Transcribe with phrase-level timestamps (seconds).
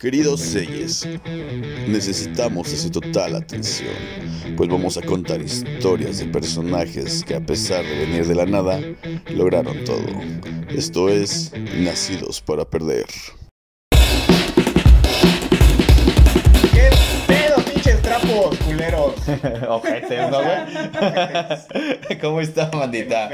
[0.00, 1.08] Queridos Selles,
[1.88, 3.96] necesitamos de su total atención,
[4.56, 8.80] pues vamos a contar historias de personajes que a pesar de venir de la nada,
[9.28, 10.06] lograron todo.
[10.68, 13.06] Esto es Nacidos para Perder.
[16.72, 16.90] ¿Qué
[17.26, 19.14] pedo, pinches trapos, culeros?
[19.68, 22.18] Ojetes, ¿no, güey?
[22.20, 23.28] ¿Cómo está, bandita?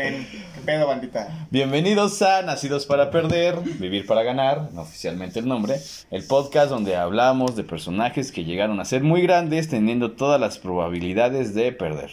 [0.64, 1.46] Ven, ¿Qué pedo, bandita?
[1.50, 5.76] Bienvenidos a Nacidos para Perder, Vivir para Ganar, no oficialmente el nombre,
[6.10, 10.58] el podcast donde hablamos de personajes que llegaron a ser muy grandes teniendo todas las
[10.58, 12.12] probabilidades de perder.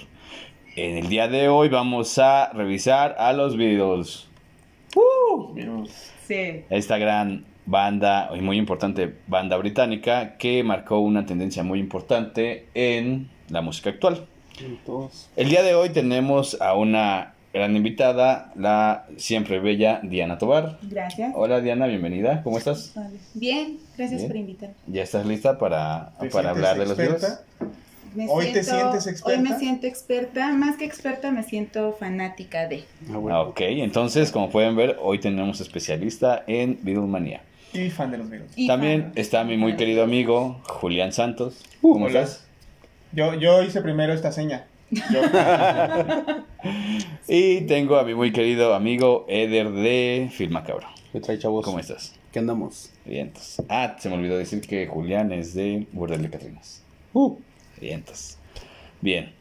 [0.75, 4.27] En el día de hoy vamos a revisar a los Beatles.
[6.27, 6.65] Sí.
[6.69, 13.29] Esta gran banda, y muy importante banda británica, que marcó una tendencia muy importante en
[13.49, 14.27] la música actual.
[15.37, 20.77] El día de hoy tenemos a una gran invitada, la siempre bella Diana Tobar.
[20.83, 21.33] Gracias.
[21.35, 22.93] Hola Diana, bienvenida, ¿cómo estás?
[22.95, 23.17] Vale.
[23.33, 24.27] Bien, gracias Bien.
[24.29, 24.75] por invitarme.
[24.87, 26.97] ¿Ya estás lista para, ¿Te para hablar de los?
[28.13, 29.39] Me ¿Hoy te sientes experta?
[29.41, 32.83] Hoy me siento experta, más que experta, me siento fanática de.
[33.09, 37.41] Ah, Ok, entonces como pueden ver, hoy tenemos especialista en Beatlemania.
[37.73, 38.51] Y fan de los Beatles.
[38.57, 39.11] y También fan.
[39.15, 41.63] está mi muy querido amigo Julián Santos.
[41.81, 42.23] Uh, ¿Cómo hola.
[42.23, 42.43] estás?
[43.13, 44.65] Yo, yo hice primero esta seña.
[44.91, 45.21] Yo,
[47.27, 50.87] Y tengo a mi muy querido amigo Eder de Filmacabro.
[51.11, 51.63] ¿Qué trae, chavos?
[51.65, 52.13] ¿Cómo estás?
[52.31, 52.91] ¿Qué andamos?
[53.05, 53.61] Vientos.
[53.69, 56.81] Ah, se me olvidó decir que Julián es de Burdel de Catrinas.
[57.13, 57.35] Uh,
[57.79, 58.37] Vientos.
[59.01, 59.31] Bien,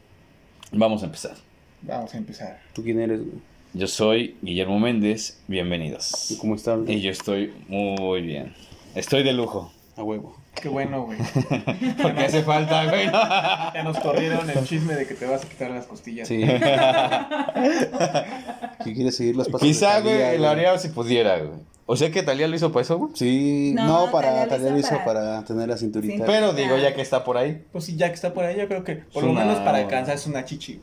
[0.71, 1.35] vamos a empezar.
[1.81, 2.59] vamos a empezar.
[2.73, 3.37] ¿Tú quién eres, güey?
[3.73, 6.35] Yo soy Guillermo Méndez, ¿Y bienvenidos.
[6.41, 6.79] ¿Cómo estás?
[6.79, 6.95] güey?
[6.97, 8.53] Y yo estoy muy bien.
[8.95, 9.71] Estoy de lujo.
[9.95, 10.35] A huevo.
[10.55, 11.17] Qué bueno, güey.
[12.01, 13.05] Porque hace falta, güey.
[13.73, 16.27] Ya nos corrieron el chisme de que te vas a quitar las costillas.
[16.27, 16.41] Sí.
[18.83, 19.61] ¿Qué quieres seguir los pasos?
[19.67, 21.59] Quizá, güey, lo haría si pudiera, güey.
[21.85, 23.11] O sea que Talía lo hizo para eso, güey.
[23.15, 26.15] Sí, No, no, para Thalía lo Talia lo hizo para- para tener la cinturita.
[26.15, 26.23] Sí.
[26.25, 27.65] Pero digo, ya que está por ahí.
[27.71, 29.79] Pues sí, ya que está por ahí, yo creo que por lo una- menos para
[29.79, 30.79] alcanzar es una chichi.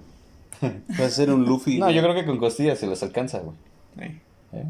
[1.00, 1.78] Va a ser un Luffy.
[1.78, 3.56] No, yo creo que con costillas se los alcanza, güey.
[4.52, 4.66] Eh.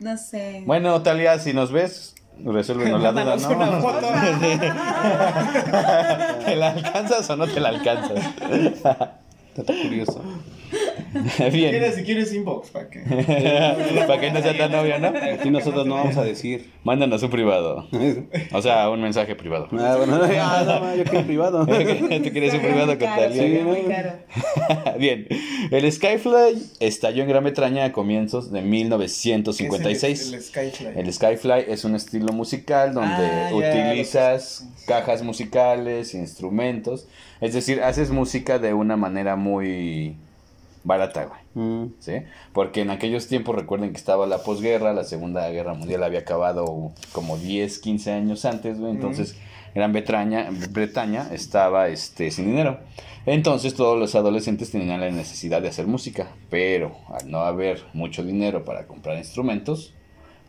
[0.00, 0.62] No sé.
[0.66, 2.14] Bueno, Talia, si nos ves,
[2.44, 3.50] resuélvenos la duda, ¿no?
[3.50, 4.06] una foto.
[6.44, 8.18] ¿Te la alcanzas o no te la alcanzas?
[9.56, 10.20] Está curioso.
[11.36, 11.70] Si Bien.
[11.70, 13.00] quieres, si quieres inbox, para que.
[14.06, 15.08] Para que no sea tan obvio, ¿no?
[15.08, 16.70] Aquí nosotros no vamos a decir.
[16.84, 17.88] Mándanos un privado.
[18.52, 19.68] O sea, un mensaje privado.
[19.72, 21.66] Ah, bueno, ah, no, ma, yo quiero privado.
[21.66, 24.98] ¿Tú quieres un privado con sí, ¿no?
[24.98, 25.26] Bien,
[25.70, 30.20] el Skyfly estalló en Gran Bretaña a comienzos de ¿Qué 1956.
[30.20, 30.88] es el, el Skyfly?
[30.98, 37.06] El Skyfly es un estilo musical donde Ah, utilizas cajas musicales, instrumentos,
[37.40, 40.16] es decir, haces música de una manera muy
[40.88, 41.40] barata, güey.
[41.54, 42.14] Mm, ¿sí?
[42.52, 46.90] Porque en aquellos tiempos recuerden que estaba la posguerra, la Segunda Guerra Mundial había acabado
[47.12, 49.36] como 10, 15 años antes, güey, entonces
[49.74, 52.80] Gran Bretaña, Bretaña estaba este, sin dinero.
[53.26, 58.24] Entonces todos los adolescentes tenían la necesidad de hacer música, pero al no haber mucho
[58.24, 59.92] dinero para comprar instrumentos,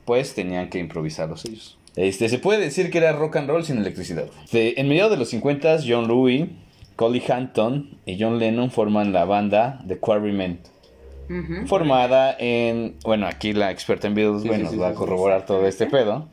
[0.05, 1.77] pues tenían que improvisarlos ellos.
[1.95, 4.25] Este, se puede decir que era rock and roll sin electricidad.
[4.51, 6.45] De- en medio de los 50, John Louis,
[6.99, 10.59] Collie Hampton y John Lennon forman la banda The Quarrymen.
[11.29, 11.65] Ujú.
[11.65, 15.85] Formada en, bueno, aquí la experta en Beatles, Sí, va sí, a corroborar todo este
[15.85, 16.27] pedo.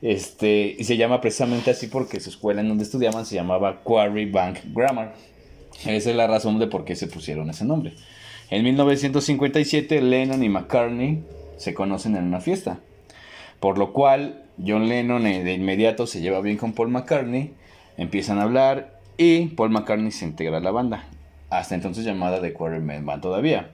[0.00, 4.24] Este, y se llama precisamente así porque su escuela en donde estudiaban se llamaba Quarry
[4.24, 5.12] Bank Grammar.
[5.84, 7.92] Esa es la razón de por qué se pusieron ese nombre.
[8.48, 11.24] En 1957, Lennon y McCartney
[11.58, 12.78] se conocen en una fiesta.
[13.60, 17.52] Por lo cual, John Lennon eh, de inmediato se lleva bien con Paul McCartney,
[17.98, 21.04] empiezan a hablar y Paul McCartney se integra a la banda.
[21.50, 23.70] Hasta entonces llamada The Quarrymen Band todavía.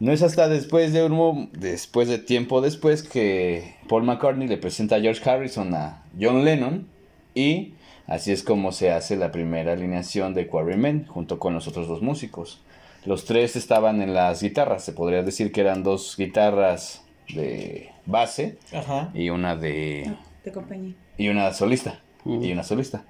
[0.00, 4.96] No es hasta después de un después de tiempo después que Paul McCartney le presenta
[4.96, 6.86] a George Harrison a John Lennon
[7.34, 7.74] y
[8.06, 12.00] así es como se hace la primera alineación de Quarrymen junto con los otros dos
[12.00, 12.60] músicos.
[13.04, 17.02] Los tres estaban en las guitarras, se podría decir que eran dos guitarras
[17.34, 19.10] de base Ajá.
[19.14, 20.94] y una de De compañía.
[21.16, 23.04] y una solista y una solista.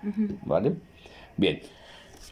[0.45, 0.73] ¿vale?
[1.37, 1.61] Bien.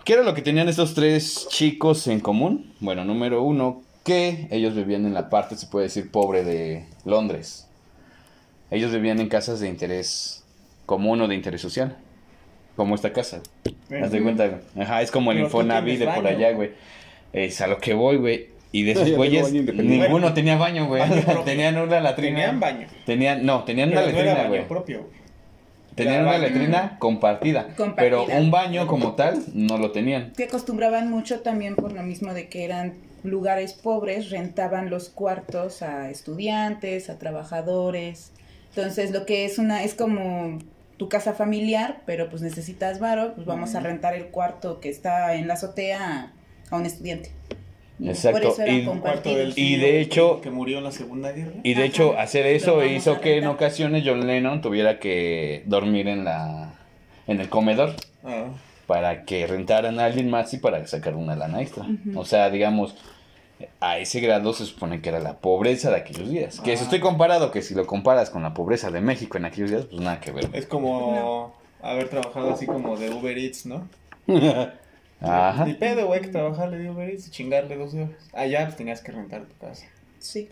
[0.07, 2.73] ¿Qué era lo que tenían estos tres chicos en común?
[2.79, 7.67] Bueno, número uno, que ellos vivían en la parte, se puede decir, pobre de Londres.
[8.71, 10.45] Ellos vivían en casas de interés
[10.87, 11.97] común o de interés social.
[12.77, 13.43] Como esta casa.
[14.01, 14.61] Haz de cuenta, güey.
[14.81, 16.71] Ajá, es como el Infonavit de por allá, güey.
[17.33, 18.51] Es a lo que voy, güey.
[18.71, 21.03] Y de esos güeyes, ninguno tenía baño, güey.
[21.45, 22.37] Tenían una latrina.
[22.37, 22.87] Tenían baño.
[23.07, 24.69] Tenían, no, tenían una Pero baño güey.
[24.69, 25.26] propio, güey.
[25.97, 27.95] Tenían una letrina compartida, Compartida.
[27.97, 30.33] Pero un baño como tal no lo tenían.
[30.33, 32.95] Que acostumbraban mucho también por lo mismo de que eran
[33.25, 38.33] lugares pobres, rentaban los cuartos a estudiantes, a trabajadores.
[38.69, 40.59] Entonces, lo que es una, es como
[40.99, 45.35] tu casa familiar, pero pues necesitas varo, pues vamos a rentar el cuarto que está
[45.35, 46.33] en la azotea
[46.71, 47.31] a un estudiante.
[48.05, 51.53] Exacto, Por eso eran y- del de hecho- que murió en la Segunda Guerra.
[51.63, 51.85] Y de Ajá.
[51.87, 56.75] hecho, hacer eso hizo que en ocasiones John Lennon tuviera que dormir en la
[57.27, 57.95] en el comedor
[58.25, 58.45] Ah,
[58.87, 61.87] para que rentaran a alguien más y para sacar una lana extra.
[62.15, 62.95] O sea, digamos,
[63.81, 66.61] a ese grado se supone que era la pobreza de aquellos días.
[66.61, 66.85] Que si Ah.
[66.85, 70.01] estoy comparado, que si lo comparas con la pobreza de México en aquellos días, pues
[70.03, 70.51] nada que ver.
[70.53, 73.89] es como haber trabajado así como de Uber Eats, ¿no?
[75.21, 75.65] Ajá.
[75.65, 78.11] Ni pedo, güey, que trabajarle de Uber Eats y chingarle dos horas.
[78.33, 79.87] Allá pues tenías que rentar tu casa.
[80.19, 80.49] Sí.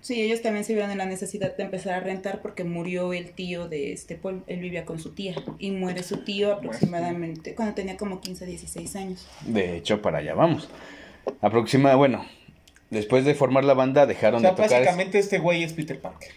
[0.00, 3.30] Sí, ellos también se vieron en la necesidad de empezar a rentar porque murió el
[3.32, 4.42] tío de este Paul.
[4.48, 8.96] Él vivía con su tía y muere su tío aproximadamente cuando tenía como 15, 16
[8.96, 9.28] años.
[9.46, 10.68] De hecho, para allá vamos.
[11.40, 12.26] Aproxima, bueno,
[12.90, 14.70] después de formar la banda O dejaron sea, de tocar.
[14.70, 16.32] básicamente este güey es Peter Parker.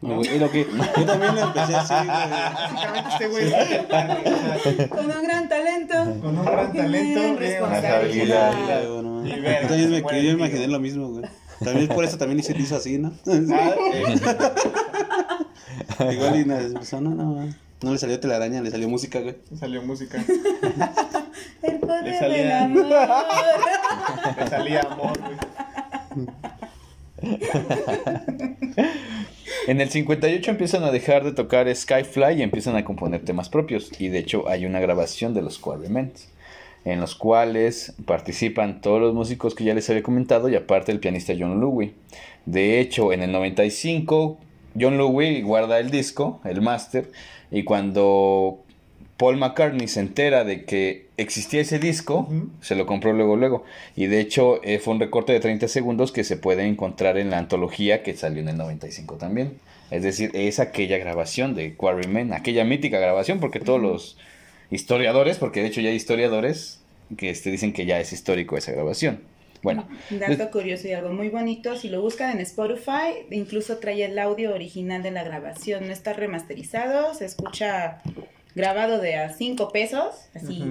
[0.00, 0.64] No, güey, es lo que,
[0.96, 2.06] yo también lo empecé así, güey.
[2.08, 4.32] Básicamente este güey es Peter Parker.
[4.32, 5.94] o sea, Con un gran talento.
[6.22, 8.52] Con un gran talento, Gran responsabilidad.
[8.84, 9.02] Yo
[9.68, 10.68] también me, yo imaginé tío.
[10.68, 11.24] lo mismo, güey.
[11.64, 13.12] También por eso también hice hizo así, ¿no?
[16.12, 17.48] Igual y persona, no,
[17.82, 19.36] no le salió telaraña, le salió música, güey.
[19.58, 20.24] salió música.
[21.62, 22.86] El poder Le del salía- amor.
[24.38, 26.28] Le salía amor, güey.
[29.66, 33.90] En el 58 empiezan a dejar de tocar Skyfly y empiezan a componer temas propios.
[34.00, 36.12] Y de hecho hay una grabación de los Quarrymen,
[36.86, 41.00] en los cuales participan todos los músicos que ya les había comentado y aparte el
[41.00, 41.92] pianista John Louie.
[42.46, 44.38] De hecho, en el 95
[44.80, 47.10] John Louie guarda el disco, el máster,
[47.50, 48.60] y cuando
[49.18, 52.28] Paul McCartney se entera de que existía ese disco,
[52.60, 53.64] se lo compró luego, luego.
[53.96, 57.30] Y de hecho eh, fue un recorte de 30 segundos que se puede encontrar en
[57.30, 59.58] la antología que salió en el 95 también.
[59.90, 64.18] Es decir, es aquella grabación de Quarrymen, aquella mítica grabación, porque todos los
[64.70, 66.80] historiadores, porque de hecho ya hay historiadores
[67.16, 69.20] que este, dicen que ya es histórico esa grabación.
[69.62, 74.04] Bueno, Un dato curioso y algo muy bonito, si lo buscan en Spotify, incluso trae
[74.04, 78.00] el audio original de la grabación, no está remasterizado, se escucha
[78.58, 80.62] grabado de a 5 pesos, así.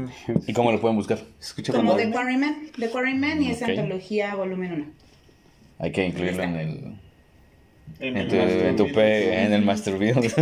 [0.45, 1.17] ¿y cómo lo pueden buscar?
[1.39, 3.71] Escucha como The Quarrymen, The Quarrymen y esa Ok.
[3.71, 4.85] antología volumen 1.
[5.79, 6.93] Hay que incluirlo en el,
[7.99, 10.25] En en tu, tu en el Master Build.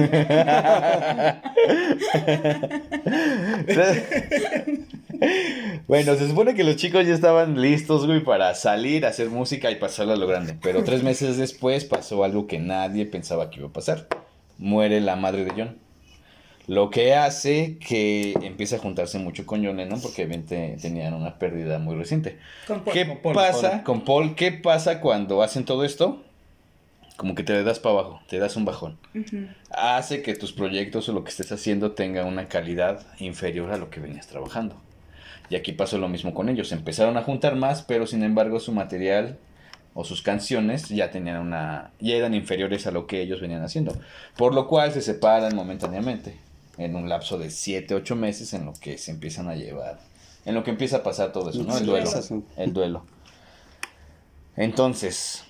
[5.87, 9.71] bueno, se supone que los chicos ya estaban listos, güey, para salir a hacer música
[9.71, 10.55] y pasarla a lo grande.
[10.61, 14.07] Pero tres meses después pasó algo que nadie pensaba que iba a pasar.
[14.57, 15.77] Muere la madre de John.
[16.67, 21.37] Lo que hace que empiece a juntarse mucho con John Lennon porque obviamente tenían una
[21.37, 22.39] pérdida muy reciente.
[22.65, 22.93] Con Paul.
[22.93, 23.83] ¿Qué Con Paul, pasa Paul.
[23.83, 24.35] con Paul?
[24.35, 26.23] ¿Qué pasa cuando hacen todo esto?
[27.17, 28.97] Como que te das para abajo, te das un bajón.
[29.69, 33.89] Hace que tus proyectos o lo que estés haciendo tenga una calidad inferior a lo
[33.89, 34.75] que venías trabajando.
[35.49, 36.71] Y aquí pasó lo mismo con ellos.
[36.71, 39.37] Empezaron a juntar más, pero sin embargo su material
[39.93, 43.95] o sus canciones ya tenían una ya eran inferiores a lo que ellos venían haciendo.
[44.35, 46.37] Por lo cual se separan momentáneamente
[46.77, 49.99] en un lapso de 7, 8 meses en lo que se empiezan a llevar,
[50.45, 51.77] en lo que empieza a pasar todo eso, ¿no?
[51.77, 52.09] El duelo.
[52.57, 53.05] El duelo.
[54.55, 55.43] Entonces,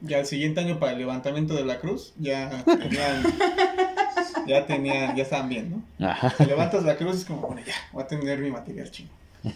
[0.00, 3.22] Ya el siguiente año para el levantamiento de la cruz, ya tenían.
[4.46, 6.08] ya tenían, ya estaban bien, ¿no?
[6.08, 6.30] ajá.
[6.36, 9.10] Te levantas la cruz y es como, bueno, ya, voy a tener mi material chino.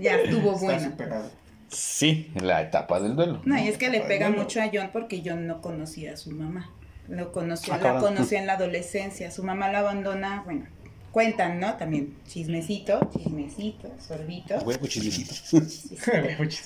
[0.00, 0.90] Ya estuvo Está bueno.
[0.90, 1.30] superado.
[1.68, 3.40] Sí, la etapa del duelo.
[3.44, 6.30] No, y es que le pega mucho a John porque John no conocía a su
[6.32, 6.68] mamá.
[7.10, 9.30] Lo conoció, Ah, la conoció en la adolescencia.
[9.30, 10.66] Su mamá la abandona, bueno,
[11.10, 11.74] cuentan, ¿no?
[11.74, 14.54] También chismecito, chismecito, sorbito.
[14.64, 15.34] Huevo chismecito.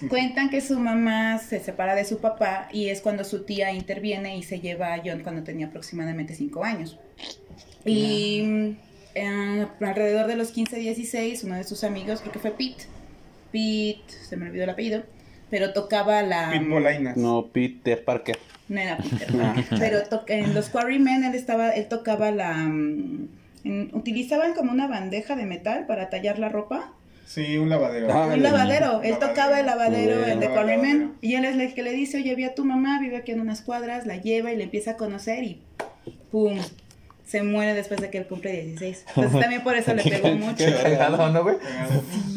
[0.08, 4.36] Cuentan que su mamá se separa de su papá y es cuando su tía interviene
[4.36, 6.98] y se lleva a John cuando tenía aproximadamente 5 años.
[7.86, 8.76] Y
[9.14, 12.84] eh, alrededor de los 15, 16, uno de sus amigos, creo que fue Pete,
[13.50, 15.02] Pete, se me olvidó el apellido,
[15.48, 16.50] pero tocaba la...
[16.50, 17.16] Pete Polainas.
[17.16, 18.38] No, Peter Parker.
[18.68, 18.96] No era
[19.28, 19.28] Peter,
[19.78, 23.28] pero to- en los Quarrymen él estaba, él tocaba la, mm,
[23.64, 26.92] en- utilizaban como una bandeja de metal para tallar la ropa.
[27.26, 28.08] Sí, un lavadero.
[28.12, 29.18] Ah, Un lavadero, él Lavadero.
[29.18, 30.48] tocaba el lavadero, el de.
[30.50, 33.32] Quarrymen, y él es el que le dice, oye, vi a tu mamá, vive aquí
[33.32, 35.60] en unas cuadras, la lleva y le empieza a conocer y
[36.30, 36.58] ¡pum!
[37.26, 39.04] Se muere después de que él cumple 16.
[39.16, 40.56] Entonces también por eso le pegó mucho.
[40.64, 41.56] Qué cagado, ¿no, güey?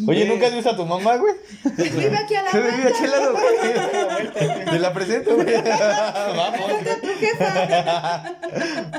[0.07, 1.33] Oye, ¿nunca has visto a tu mamá, güey?
[1.77, 4.65] Vive aquí a la Se vive vuelta, aquí al lado, güey.
[4.65, 5.53] Te la presento, güey.
[5.55, 6.71] Vamos.
[7.19, 8.35] tu.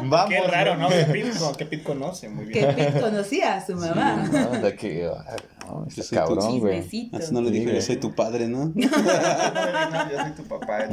[0.03, 0.29] Vamos.
[0.29, 0.89] Qué raro, ¿no?
[0.89, 2.77] Que Pete, que conoce muy Que bien.
[2.77, 4.29] Pete conocía a su mamá.
[4.31, 5.37] No, de que, ah,
[5.71, 6.75] No, soy cabrón, güey.
[6.83, 7.17] Chismecito.
[7.17, 8.67] Antes no le Sí, dije, yo soy tu padre, ¿no?
[8.67, 10.89] No, yo soy tu papá.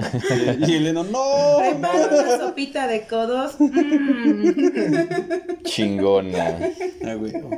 [0.67, 1.57] y Eleno, no.
[1.59, 3.55] Prepara una sopita de codos.
[3.59, 5.63] Mm.
[5.63, 6.57] Chingona.
[7.05, 7.33] Ah, güey.
[7.37, 7.49] oh.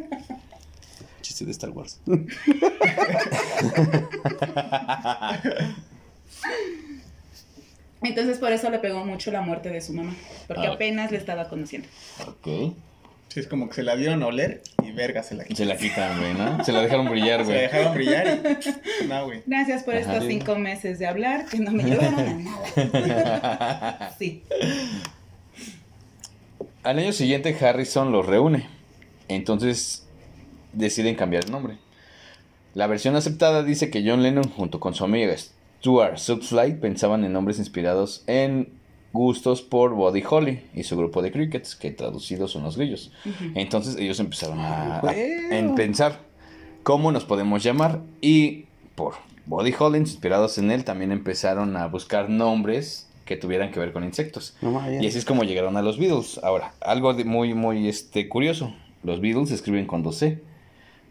[1.21, 1.99] Chiste de Star Wars.
[8.01, 10.15] Entonces por eso le pegó mucho la muerte de su mamá,
[10.47, 10.73] porque Ah.
[10.73, 11.87] apenas le estaba conociendo.
[12.27, 12.73] Ok.
[13.29, 15.69] Sí, es como que se la dieron a oler y verga se la Se quitaron.
[15.69, 16.63] la quitan, güey, ¿no?
[16.63, 17.61] Se la dejaron brillar, Se la güey.
[17.61, 18.27] dejaron brillar
[19.03, 19.05] y...
[19.07, 19.43] No, güey.
[19.45, 20.13] Gracias por Ajá.
[20.13, 24.15] estos cinco meses de hablar que no me llevaron a nada.
[24.19, 24.43] Sí.
[26.83, 28.67] Al año siguiente Harrison los reúne.
[29.27, 30.05] Entonces
[30.73, 31.77] deciden cambiar el nombre.
[32.73, 37.33] La versión aceptada dice que John Lennon junto con su amiga Stuart Subflight pensaban en
[37.33, 38.69] nombres inspirados en
[39.13, 43.11] gustos por Buddy Holly y su grupo de crickets, que traducidos son los grillos.
[43.55, 46.19] Entonces ellos empezaron a, a- en pensar
[46.83, 52.29] cómo nos podemos llamar y por Buddy Holly, inspirados en él, también empezaron a buscar
[52.29, 54.55] nombres que tuvieran que ver con insectos.
[54.61, 54.81] No.
[55.01, 56.39] Y así es como llegaron a los Beatles.
[56.43, 58.73] Ahora, algo de muy, muy este, curioso.
[59.03, 60.41] Los Beatles se escriben con dos C.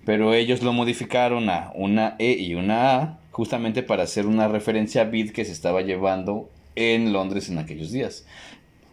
[0.05, 3.19] Pero ellos lo modificaron a una E y una A.
[3.33, 7.91] Justamente para hacer una referencia a beat que se estaba llevando en Londres en aquellos
[7.91, 8.25] días.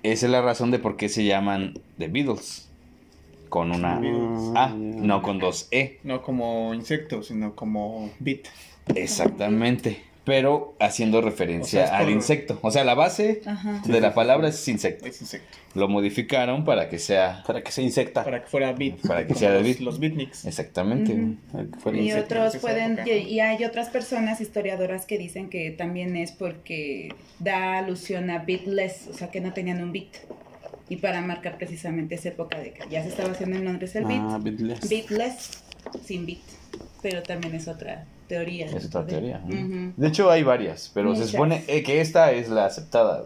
[0.01, 2.69] Esa es la razón de por qué se llaman The Beatles.
[3.49, 4.51] Con una Beatles.
[4.55, 5.99] A, no con dos E.
[6.03, 8.47] No como insecto, sino como bit.
[8.95, 10.12] Exactamente.
[10.25, 12.59] Pero haciendo referencia O sea, al por- insecto.
[12.61, 13.81] O sea, la base Ajá.
[13.85, 15.05] de la palabra es insecto.
[15.05, 15.57] Es insecto.
[15.75, 18.23] Lo modificaron para que sea Para que se insecta.
[18.23, 19.05] Para que fuera bit.
[19.05, 19.79] Para que sea de los, bit.
[19.81, 20.45] Los beatniks.
[20.45, 21.35] Exactamente.
[21.93, 27.13] Y otros pueden, y y hay otras personas historiadoras que dicen que también es porque
[27.39, 30.07] da alusión a beatless, o sea que no tenían un beat.
[30.89, 34.05] Y para marcar precisamente esa época de que ya se estaba haciendo en Londres el
[34.05, 34.21] beat.
[34.21, 34.87] Ah, Beatles.
[34.89, 35.63] Beatless,
[36.05, 36.39] sin beat.
[37.01, 38.05] Pero también es otra
[38.37, 38.65] teoría.
[38.65, 39.41] Es otra teoría.
[39.45, 41.25] De hecho, hay varias, pero Muchas.
[41.27, 43.25] se supone que esta es la aceptada.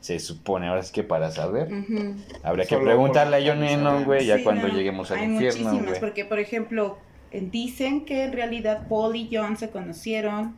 [0.00, 2.14] Se supone, ahora es que para saber, Ujú.
[2.42, 5.24] habría que Solo preguntarle a John Lennon, güey, ya Sí, cuando no, lleguemos al hay
[5.26, 6.00] infierno, muchísimas, güey.
[6.00, 6.98] porque por ejemplo,
[7.32, 10.56] dicen que en realidad Paul y John se conocieron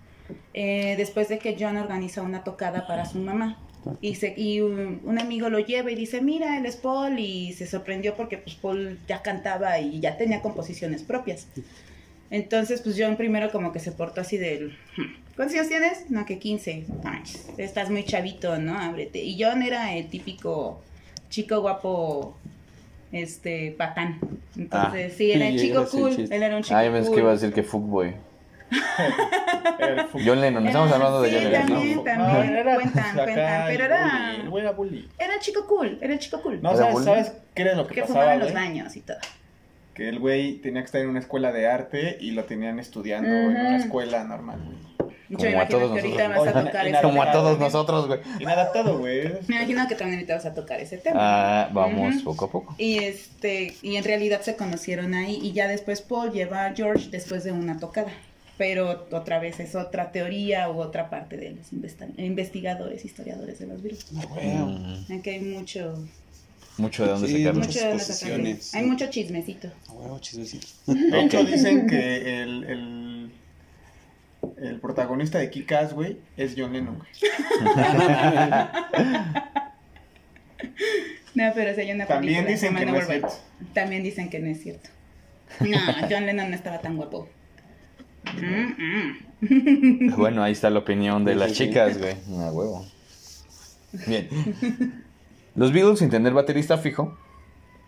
[0.55, 3.59] eh, después de que John organiza una tocada para su mamá.
[4.01, 7.53] Y, se, y un, un amigo lo lleva y dice, mira, él es Paul, y
[7.53, 11.47] se sorprendió porque pues Paul ya cantaba y ya tenía composiciones propias.
[12.31, 14.77] Entonces, pues John primero como que se portó así del...
[14.97, 16.11] "Hmm, ¿Cuántos años tienes?
[16.11, 16.87] No, que 15.
[17.05, 17.23] Ay,
[17.59, 18.79] estás muy chavito, ¿no?
[18.79, 19.19] Ábrete.
[19.23, 20.81] Y John era el típico
[21.29, 22.37] chico guapo,
[23.13, 24.21] este, patán.
[24.57, 26.15] Entonces, sí, era el chico cool.
[26.15, 26.35] chiste.
[26.37, 27.15] Él era un chico Ay, me cool.
[27.15, 28.15] que iba a decir que Fuckboy.
[30.25, 31.69] John Lennon, estamos Ah, hablando de sí, John Lennon.
[31.69, 32.03] también, ¿no?
[32.05, 32.57] también.
[32.57, 35.09] era, cuentan, acá cuentan, pero era- bully, era bully.
[35.19, 36.63] Era el chico cool, era el chico cool.
[36.63, 37.05] No, ¿Era ¿sabes, bully?
[37.05, 39.19] ¿sabes qué era lo que, que pasaba, fumaba en los baños y todo.
[39.95, 43.29] Que el güey tenía que estar en una escuela de arte y lo tenían estudiando
[43.29, 44.95] en una escuela normal, güey.
[45.27, 46.29] Como me a imagino todos que nosotros.
[46.29, 48.21] vas a tocar Y ese nada, Como a todos nosotros, güey.
[48.41, 49.33] Inadaptado, güey.
[49.49, 51.17] Me imagino que también ahorita vas a tocar ese tema.
[51.19, 52.75] Ah, vamos poco a poco.
[52.79, 57.09] Y este, y en realidad se conocieron ahí y ya después Paul lleva a George
[57.11, 58.13] después de una tocada.
[58.59, 61.73] Pero otra vez es otra teoría u otra parte de los
[62.19, 64.07] investigadores, historiadores de los virus.
[64.13, 66.05] Mm, Aquí hay mucho,
[66.77, 68.75] mucho de dónde Sí, de Muchas posiciones.
[68.75, 69.69] Hay mucho chismecito.
[69.89, 70.67] A huevo, chismecito.
[70.87, 73.33] De hecho, dicen que el, el,
[74.59, 77.11] el protagonista de Kick-Ass, güey, es John Lennon, güey.
[81.35, 83.29] No, pero si hay una También película dicen que no es cierto.
[83.73, 84.91] También dicen que no es cierto.
[85.61, 85.79] No,
[86.09, 87.29] John Lennon no estaba tan guapo.
[88.35, 90.17] Mm, mm.
[90.17, 92.15] Bueno, ahí está la opinión de las chicas, güey.
[92.39, 92.87] A huevo.
[94.07, 95.04] Bien.
[95.57, 97.17] Los Beatles, sin tener baterista fijo,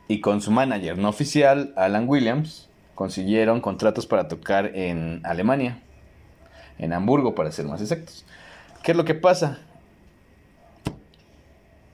[0.09, 5.83] y con su manager no oficial, Alan Williams, consiguieron contratos para tocar en Alemania.
[6.79, 8.25] En Hamburgo, para ser más exactos.
[8.85, 9.59] ¿Qué es lo que pasa?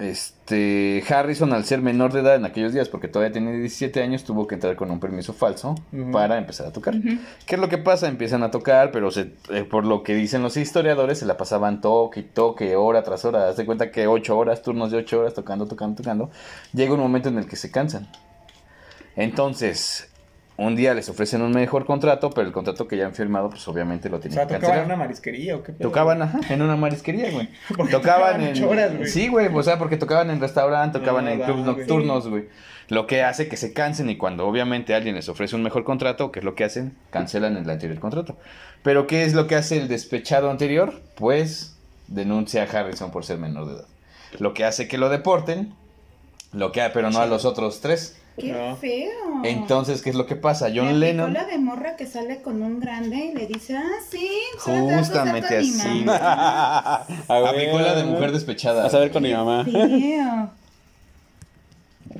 [0.02, 4.24] Este, Harrison, al ser menor de edad en aquellos días, porque todavía tenía 17 años,
[4.24, 5.76] tuvo que entrar con un permiso falso
[6.12, 6.94] para empezar a tocar.
[7.46, 8.08] ¿Qué es lo que pasa?
[8.08, 11.80] Empiezan a tocar, pero se, eh, por lo que dicen los historiadores, se la pasaban
[11.80, 13.48] toque y toque, hora tras hora.
[13.48, 16.30] Haz de cuenta que ocho horas, turnos de ocho horas, tocando, tocando, tocando.
[16.72, 18.08] Llega un momento en el que se cansan.
[19.16, 20.11] Entonces,
[20.56, 23.66] un día les ofrecen un mejor contrato, pero el contrato que ya han firmado, pues
[23.68, 25.88] obviamente lo O tienen sea, que tocaban en una marisquería o qué pedo.
[25.88, 27.48] Tocaban ajá, en una marisquería, güey.
[27.68, 28.50] Tocaban tocaban en.
[28.52, 29.08] ocho horas, güey.
[29.08, 32.48] sí, güey, o sea, porque tocaban en restaurante, tocaban No, en clubs nocturnos, güey.
[32.88, 36.30] Lo que hace que se cansen y cuando obviamente alguien les ofrece un mejor contrato,
[36.30, 36.94] ¿qué es lo que hacen?
[37.10, 38.36] Cancelan el anterior contrato.
[38.82, 41.00] Pero ¿qué es lo que hace el despechado anterior?
[41.14, 41.76] Pues
[42.08, 43.86] denuncia a Harrison por ser menor de edad.
[44.38, 45.74] Lo que hace que lo deporten,
[46.52, 48.18] lo que pero no a los otros tres.
[48.38, 48.76] Qué No.
[48.76, 49.10] feo.
[49.44, 50.66] Entonces, ¿qué es lo que pasa?
[50.68, 53.84] John aplicó Lennon la de morra que sale con un grande y le dice, ah,
[54.10, 54.26] sí,
[54.58, 56.04] justamente así.
[56.04, 57.04] mamá".
[57.28, 58.84] aplicó la de mujer despechada.
[58.84, 59.64] Vas a ver con mi mamá.
[59.64, 60.50] Feo.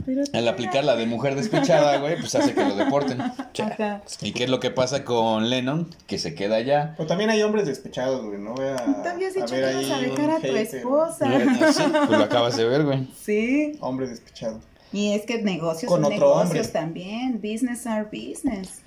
[0.06, 3.20] Pero Al aplicar la de mujer despechada, güey, pues hace que lo deporten.
[3.20, 4.00] Ajá.
[4.22, 5.88] ¿Y qué es lo que pasa con Lennon?
[6.06, 6.94] Que se queda allá.
[6.96, 8.38] Pero también hay hombres despechados, güey.
[8.38, 8.76] No voy a.
[9.02, 11.26] Te habías dicho que ibas a ahí dejar a tu esposa.
[11.72, 13.06] Sí, pues lo acabas de ver, güey.
[13.20, 13.76] Sí.
[13.80, 14.60] Hombre despechado.
[14.92, 16.80] Y es que negocios Con son otro negocios hombre.
[16.80, 17.40] también.
[17.40, 18.82] Business are business.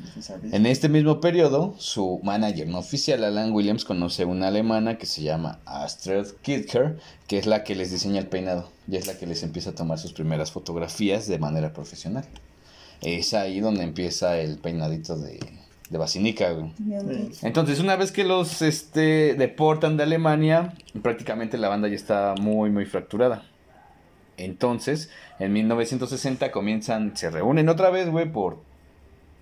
[0.51, 5.07] En este mismo periodo, su manager no oficial, Alan Williams, conoce a una alemana que
[5.07, 6.97] se llama Astrid Kidker,
[7.27, 9.75] que es la que les diseña el peinado y es la que les empieza a
[9.75, 12.25] tomar sus primeras fotografías de manera profesional.
[13.01, 15.39] Es ahí donde empieza el peinadito de,
[15.89, 16.71] de Basinica, güey.
[17.41, 22.69] Entonces, una vez que los este, deportan de Alemania, prácticamente la banda ya está muy,
[22.69, 23.43] muy fracturada.
[24.37, 28.59] Entonces, en 1960 comienzan, se reúnen otra vez, güey, por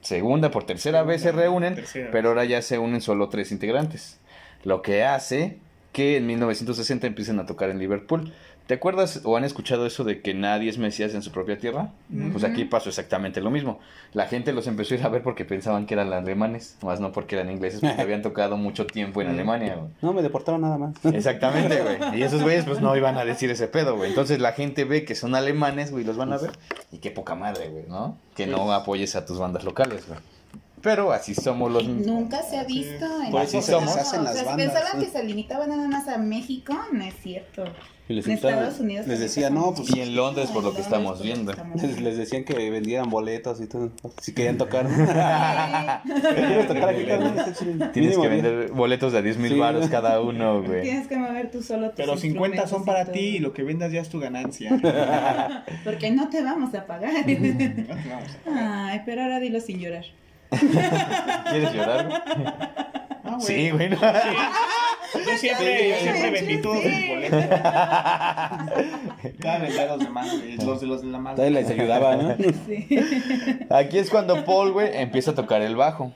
[0.02, 4.20] segunda, por tercera vez se reúnen, Tercera pero ahora ya se unen solo tres integrantes.
[4.64, 5.60] Lo que hace
[5.94, 8.34] que en 1960 empiecen a tocar en Liverpool.
[8.68, 11.90] ¿Te acuerdas o han escuchado eso de que nadie es Mesías en su propia tierra?
[12.32, 13.80] Pues aquí pasó exactamente lo mismo.
[14.14, 17.12] La gente los empezó a ir a ver porque pensaban que eran alemanes, más no
[17.12, 19.76] porque eran ingleses, porque habían tocado mucho tiempo en Alemania.
[19.76, 19.90] güey.
[20.02, 20.96] No, me deportaron nada más.
[21.14, 21.98] Exactamente, güey.
[22.20, 24.10] Y esos güeyes pues no iban a decir ese pedo, güey.
[24.10, 26.52] Entonces la gente ve que son alemanes, güey, los van a ver.
[26.92, 28.18] Y qué poca madre, güey, ¿no?
[28.36, 30.20] Que no apoyes a tus bandas locales, güey.
[30.84, 31.88] Pero así somos los...
[31.88, 33.86] Nunca se ha visto en Por eso otros se lados.
[33.96, 34.68] deshacen las O sea, bandas.
[34.74, 37.64] pensaban que se limitaba nada más a México, no es cierto.
[38.10, 40.80] Y les, En Estados Unidos les decía, no, pues Y en Londres, por lo que
[40.80, 41.54] En estamos viendo.
[41.82, 43.92] les, les decían que vendieran boletos y todo.
[44.22, 44.86] Si querían tocar.
[44.90, 46.12] Sí.
[46.36, 47.54] ¿Quieres tocar aquí, carnal?
[47.94, 49.60] Tienes que vender boletos de 10 mil Sí.
[49.60, 50.82] baros cada uno, güey.
[50.82, 53.90] Tienes que mover tú solo tus Pero 50 son para ti y lo que vendas
[53.94, 54.70] ya es tu ganancia.
[55.86, 57.14] Porque no te vamos a pagar.
[58.46, 60.04] Ay, pero ahora dilo sin llorar.
[61.50, 62.24] ¿Quieres llorar?
[63.24, 63.42] Ah, güey.
[63.42, 63.90] Sí, güey.
[63.90, 63.98] no.
[63.98, 66.90] Yo siempre, yo siempre vendí todos Sí.
[66.90, 67.44] mis boletos.
[69.40, 71.20] Ya vendí a los demás, güey, los de los de la.
[71.36, 72.36] Todavía les ayudaba, ¿no?
[72.66, 72.88] Sí.
[73.70, 76.12] Aquí es cuando Paul, güey, empieza a tocar el bajo.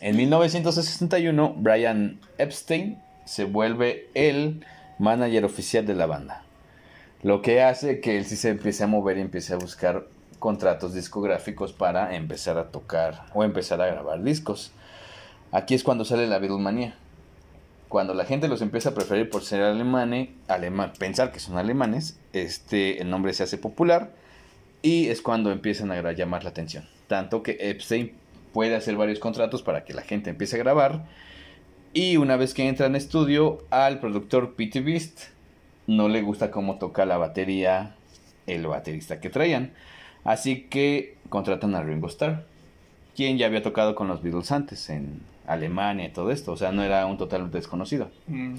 [0.00, 4.64] En 1961, Brian Epstein se vuelve el
[4.98, 6.42] manager oficial de la banda.
[7.22, 10.04] Lo que hace que él sí se empiece a mover y empiece a buscar
[10.46, 14.70] contratos discográficos para empezar a tocar o empezar a grabar discos.
[15.50, 16.94] Aquí es cuando sale la Beatlemanía.
[17.88, 22.20] Cuando la gente los empieza a preferir por ser alemanes, alema- pensar que son alemanes,
[22.32, 24.12] este, el nombre se hace popular
[24.82, 26.88] y es cuando empiezan a llamar la atención.
[27.08, 28.12] Tanto que Epstein
[28.52, 31.06] puede hacer varios contratos para que la gente empiece a grabar.
[31.92, 35.22] Y una vez que entra en estudio, al productor Pete Beast
[35.88, 37.96] no le gusta cómo toca la batería
[38.46, 39.72] el baterista que traían.
[40.26, 42.44] Así que contratan a Ringo Starr,
[43.14, 46.52] quien ya había tocado con los Beatles antes en Alemania y todo esto.
[46.52, 48.10] O sea, no era un total desconocido.
[48.26, 48.56] Mm.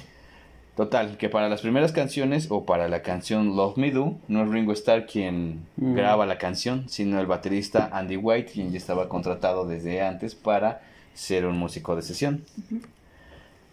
[0.75, 4.49] Total, que para las primeras canciones o para la canción Love Me Do, no es
[4.49, 5.95] Ringo Starr quien Mm.
[5.95, 10.81] graba la canción, sino el baterista Andy White, quien ya estaba contratado desde antes para
[11.15, 12.43] ser un músico de sesión.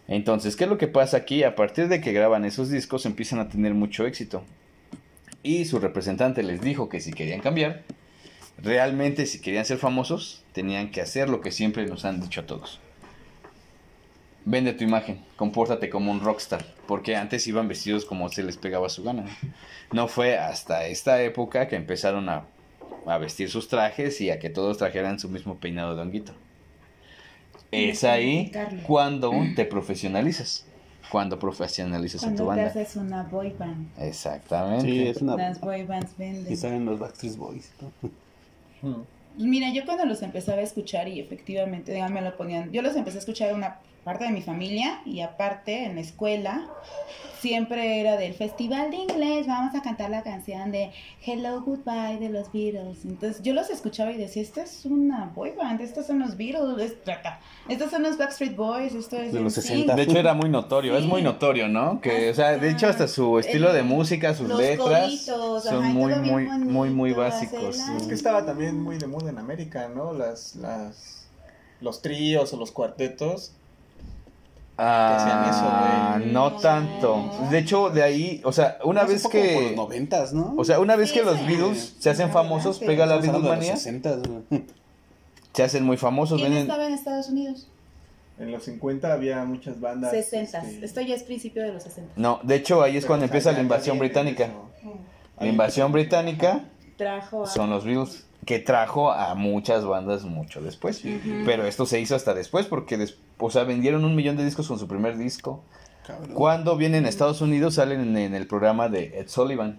[0.08, 1.44] Entonces, ¿qué es lo que pasa aquí?
[1.44, 4.42] A partir de que graban esos discos empiezan a tener mucho éxito.
[5.44, 7.82] Y su representante les dijo que si querían cambiar,
[8.56, 12.46] realmente si querían ser famosos, tenían que hacer lo que siempre nos han dicho a
[12.46, 12.80] todos.
[14.46, 18.88] Vende tu imagen, compórtate como un rockstar, porque antes iban vestidos como se les pegaba
[18.88, 19.26] su gana.
[19.92, 22.46] No fue hasta esta época que empezaron a,
[23.06, 26.32] a vestir sus trajes y a que todos trajeran su mismo peinado de honguito.
[27.70, 28.50] Es ahí
[28.86, 30.66] cuando te profesionalizas,
[31.10, 32.80] cuando profesionalizas a tu Cuando te banda.
[32.80, 33.88] haces una boy band.
[33.98, 34.84] Exactamente.
[34.84, 35.36] Sí, es una.
[35.36, 36.52] Las boy bands venden.
[36.52, 37.70] Y salen los Backstreet Boys.
[37.80, 37.90] ¿no?
[38.82, 38.92] Mm.
[39.36, 42.82] Pues Mira, yo cuando los empezaba a escuchar y efectivamente, digamos, me lo ponían, yo
[42.82, 46.68] los empecé a escuchar en una parte de mi familia y aparte en la escuela,
[47.48, 50.92] siempre era del festival de inglés, vamos a cantar la canción de
[51.26, 53.04] Hello Goodbye de los Beatles.
[53.04, 56.78] Entonces yo los escuchaba y decía, esta es una boy band, estos son los Beatles,
[56.92, 56.96] es-
[57.68, 59.66] estos son los Backstreet Boys, esto es De los NSYNC".
[59.66, 59.94] 60.
[59.94, 62.00] De hecho era muy notorio, es muy notorio, ¿no?
[62.00, 65.84] Que, o sea, de hecho hasta su estilo de música, sus los letras coritos, son
[65.84, 67.78] ajá, muy, muy, muy, muy básicos.
[67.98, 70.14] Es que estaba también muy de moda en América, ¿no?
[70.14, 71.26] Las, las,
[71.82, 73.52] los tríos o los cuartetos.
[74.76, 76.32] Eso, Ah, güey.
[76.32, 77.30] no tanto.
[77.50, 80.54] De hecho, de ahí, o sea, una Hace vez poco Por los que, noventas, ¿no?
[80.56, 81.38] o sea, una vez que los.
[81.46, 82.84] Beatles se hacen famosos, Sí.
[82.86, 84.64] pega la Beatlemania, 60, güey.
[85.52, 87.68] se hacen muy famosos, ¿Quién venden, estaba en Estados Unidos?
[88.38, 90.10] En los 50 había muchas bandas.
[90.10, 90.58] 60.
[90.58, 92.12] este, Esto ya es principio de los 60.
[92.16, 94.08] No, de hecho ahí es pero, cuando o sea, empieza ya- la ya invasión viene
[94.08, 94.44] británica.
[94.46, 94.98] eso.
[95.38, 96.64] La invasión británica
[96.96, 97.46] trajo a...
[97.46, 101.02] son los Beatles, que trajo a muchas bandas mucho después.
[101.44, 104.68] Pero esto se hizo hasta después porque, des- o sea, vendieron un millón de discos
[104.68, 105.62] con su primer disco.
[106.06, 106.34] Cabrón.
[106.34, 109.78] Cuando vienen a Estados Unidos salen en, en el programa de Ed Sullivan,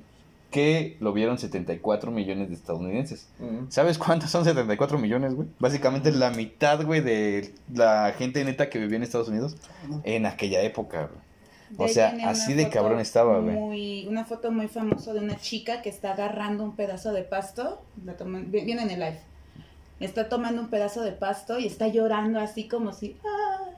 [0.52, 3.28] que lo vieron 74 millones de estadounidenses.
[3.70, 5.48] ¿Sabes cuántos son 74 millones, güey?
[5.60, 9.58] Básicamente la mitad, güey, de la gente neta que vivía en Estados Unidos
[10.06, 11.25] en aquella época, güey.
[11.70, 13.56] De O sea, así de cabrón estaba, güey.
[13.56, 17.82] muy- Una foto muy famosa de una chica que está agarrando un pedazo de pasto.
[18.06, 19.20] La toman- vi- viene en el live.
[20.00, 23.18] Está tomando un pedazo de pasto y está llorando así como si.
[23.26, 23.70] "Ah".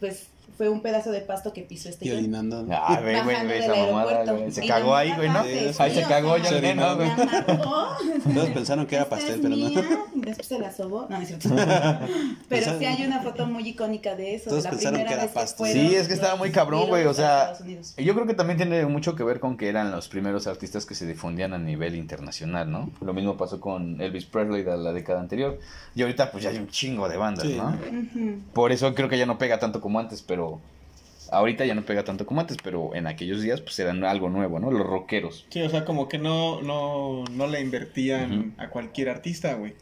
[0.00, 2.18] Pues fue un pedazo de pasto que pisó este Y John.
[2.18, 2.66] orinando.
[2.70, 4.50] Ah, güey, del esa mamada, güey.
[4.52, 5.40] Se cagó ahí, güey, ¿no?
[5.40, 6.50] Ahí se cagó ya
[6.94, 7.08] güey.
[7.08, 7.86] La marcó.
[8.34, 9.68] Todos pensaron que era pastel, pero no.
[10.14, 11.06] después se la sobó.
[11.08, 11.48] No, no es cierto.
[12.48, 14.50] Pero sí hay una foto muy icónica de eso.
[14.50, 15.64] Todos de la pensaron primera que era pasto.
[15.64, 17.54] Sí, es que estaba muy cabrón, güey, o sea.
[17.96, 20.94] Yo creo que también tiene mucho que ver con que eran los primeros artistas que
[20.94, 22.90] se difundían a nivel internacional, ¿no?
[23.00, 25.58] Lo mismo pasó con Elvis Presley de la década anterior.
[25.94, 27.44] Y ahorita pues ya hay un chingo de bandas.
[27.44, 27.76] ¿no?
[28.52, 30.43] Por eso creo que ya no pega tanto como antes, pero
[31.30, 34.58] ahorita ya no pega tanto como antes, pero en aquellos días pues eran algo nuevo,
[34.58, 34.70] ¿no?
[34.70, 35.46] Los rockeros.
[35.50, 39.74] Sí, o sea, como que no, no, no le invertían a cualquier artista, güey.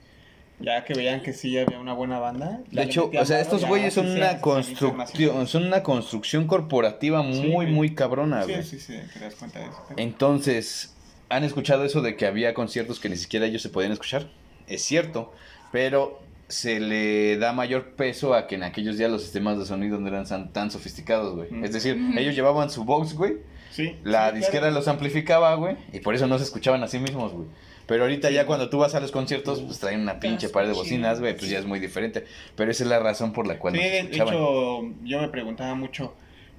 [0.61, 2.61] Ya que veían que sí había una buena banda.
[2.71, 7.95] De hecho, o sea, estos güeyes son una construcción, son una construcción corporativa muy, muy
[7.95, 8.63] cabrona, güey.
[8.63, 9.85] Sí, sí, sí, te das cuenta de eso.
[9.97, 10.95] Entonces,
[11.29, 14.29] ¿han escuchado eso de que había conciertos que ni siquiera ellos se podían escuchar?
[14.69, 15.33] Es cierto,
[15.73, 16.21] pero
[16.53, 20.09] se le da mayor peso a que en aquellos días los sistemas de sonido no
[20.09, 21.51] eran tan, tan sofisticados, güey.
[21.51, 21.65] Mm.
[21.65, 22.19] Es decir, Mm.
[22.19, 23.37] ellos llevaban su box, güey,
[23.71, 24.75] Sí, la sí, disquera claro.
[24.75, 27.47] los amplificaba, güey, y por eso no se escuchaban a sí mismos, güey.
[27.87, 30.73] Pero ahorita ya cuando tú vas a los conciertos, pues traen una pinche par de
[30.75, 32.25] bocinas, güey, pues ya es muy diferente.
[32.55, 35.29] Pero esa es la razón por la cual Sí, no se de hecho, yo me
[35.29, 36.15] preguntaba mucho,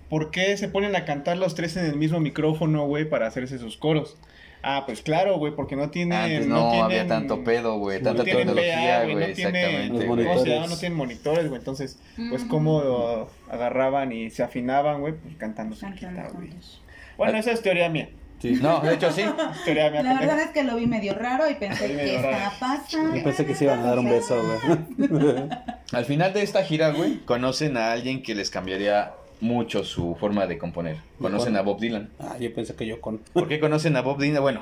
[0.09, 3.57] ¿por qué se ponen a cantar los tres en el mismo micrófono, güey, para hacerse
[3.59, 4.17] sus coros?
[4.65, 6.17] Ah, pues claro, güey, porque no tienen...
[6.17, 9.89] Antes no, había tienen- tanto pedo, güey, no tanta tecnología, güey, no exactamente.
[9.89, 10.23] Los ¿cómo güey.
[10.23, 10.53] se monitores.
[10.55, 10.67] llama?
[10.67, 11.99] No tienen monitores, güey, entonces,
[12.29, 12.49] pues Ujú.
[12.49, 15.97] cómo agarraban y se afinaban, güey, pues cantando su güey.
[16.49, 16.81] juntos.
[17.17, 18.57] Bueno, esa es teoría mía, Sí.
[18.61, 19.23] No, de hecho sí.
[19.65, 20.03] teoría mía.
[20.03, 23.15] La verdad es que lo vi medio raro y pensé que estaba pasando.
[23.15, 24.41] Yo pensé que se iban a dar un beso,
[24.97, 25.49] güey.
[25.93, 29.13] Al final de esta gira, güey, conocen a alguien que les cambiaría
[29.43, 30.97] mucho su forma de componer.
[31.19, 32.09] Conocen a Bob Dylan.
[32.19, 33.17] Ah, yo pensé que yo con.
[33.33, 34.41] ¿Por qué conocen a Bob Dylan?
[34.41, 34.61] Bueno,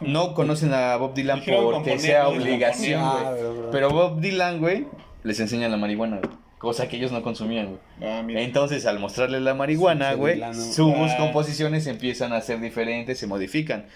[0.00, 3.24] no conocen a Bob Dylan Dijeron porque componer, sea obligación, güey.
[3.24, 3.34] Ah,
[3.70, 4.86] pero- Bob Dylan, güey,
[5.22, 6.34] les enseña la marihuana, güey.
[6.58, 8.10] Cosa que ellos no consumían, güey.
[8.10, 8.24] Ah.
[8.26, 11.16] Entonces, al mostrarles la marihuana, güey, sus Ah.
[11.18, 13.86] composiciones empiezan a ser diferentes, se modifican.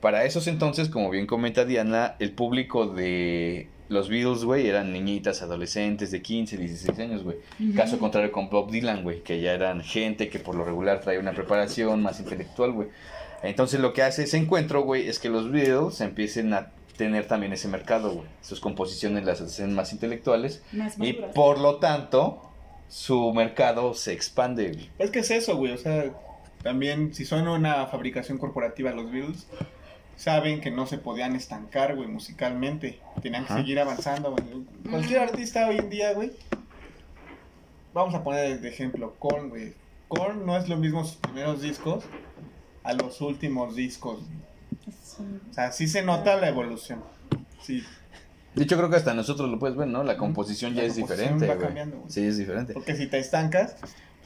[0.00, 5.40] Para esos entonces, como bien comenta Diana, el público de los Beatles, güey, eran niñitas,
[5.42, 7.36] adolescentes de 15, 16 años, güey.
[7.74, 11.18] Caso contrario con Bob Dylan, güey, que ya eran gente que por lo regular trae
[11.18, 12.88] una preparación más intelectual, güey.
[13.42, 17.52] Entonces lo que hace ese encuentro, güey, es que los Beatles empiecen a tener también
[17.52, 18.26] ese mercado, güey.
[18.42, 21.34] Sus composiciones las hacen más intelectuales Más y maduras.
[21.34, 22.42] por lo tanto
[22.88, 24.90] su mercado se expande, güey.
[24.98, 26.12] Es que es eso, güey, o sea,
[26.62, 29.46] también si son una fabricación corporativa los Beatles,
[30.18, 33.00] saben que no se podían estancar, güey, musicalmente.
[33.22, 33.60] Tenían que Ajá.
[33.62, 34.44] seguir avanzando, güey.
[34.90, 36.32] Cualquier artista hoy en día, güey.
[37.94, 39.72] Vamos a poner de ejemplo Korn, güey.
[40.08, 42.04] Korn no es lo mismo sus primeros discos
[42.84, 44.20] a los últimos discos.
[45.18, 47.02] Un- O sea, sí se nota la evolución.
[47.62, 47.82] Sí,
[48.54, 50.02] De hecho, creo que hasta nosotros lo puedes ver, ¿no?
[50.04, 51.66] La composición La ya es composición diferente, va güey.
[51.66, 52.10] cambiando, güey.
[52.10, 52.72] Sí, es diferente.
[52.72, 53.76] porque si te estancas,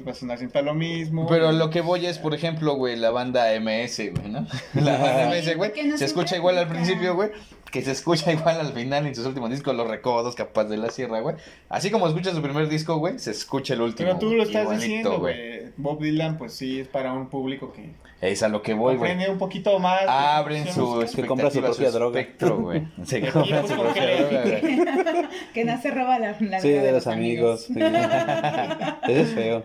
[0.02, 1.26] pues vas a sonar siempre lo mismo.
[1.28, 4.46] Pero lo que voy es, por ejemplo, güey, la banda MS, güey, ¿no?
[4.74, 7.30] La banda MS, güey, no se se escucha igual al principio, güey,
[7.70, 10.90] que se escucha igual al final en sus últimos discos, Los Recodos, Capaz de la
[10.90, 11.36] Sierra, güey.
[11.68, 14.08] Así como escucha su primer disco, güey, se escucha el último.
[14.08, 15.51] Pero tú lo estás igualito, diciendo, güey.
[15.76, 19.26] Bob Dylan, pues sí, es para un público que Es a lo que voy, güey.
[19.28, 20.02] un poquito más.
[20.06, 21.22] Abren su musical.
[21.22, 22.20] Que compra su propia droga.
[22.20, 22.82] espectro, güey.
[23.04, 25.28] Se Y aquí, compra su como propia que- droga, güey.
[25.54, 27.64] Que no se roba la, la Sí, vida de los amigos.
[27.66, 27.74] sí.
[29.08, 29.64] Ese es feo.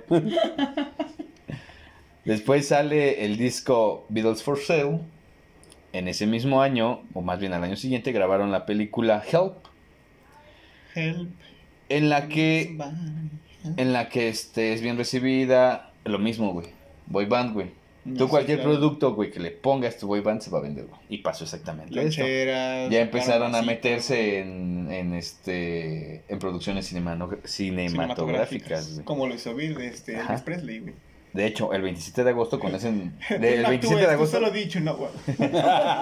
[2.26, 5.00] Después sale el disco Beatles for Sale.
[5.93, 9.54] En ese mismo año, o más bien al año siguiente, grabaron la película Help,
[10.93, 11.30] Help.
[11.89, 12.78] en la que
[13.78, 16.67] en la que este, es bien recibida, lo mismo, güey.
[17.08, 17.72] Boy band, güey.
[18.06, 18.72] No, Tú sí, cualquier claro.
[18.74, 21.00] producto, güey, que le pongas tu boy band se va a vender, güey.
[21.10, 22.02] Y pasó exactamente esto.
[22.22, 29.06] Loncheras, Ya empezaron a meterse en, en este en producciones cinemano- cinematográficas, güey.
[29.06, 30.20] Como lo hizo Bill, este.
[30.20, 30.93] Elvis Presley, güey.
[31.34, 34.38] De hecho, el 27 de agosto conocen del No 27 actúes, de tú agosto.
[34.38, 35.10] solo dicho, no, güey.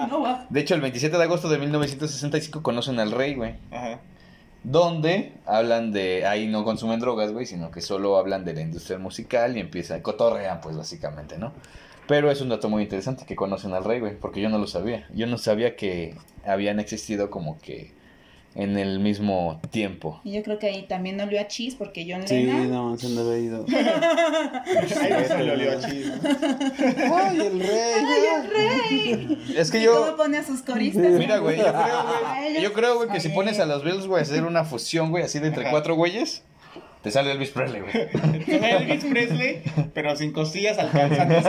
[0.08, 0.46] No va.
[0.48, 3.54] De hecho, el 27 de agosto de 1965 conocen al rey, güey.
[3.72, 3.98] Ajá.
[4.68, 6.26] Donde hablan de.
[6.26, 10.02] Ahí no consumen drogas, güey, sino que solo hablan de la industria musical y empiezan.
[10.02, 11.52] Cotorrean, pues, básicamente, ¿no?
[12.08, 14.66] Pero es un dato muy interesante que conocen al rey, güey, porque yo no lo
[14.66, 15.06] sabía.
[15.14, 17.94] Yo no sabía que habían existido como que
[18.56, 20.18] en el mismo tiempo.
[20.24, 22.92] Y yo creo que ahí también olió a chis porque John Sí, Lennon.
[22.92, 23.66] no, se andaba ido.
[23.68, 26.14] Ahí se le olió a chis, ¿no?
[27.16, 27.94] ¡Ay, el rey!
[27.94, 29.38] ¡Ay, el rey!
[29.56, 30.04] Es que ¿Y yo...
[30.06, 31.12] cómo pone a sus coristas?
[31.12, 34.20] Mira, güey, yo creo, güey, yo creo, güey, que si pones a los Beatles, güey,
[34.20, 36.42] a hacer una fusión, güey, así de entre cuatro güeyes,
[37.02, 37.92] te sale Elvis Presley, güey.
[38.46, 41.36] Elvis Presley, pero sin costillas alcanzando.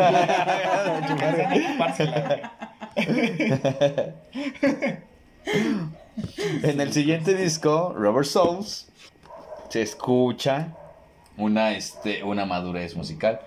[6.64, 8.88] En el siguiente disco, Rubber Souls,
[9.70, 10.70] se escucha
[11.38, 13.40] una, este, una madurez musical.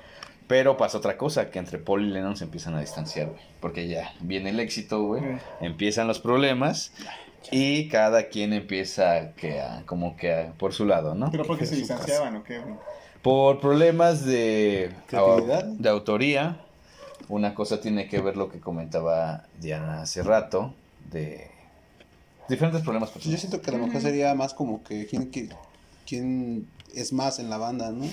[0.47, 3.41] Pero pasa otra cosa, que entre Paul y Lennon se empiezan a distanciar, güey.
[3.61, 5.23] Porque ya viene el éxito, güey.
[5.61, 6.93] Empiezan los problemas.
[7.53, 11.31] Y cada quien empieza que a- como que a- por su lado, ¿no?
[11.31, 11.95] Pero porque se Su casa.
[11.95, 12.59] distanciaban, ¿o qué?
[12.59, 12.75] güey?
[13.23, 14.91] Por problemas de,
[15.79, 16.57] de autoría,
[17.29, 20.75] una cosa tiene que ver lo que comentaba Diana hace rato,
[21.13, 21.50] de
[22.51, 23.41] diferentes problemas Pues yo personales.
[23.41, 25.49] siento que a lo mejor sería más como que quién, qui-
[26.07, 28.05] quién es más en la banda, ¿no?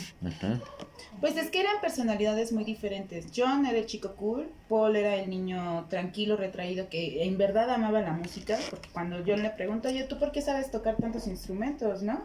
[1.19, 3.25] Pues es que eran personalidades muy diferentes.
[3.35, 8.01] John era el chico cool, Paul era el niño tranquilo, retraído, que en verdad amaba
[8.01, 12.03] la música, porque cuando John le pregunta, oye, ¿tú por qué sabes tocar tantos instrumentos,
[12.03, 12.21] no?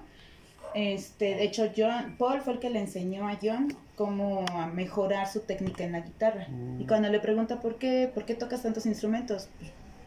[0.75, 5.29] Este, de hecho, John, Paul fue el que le enseñó a John cómo a mejorar
[5.31, 6.49] su técnica en la guitarra.
[6.79, 9.49] Y cuando le pregunta por qué, por qué tocas tantos instrumentos,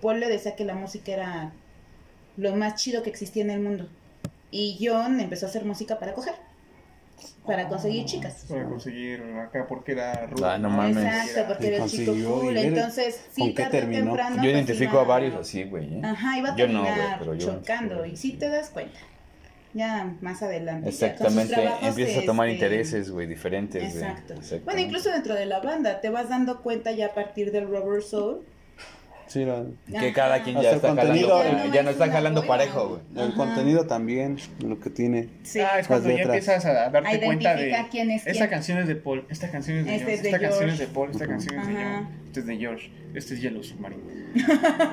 [0.02, 1.54] Paul le decía que la música era
[2.38, 3.88] lo más chido que existía en el mundo.
[4.52, 6.34] Y John empezó a hacer música para coger,
[7.46, 8.46] para conseguir chicas.
[8.48, 10.48] Para conseguir acá, porque era rudo.
[10.50, 10.98] Ah, no mames.
[11.06, 12.58] Exacto, porque era el chico cool.
[12.58, 14.06] Entonces, sí, con qué terminó.
[14.06, 14.36] temprano.
[14.38, 15.96] Yo pues, identifico iba- a varios así, güey.
[15.96, 16.02] ¿eh?
[16.04, 18.06] Ajá, iba a Yo no, terminar güey, pero yo chocando.
[18.06, 19.00] identifico Y sí te das cuenta.
[19.74, 20.88] Ya más adelante.
[20.88, 23.94] Exactamente, trabajos, empiezas a tomar este, intereses, güey, diferentes.
[23.96, 24.36] Exacto.
[24.64, 28.02] Bueno, incluso dentro de la banda, te vas dando cuenta ya a partir del Rubber
[28.02, 28.46] Soul.
[29.28, 29.64] Sí, la-
[30.00, 32.58] Que cada quien ya está jalando, ya ya no no es están una jalando hueva.
[32.58, 33.02] parejo, güey.
[33.16, 33.36] el Ajá.
[33.38, 35.30] contenido también, lo que tiene.
[35.44, 35.60] Sí.
[35.60, 37.76] Ah, es cuando ya empiezas a darte A cuenta de.
[37.90, 38.50] quién es Esta quién.
[38.52, 40.78] canción es de Paul, esta canción es de Este John, es de esta canción es
[40.78, 40.86] George.
[40.88, 41.74] de Paul, esta canción es de.
[41.74, 44.02] John, este es de George, este es Yellow Submarine.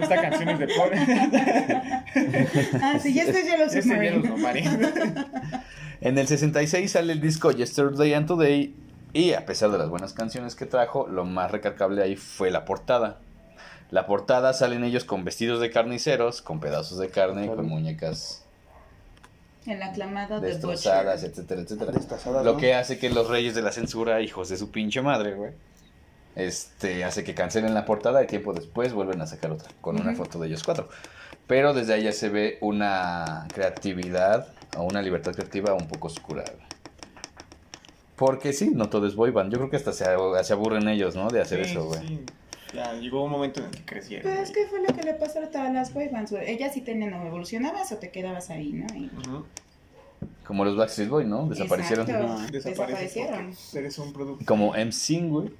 [0.02, 0.90] esta canción es de Paul.
[2.82, 4.24] Ah, sí, ya estoy ya lo este es Yellow.
[4.26, 4.70] Submarine.
[6.00, 8.74] En el 66 sale el disco Yesterday and Today
[9.12, 12.64] y a pesar de las buenas canciones que trajo, lo más recalcable ahí fue la
[12.64, 13.18] portada.
[13.92, 17.56] La portada salen ellos con vestidos de carniceros, con pedazos de carne, Claro.
[17.58, 18.42] con muñecas
[19.66, 21.30] El aclamado de destrozadas, Butcher.
[21.30, 21.60] etcétera,
[21.92, 22.42] etcétera.
[22.42, 22.56] Lo ¿no?
[22.56, 25.52] que hace que los reyes de la censura, hijos de su pinche madre, güey,
[26.34, 30.14] este, hace que cancelen la portada y tiempo después vuelven a sacar otra, con una
[30.14, 30.88] foto de ellos cuatro.
[31.46, 36.44] Pero desde ahí ya se ve una creatividad o una libertad creativa un poco oscura.
[36.44, 36.66] güey.
[38.16, 39.52] Porque sí, no todo es boy band.
[39.52, 40.04] Yo creo que hasta se,
[40.44, 41.28] se aburren ellos, ¿no?
[41.28, 42.00] De hacer Sí, eso, güey.
[42.00, 42.24] sí.
[42.74, 44.30] Ya llegó un momento en el que crecieron.
[44.30, 46.50] Pero es que fue lo que le pasó a todas las boy bands, güey.
[46.50, 48.86] Ellas sí tenían o evolucionabas o te quedabas ahí, ¿no?
[48.94, 49.10] Y-.
[50.46, 51.48] Como los Backstreet Boys, ¿no?
[51.48, 52.08] Desaparecieron.
[52.08, 52.38] Exacto.
[52.40, 53.54] No, Desaparecieron.
[53.74, 54.44] Eres un producto.
[54.44, 55.50] Como MSing, güey.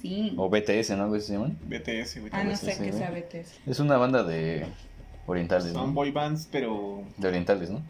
[0.00, 0.34] Sí.
[0.36, 1.08] O BTS, ¿no?
[1.08, 1.58] ¿Cómo se llaman?
[1.66, 2.30] BTS, güey.
[2.32, 3.52] Ah, no sé qué sabe Tess.
[3.66, 4.66] Es una banda de
[5.26, 5.92] orientales, Son ¿no?
[5.92, 7.82] boy bands, pero De orientales, ¿no?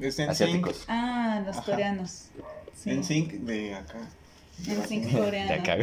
[0.00, 0.84] es en Asiáticos.
[0.88, 1.72] Ah, los Ajá.
[1.72, 2.28] coreanos.
[2.74, 2.90] Sí.
[2.90, 3.98] En sync de acá.
[4.90, 5.52] En De coreano.
[5.52, 5.76] acá.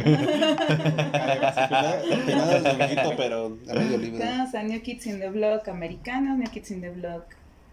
[2.26, 4.24] Nada de viejito, pero a medio libre.
[4.24, 7.24] Todos a New Kids in the Block americanos, New Kids in the Block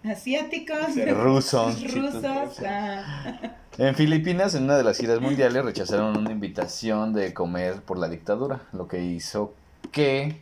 [0.03, 1.81] asiáticos, Rusos.
[1.93, 2.59] rusos.
[2.65, 3.55] ah.
[3.77, 8.07] En Filipinas, en una de las giras mundiales, rechazaron una invitación de comer por la
[8.07, 9.53] dictadura, lo que hizo
[9.91, 10.37] que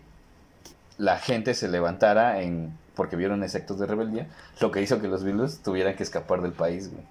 [0.98, 4.28] la gente se levantara en porque vieron ese actos de rebeldía,
[4.60, 7.06] lo que hizo que los Beatles tuvieran que escapar del país, güey.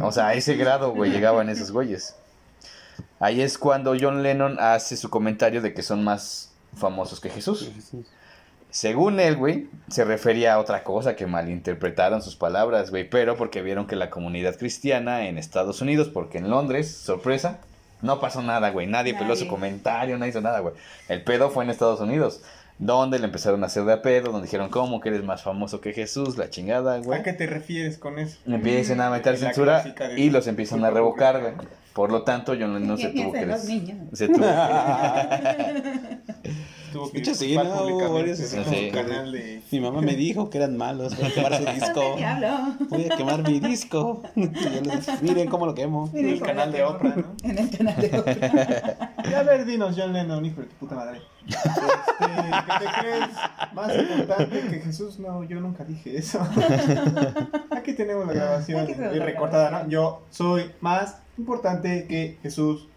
[0.00, 2.16] O sea, a ese grado, güey, llegaban esos güeyes.
[3.22, 7.70] Ahí es cuando John Lennon hace su comentario de que son más famosos que Jesús.
[8.68, 13.62] Según él, güey, se refería a otra cosa que malinterpretaron sus palabras, güey, pero porque
[13.62, 17.60] vieron que la comunidad cristiana en Estados Unidos, porque en Londres, sorpresa,
[18.00, 20.74] no pasó nada, güey, nadie peló su comentario, no hizo nada, güey.
[21.08, 22.42] El pedo fue en Estados Unidos,
[22.80, 25.80] donde le empezaron a hacer de a pedo, donde dijeron, ¿cómo que eres más famoso
[25.80, 26.38] que Jesús?
[26.38, 27.20] La chingada, güey.
[27.20, 28.38] ¿A qué te refieres con eso?
[28.48, 29.84] Empiezan a meter censura
[30.16, 31.52] y los empiezan a revocar, güey.
[31.94, 33.46] Por lo tanto, John Lennon se tuvo que...
[33.46, 33.96] Los niños.
[34.12, 34.44] Se tuvo
[36.92, 37.82] Tuvo que De hecho, sí, disculpar ¿no?
[37.84, 39.62] Hubo públicamente varios de así su como canal de...
[39.70, 42.02] Mi mamá me dijo que eran malos, voy a quemar su disco.
[42.90, 44.22] Voy a quemar mi disco.
[44.36, 46.10] Y yo les- Miren cómo lo quemo.
[46.12, 47.34] En el canal de Oprah, ¿no?
[47.42, 49.14] En el canal de Oprah.
[49.30, 51.20] Ya a ver, dinos, John Lennon, hijo de tu puta madre.
[51.48, 53.26] Este, ¿Qué te crees
[53.72, 55.18] más importante que Jesús?
[55.18, 56.40] No, yo nunca dije eso.
[57.70, 59.86] Aquí tenemos la grabación Aquí tenemos y la recortada, grabación.
[59.86, 59.90] ¿no?
[59.90, 62.88] Yo soy más importante que Jesús.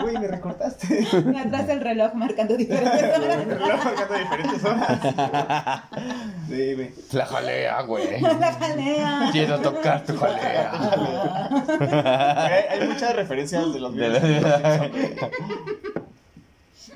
[0.00, 1.06] Güey, me recortaste.
[1.12, 3.44] Y atrás el reloj marcando diferentes El horas.
[3.46, 5.82] reloj marcando diferentes horas.
[6.48, 6.90] Sí, güey.
[7.12, 8.20] La jalea, güey.
[8.40, 9.28] La jalea.
[9.30, 10.72] Quiero tocar tu jalea.
[12.36, 14.42] Hay, hay muchas referencias de los De videos.
[14.42, 14.90] la-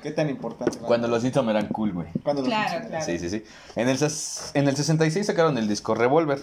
[0.01, 0.77] ¿Qué tan importante?
[0.77, 0.87] güey?
[0.87, 2.07] Cuando los Simpson eran cool, güey.
[2.23, 3.05] Cuando los Claro, claro.
[3.05, 3.43] Sí, sí, sí.
[3.75, 3.97] En el,
[4.53, 6.39] en el 66 sacaron el disco Revolver.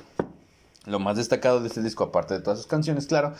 [0.86, 3.34] Lo más destacado de este disco, aparte de todas sus canciones, claro,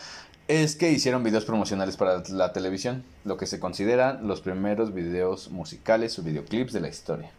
[0.47, 5.49] es que hicieron videos promocionales para la televisión, lo que se consideran los primeros videos
[5.51, 7.31] musicales o videoclips de la historia.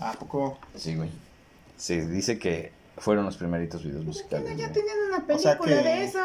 [0.00, 0.58] ¿A poco?
[0.74, 1.10] Sí, güey.
[1.76, 4.56] Se dice que fueron los primeritos videos musicales.
[4.56, 6.18] Ya tenían una O sea película que- de eso.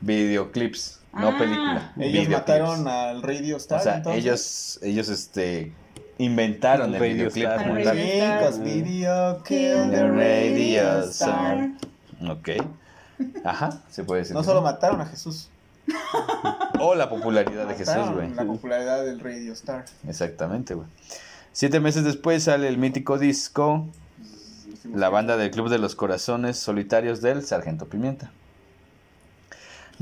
[0.00, 1.38] Videoclips, no Ah.
[1.38, 1.92] película.
[1.98, 2.30] Ellos videoclips.
[2.30, 3.80] mataron al Radio Star.
[3.80, 4.22] O sea, entonces.
[4.24, 5.72] ellos, ellos, este,
[6.18, 7.94] inventaron el Radio videoclip Star.
[7.94, 8.64] Sí, Star.
[8.64, 11.70] video Kill the radio star.
[12.28, 12.50] Ok.
[13.44, 14.34] Ajá, se puede decir.
[14.34, 15.48] No solo mataron a Jesús.
[16.78, 18.32] O la popularidad de Jesús, güey.
[18.34, 19.84] La popularidad del Radio Star.
[20.06, 20.86] Exactamente, güey.
[21.52, 23.86] Siete meses después sale el mítico disco
[24.94, 28.32] La banda del Club de los Corazones Solitarios del Sargento Pimienta.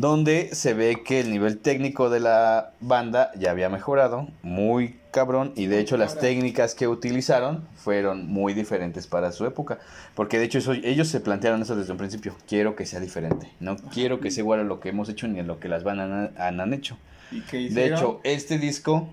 [0.00, 5.52] Donde se ve que el nivel técnico de la banda ya había mejorado, muy cabrón,
[5.56, 9.78] y de hecho las técnicas que utilizaron fueron muy diferentes para su época.
[10.14, 13.50] Porque de hecho eso- ellos se plantearon eso desde un principio, quiero que sea diferente,
[13.60, 15.84] no quiero que sea igual a lo que hemos hecho ni a lo que las
[15.84, 16.96] bandas han, han hecho.
[17.30, 19.06] ¿Y qué De hecho, este disco...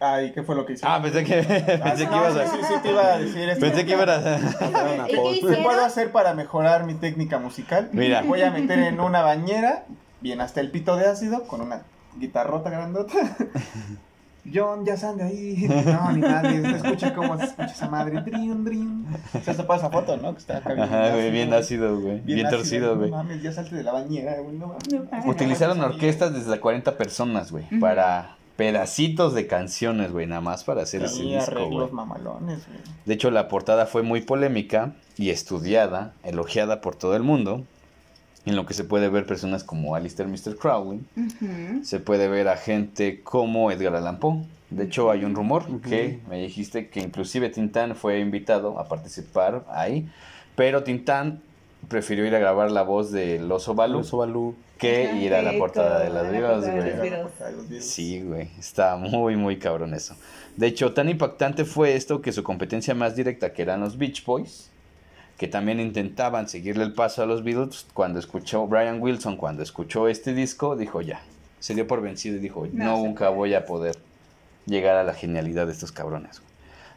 [0.00, 0.96] Ah, ¿y qué fue lo que hicieron?
[0.96, 1.38] Ah, pensé que,
[1.82, 2.46] Ah, pensé que ibas a...
[2.46, 3.60] sí, sí, sí, te iba a decir esto.
[3.60, 4.18] Pensé que iban a...
[4.18, 7.90] Una ¿Y qué puedo hacer para mejorar mi técnica musical?
[7.92, 8.22] Mira.
[8.22, 9.84] Voy a meter en una bañera,
[10.22, 11.82] bien hasta el pito de ácido, con una
[12.16, 13.12] guitarrota grandota.
[14.52, 15.68] John, ya sale ahí.
[15.68, 16.62] No, ni nadie.
[16.62, 18.22] Se escucha cómo se escucha esa madre.
[18.22, 19.06] Drin, drin.
[19.34, 20.32] O sea, se pasa esa foto, ¿no?
[20.32, 22.20] Que está acá Ajá, güey, bien ácido, güey.
[22.20, 23.10] Bien, torcido, güey.
[23.10, 24.56] No mames, ya salte de la bañera, güey.
[24.56, 25.26] No mames.
[25.26, 31.02] Utilizaron orquestas desde 40 personas, güey, para pedacitos de canciones, güey, nada más para hacer
[31.02, 31.62] ese Sí, disco, güey.
[31.64, 32.78] arreglos mamalones, güey.
[33.06, 37.64] De hecho, la portada fue muy polémica y estudiada, elogiada por todo el mundo,
[38.44, 40.56] en lo que se puede ver personas como Alistair Mr.
[40.58, 41.00] Crowley,
[41.82, 44.44] se puede ver a gente como Edgar Allan Poe.
[44.68, 49.64] De hecho, hay un rumor que me dijiste que inclusive Tintán fue invitado a participar
[49.70, 50.06] ahí,
[50.54, 51.40] pero Tintán
[51.88, 54.54] prefirió ir a grabar la voz del oso Balú Oso Balú.
[54.78, 57.80] que ir a la portada de las vivas, güey.
[57.80, 60.14] Sí, güey, está muy, muy cabrón eso.
[60.56, 64.24] De hecho, tan impactante fue esto que su competencia más directa, que eran los Beach
[64.24, 64.70] Boys,
[65.38, 70.08] que también intentaban seguirle el paso a los Beatles, cuando escuchó Brian Wilson, cuando escuchó
[70.08, 71.22] este disco, dijo ya,
[71.60, 73.36] se dio por vencido y dijo, No nunca puede".
[73.36, 73.96] voy a poder
[74.66, 76.40] llegar a la genialidad de estos cabrones.
[76.40, 76.49] güey".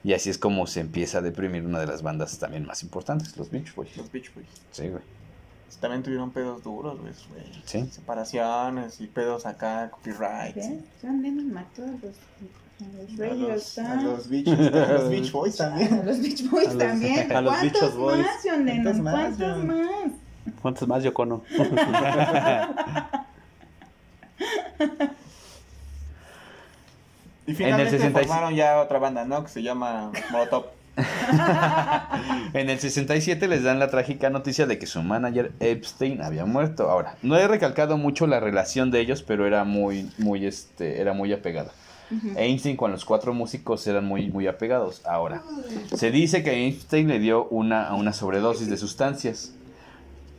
[0.03, 3.35] Y así es como se empieza a deprimir una de las bandas también más importantes,
[3.37, 3.95] los Beach Boys.
[3.97, 4.47] Los Beach Boys.
[4.71, 5.01] Sí, güey.
[5.79, 7.13] También tuvieron pedos duros, güey.
[7.29, 7.43] güey.
[7.65, 7.85] Sí.
[7.91, 10.55] Separaciones y pedos acá, copyright.
[11.01, 12.15] John Lennon mató a los,
[12.79, 12.85] a
[13.17, 13.99] los A los, Star.
[13.99, 15.93] a los Beach, a los Beach Boys también.
[16.01, 17.31] A los Beach Boys A los- también.
[17.35, 18.17] a los ¿Cuántos Beach Boys.
[18.19, 18.83] más, John Lennon?
[18.83, 20.11] ¿Cuántos más, más?
[20.61, 21.43] ¿Cuántos más, Yocono?
[27.45, 28.27] Y finalmente 66.
[28.27, 29.43] formaron ya otra banda, ¿no?
[29.43, 30.65] Que se llama Molotov.
[32.53, 36.89] En el 67 les dan la trágica noticia de que su manager Epstein había muerto.
[36.89, 41.13] Ahora, no he recalcado mucho la relación de ellos, pero era muy, muy, este, era
[41.13, 41.71] muy apegada.
[42.35, 45.01] Einstein con los cuatro músicos eran muy, muy apegados.
[45.05, 45.41] Ahora,
[45.95, 49.53] se dice que Einstein le dio una, una sobredosis de sustancias.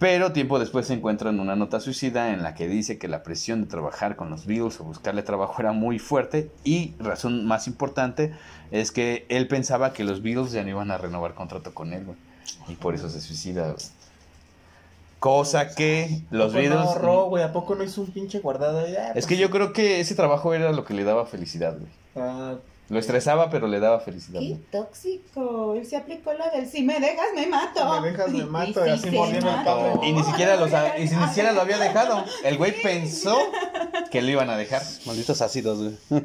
[0.04, 3.62] Pero tiempo después se encuentran una nota suicida en la que dice que la presión
[3.62, 8.34] de trabajar con los Beatles o buscarle trabajo era muy fuerte y razón más importante
[8.70, 12.04] es que él pensaba que los Beatles ya no iban a renovar contrato con él,
[12.04, 12.18] güey.
[12.68, 13.86] Y por eso se suicida, güey.
[15.20, 16.84] Cosa que los ¿A poco Beatles...
[16.84, 17.42] No ahorró, güey.
[17.42, 18.80] ¿A poco no hizo un pinche guardado?
[18.80, 21.78] Ah, es pues que yo creo que ese trabajo era lo que le daba felicidad,
[21.78, 21.90] güey.
[22.14, 22.56] Ah,
[22.90, 24.40] Lo estresaba, pero le daba felicidad.
[24.40, 25.74] Qué tóxico.
[25.74, 27.80] Él se aplicó la del si me dejas, me mato.
[27.80, 30.06] Si me dejas, me mato, Y y así mordiendo el cable.
[30.06, 32.24] Y ni siquiera, los, y si ni siquiera lo había dejado.
[32.44, 33.38] El güey pensó
[34.10, 34.82] que lo iban a dejar.
[35.06, 36.22] Malditos ácidos, güey.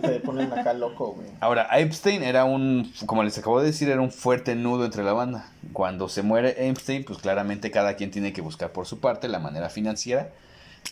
[0.00, 1.26] te ponen acá loco, güey.
[1.40, 5.12] Ahora, Epstein era un, como les acabo de decir, era un fuerte nudo entre la
[5.12, 5.50] banda.
[5.72, 9.40] Cuando se muere Epstein, pues claramente cada quien tiene que buscar por su parte la
[9.40, 10.30] manera financiera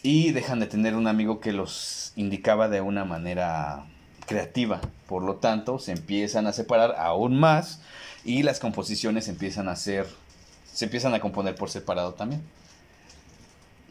[0.02, 3.86] y dejan de tener un amigo que los indicaba de una manera
[4.28, 4.80] creativa.
[5.08, 7.80] Por lo tanto, se empiezan a separar aún más
[8.24, 10.06] y las composiciones empiezan a ser,
[10.72, 12.42] se empiezan a componer por separado también.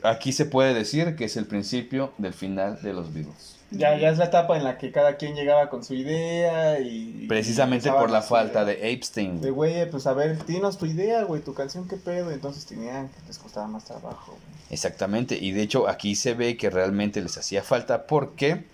[0.04, 3.58] aquí se puede decir que es el principio del final de los Beatles.
[3.72, 7.26] Ya, ya es la etapa en la que cada quien llegaba con su idea y...
[7.28, 9.42] Precisamente empezaban por la falta de Epstein.
[9.42, 12.32] De güey, pues a ver, dinos tu idea, güey, tu canción, qué pedo.
[12.32, 14.38] Entonces tenían que les costaba más trabajo.
[14.70, 18.66] Exactamente, y de hecho aquí se ve que realmente les hacía falta porque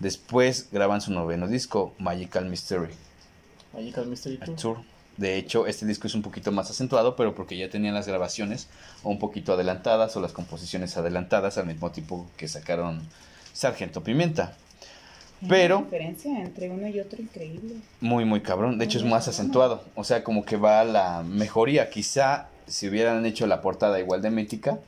[0.00, 2.92] después graban su noveno disco, Magical Mystery
[3.72, 4.56] Magical Mystery Tour.
[4.56, 4.78] Tour.
[5.16, 8.68] De hecho, este disco es un poquito más acentuado, pero porque ya tenían las grabaciones
[9.04, 13.00] un poquito adelantadas o las composiciones adelantadas al mismo tiempo que sacaron
[13.52, 14.56] Sargento Pimienta.
[15.48, 17.76] Pero- La diferencia entre uno y otro increíble.
[18.00, 18.78] Muy, muy cabrón.
[18.78, 19.84] De hecho, es más acentuado.
[19.94, 21.90] O sea, como que va a la mejoría.
[21.90, 24.78] Quizá si hubieran hecho la portada igual de mítica,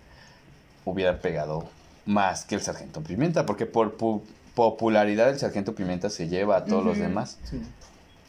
[0.84, 1.68] hubiera pegado
[2.06, 3.44] más que el Sargento Pimienta.
[3.46, 4.22] Porque por pu-
[4.56, 7.38] popularidad el Sargento Pimienta se lleva a todos los demás.
[7.44, 7.60] Sí.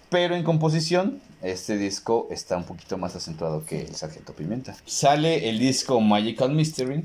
[0.10, 4.76] Pero en composición, este disco está un poquito más acentuado que el Sargento Pimienta.
[4.86, 7.04] Sale el disco Magical Mystery,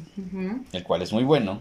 [0.73, 1.61] el cual es muy bueno.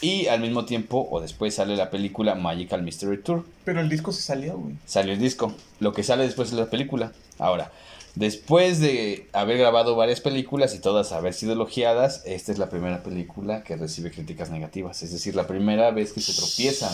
[0.00, 3.46] Y al mismo tiempo, o después sale la película Magical Mystery Tour.
[3.64, 4.74] Pero el disco se salió, güey.
[4.84, 5.54] Salió el disco.
[5.78, 7.12] Lo que sale después es la película.
[7.38, 7.70] Ahora,
[8.14, 13.02] después de haber grabado varias películas y todas haber sido elogiadas, esta es la primera
[13.02, 15.02] película que recibe críticas negativas.
[15.02, 16.92] Es decir, la primera vez que se tropiezan.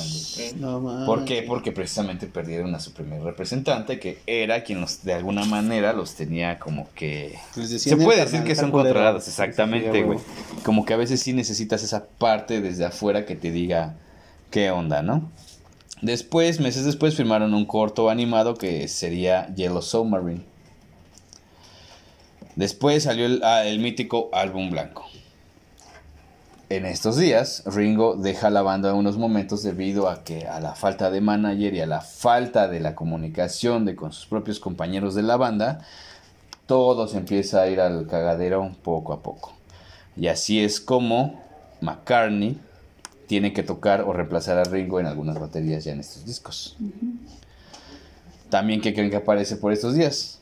[0.60, 1.06] No mames.
[1.06, 1.42] ¿Por qué?
[1.42, 6.14] Porque precisamente perdieron a su primer representante, que era quien los, de alguna manera los
[6.14, 7.38] tenía como que...
[7.52, 8.90] Se puede decir que son culero.
[8.90, 10.18] controlados, exactamente, güey.
[10.64, 13.96] Como que a veces sí necesitas esa parte desde afuera que te diga
[14.50, 15.30] qué onda, ¿no?
[16.00, 20.44] Después, meses después, firmaron un corto animado que sería Yellow Submarine.
[22.58, 25.06] Después salió el, ah, el mítico álbum blanco.
[26.68, 31.12] En estos días, Ringo deja la banda unos momentos debido a que a la falta
[31.12, 35.22] de manager y a la falta de la comunicación de con sus propios compañeros de
[35.22, 35.86] la banda,
[36.66, 39.52] todo se empieza a ir al cagadero poco a poco.
[40.16, 41.40] Y así es como
[41.80, 42.58] McCartney
[43.28, 46.76] tiene que tocar o reemplazar a Ringo en algunas baterías ya en estos discos.
[48.50, 50.40] También, ¿qué creen que aparece por estos días?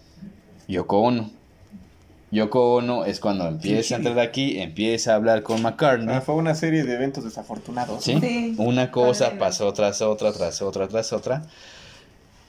[0.67, 1.36] Yoko Ono.
[2.31, 6.15] Yoko Ono es cuando empieza a entrar aquí, empieza a hablar con McCartney.
[6.15, 8.03] Ah, fue una serie de eventos desafortunados.
[8.03, 8.15] ¿Sí?
[8.15, 8.21] ¿no?
[8.21, 8.55] Sí.
[8.59, 11.43] Una cosa pasó tras otra, tras otra, tras otra.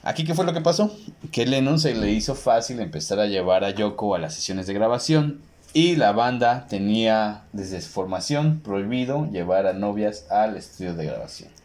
[0.02, 0.96] Aquí, ¿qué fue lo que pasó?
[1.30, 4.74] Que Lennon se le hizo fácil empezar a llevar a Yoko a las sesiones de
[4.74, 5.40] grabación
[5.72, 11.57] y la banda tenía desde su formación prohibido llevar a novias al estudio de grabación.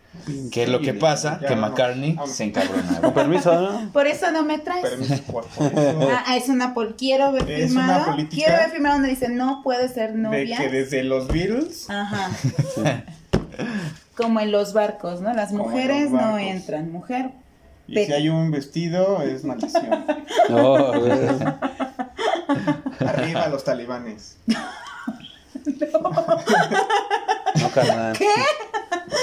[0.52, 1.40] ¿Qué es lo que pasa?
[1.42, 1.56] Ya que.
[1.56, 3.00] McCartney se encabronaba.
[3.02, 3.92] Con permiso, ¿no?
[3.92, 4.82] Por eso no me traes.
[4.88, 5.72] Permiso por, eso.
[6.12, 8.04] Ah, ah, es una pol quiero ver Es firmado.
[8.04, 10.58] una política Quiero ver firmado donde dice no puede ser de novia.
[10.58, 12.30] que desde los Beatles Ajá.
[14.16, 15.34] Como en los barcos, ¿no?
[15.34, 16.92] Las mujeres no entran.
[16.92, 17.32] Mujer.
[17.88, 20.06] y si hay un vestido es maldición.
[20.50, 21.12] No, güey.
[23.00, 24.38] Arriba los talibanes.
[27.62, 28.18] No, carnal.
[28.18, 28.28] ¿Qué?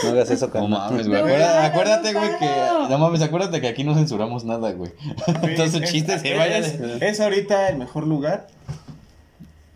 [0.04, 0.70] No hagas eso, No carnal.
[0.70, 1.20] mames, güey.
[1.20, 2.46] No, Acuérdate, no, acuérdate, no, güey, que.
[2.46, 2.88] no.
[2.88, 4.92] No mames, acuérdate que aquí no censuramos nada, güey.
[5.42, 6.64] Entonces, Es- chistes se es- vayan.
[6.64, 8.46] Es, es ahorita el mejor lugar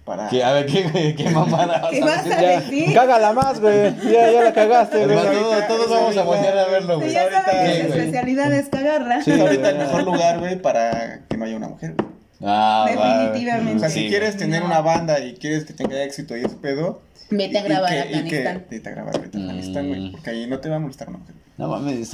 [0.04, 0.28] para.
[0.28, 1.16] Que, a ver, ¿qué, güey?
[1.16, 2.02] ¿Qué mamada vas ¿Qué
[2.32, 2.88] a decir?
[2.88, 3.92] Ya, cágala más, güey.
[4.04, 5.18] Ya, ya la cagaste, Es güey.
[5.18, 7.12] todos, todos vamos a voltear a verlo, Sí, güey.
[7.12, 9.22] ya ahorita, que su especialidad es cagarla.
[9.22, 11.94] Sí, ahorita el mejor lugar, güey, para que no haya una mujer.
[11.98, 12.13] güey.
[12.44, 13.18] Ah, va.
[13.24, 13.76] Definitivamente.
[13.76, 14.66] O sea, Sí, si quieres tener No.
[14.66, 17.00] una banda y quieres que tenga éxito y ese pedo.
[17.30, 18.64] Vete a y- y grabar a Afganistán.
[18.70, 20.00] Vete a grabar vete a Afganistán, güey.
[20.08, 20.12] Mm.
[20.12, 21.34] Porque ahí no te va a molestar una mujer.
[21.56, 22.10] No mames.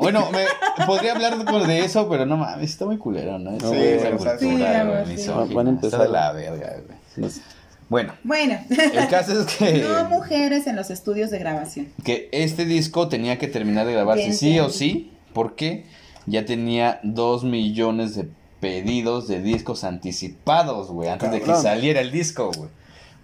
[0.00, 0.44] Bueno, me,
[0.86, 3.50] podría hablar con- de eso, pero no mames, está muy culero, ¿no?
[3.58, 4.38] Sí, esa cultura,
[5.06, 5.30] sí, sí.
[5.54, 6.08] Van a empezar.
[6.08, 6.72] la verga,
[7.16, 7.30] güey.
[7.90, 11.88] Bueno, Bueno, el caso es que, no mujeres en los estudios de grabación.
[12.02, 15.84] que este disco tenía que terminar de grabarse Bien, sí o sí, porque
[16.26, 18.28] ya tenía dos millones de
[18.60, 22.70] pedidos de discos anticipados, güey, antes de que saliera el disco, güey.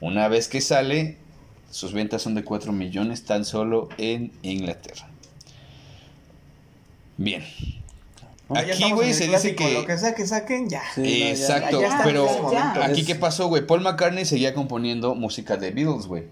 [0.00, 1.16] Una vez que sale,
[1.70, 5.08] sus ventas son de 4 millones tan solo en Inglaterra.
[7.16, 7.42] Bien.
[8.52, 9.74] Ah, Aquí, güey, se dice que...
[9.74, 10.82] Lo que sea que saquen, ya.
[10.94, 13.64] Sí, no, ya- Exacto, ya pero ya aquí qué pasó, güey.
[13.64, 16.24] Paul McCartney seguía componiendo música de Beatles, güey.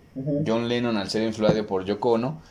[0.46, 2.42] John Lennon, al ser influido por Yoko Ono,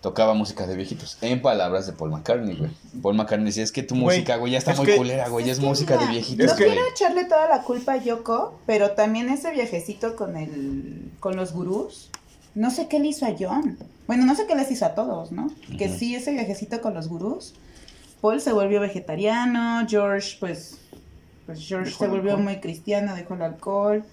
[0.00, 1.18] tocaba música de viejitos.
[1.20, 2.70] En palabras de Paul McCartney, güey.
[3.02, 5.44] Paul McCartney decía, es que tu música, güey, ya está es muy que- culera, güey.
[5.46, 8.58] Ya es que música de viejitos, No Es quiero echarle toda la culpa a Yoko,
[8.66, 12.10] pero también ese viajecito con el con los gurús.
[12.54, 13.78] No sé qué le hizo a John.
[14.06, 15.48] Bueno, no sé qué les hizo a todos, ¿no?
[15.78, 17.54] Que sí, ese viajecito con los gurús.
[18.20, 20.78] Paul se volvió vegetariano, George, pues,
[21.46, 22.44] pues George Dejó se volvió alcohol.
[22.44, 24.04] muy cristiano, dejó el alcohol.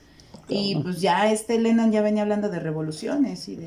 [0.49, 3.65] Y pues ya este Lennon ya venía hablando de revoluciones y de...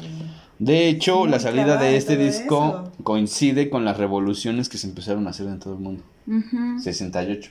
[0.60, 3.02] De hecho, la salida de y este disco eso.
[3.02, 6.02] coincide con las revoluciones que se empezaron a hacer en todo el mundo.
[6.28, 6.78] Ujú.
[6.78, 7.50] 68.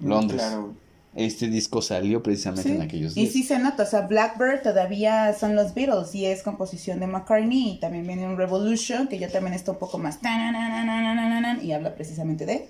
[0.00, 0.40] Mm, Londres.
[0.40, 0.74] Claro.
[1.14, 3.32] este disco salió precisamente Sí, en aquellos Y días.
[3.34, 7.72] sí se nota, o sea, Blackbird todavía son los Beatles y es composición de McCartney
[7.74, 10.18] y también viene un Revolution que ya también está un poco más
[11.62, 12.68] y habla precisamente de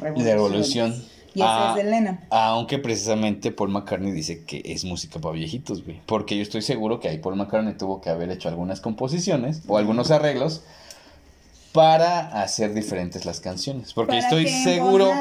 [0.00, 0.94] De revolución.
[1.34, 2.20] Y ese Ah, es de Lennon.
[2.30, 6.00] Aunque precisamente Paul McCartney dice que es música para viejitos, güey.
[6.06, 9.78] Porque yo estoy seguro que ahí Paul McCartney tuvo que haber hecho algunas composiciones o
[9.78, 10.62] algunos arreglos
[11.72, 13.92] para hacer diferentes las canciones.
[13.92, 15.12] Porque Para estoy que seguro,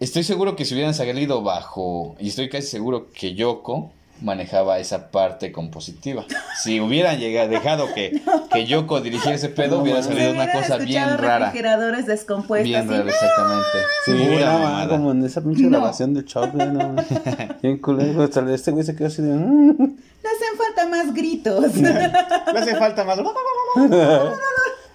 [0.00, 3.90] estoy seguro que si hubieran salido bajo, y estoy casi seguro que Yoko
[4.24, 6.24] manejaba esa parte compositiva.
[6.62, 8.22] Si hubieran llegado, dejado que,
[8.52, 11.46] que Yoko dirigiera ese pedo, hubiera salido una cosa bien rara.
[11.46, 12.66] refrigeradores descompuestos.
[12.68, 13.78] Bien rara, exactamente.
[14.06, 14.88] Sí, no, mamada.
[14.88, 15.70] como en esa pinche No.
[15.78, 16.96] grabación de Chop, no.
[17.62, 19.32] Bien culero, este güey se quedó así de.
[19.34, 19.76] "Mm".
[19.78, 21.74] Le hacen falta más gritos.
[21.76, 23.18] Le hace falta más.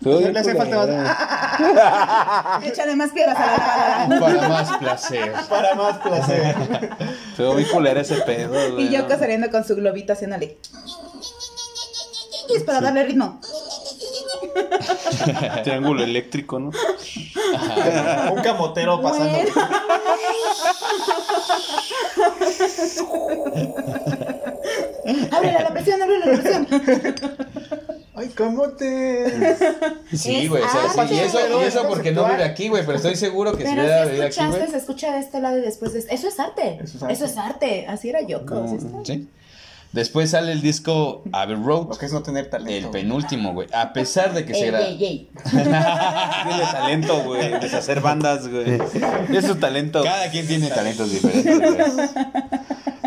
[0.01, 2.63] Bien Le hace falta más.
[2.65, 4.19] Échale más piedras a la.
[4.19, 5.33] Para más placer.
[5.49, 6.55] Para más placer.
[7.31, 8.79] Estuvo bien culero ese pedo.
[8.79, 10.57] Y Yoko saliendo con su globito haciéndole.
[12.49, 13.41] Y es para darle ritmo.
[15.63, 16.71] Triángulo eléctrico, ¿no?
[18.31, 19.29] Un camotero pasando.
[19.29, 19.51] Bueno.
[25.31, 26.67] Ábrele la presión, ábrele la presión.
[28.19, 29.25] Ay, camote.
[30.13, 30.63] Sí, Es güey.
[30.63, 31.13] o sea, sí, arte.
[31.15, 32.83] y eso, y eso porque no vive aquí, güey.
[32.85, 34.71] Pero estoy seguro que si Pero hubiera si vivido aquí, escuchaste, güey.
[34.71, 36.13] se escucha de este lado y después de este.
[36.15, 36.79] Eso es arte.
[36.83, 37.13] Eso es arte.
[37.13, 37.85] Eso es arte.
[37.87, 38.67] Así era Yoko.
[38.67, 38.97] ¿sí está?
[39.05, 39.27] Sí.
[39.91, 41.87] Después sale el disco Abbey Road.
[41.89, 42.91] Lo que es no tener El talento.
[42.91, 43.67] penúltimo, güey.
[43.73, 45.29] A pesar de que se Ey, ey.
[45.51, 45.71] Tiene
[46.71, 47.59] talento, güey.
[47.59, 48.79] Deshacer bandas, güey.
[49.35, 50.03] Es su talento.
[50.03, 51.59] Cada quien tiene talentos diferentes,
[51.95, 52.09] güey.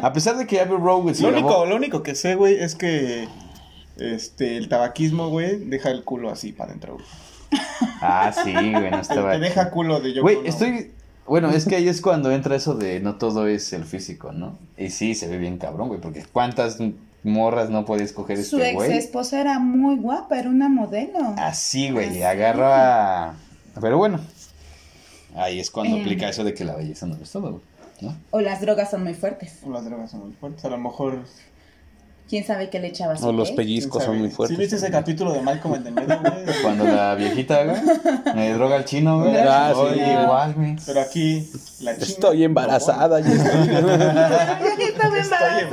[0.02, 2.34] A pesar de que Abbey Road, güey, se Lo grabó- único, lo único que sé,
[2.34, 3.28] güey, es que
[3.97, 6.95] este, el tabaquismo, güey, deja el culo así para adentro.
[6.95, 7.07] güey.
[8.01, 9.32] Ah, sí, güey, no Te, estaba.
[9.32, 10.22] te deja culo de yo.
[10.22, 10.93] Güey, estoy.
[11.26, 14.59] Bueno, es que ahí es cuando entra eso de no todo es el físico, ¿no?
[14.76, 16.78] Y sí, se ve bien cabrón, güey, porque ¿cuántas
[17.22, 18.93] morras no podía escoger Su este ex güey?
[18.99, 21.34] esposa era muy guapa, era una modelo.
[21.36, 23.34] Así, güey, agarra.
[23.80, 24.20] Pero bueno,
[25.36, 26.01] ahí es cuando Eh.
[26.01, 27.62] aplica eso de que la belleza no es todo, güey,
[28.01, 28.16] ¿no?
[28.30, 29.61] O las drogas son muy fuertes.
[29.66, 30.64] Las drogas son muy fuertes.
[30.64, 31.20] A lo mejor.
[32.33, 33.57] ¿Quién sabe qué le echaba a su O los ex?
[33.59, 34.57] pellizcos son muy fuertes.
[34.57, 36.47] ¿Sí viste ese capítulo de Malcolm el de medio, güey?
[36.62, 37.76] Cuando la viejita, güey,
[38.35, 39.37] me droga al chino, güey.
[39.37, 39.78] Ah, sí.
[39.78, 40.76] Oye, igual, güey.
[40.87, 41.47] Pero aquí,
[41.80, 42.07] la china.
[42.07, 43.20] Estoy embarazada.
[43.20, 43.68] ya estoy-
[44.95, 45.66] embarazada.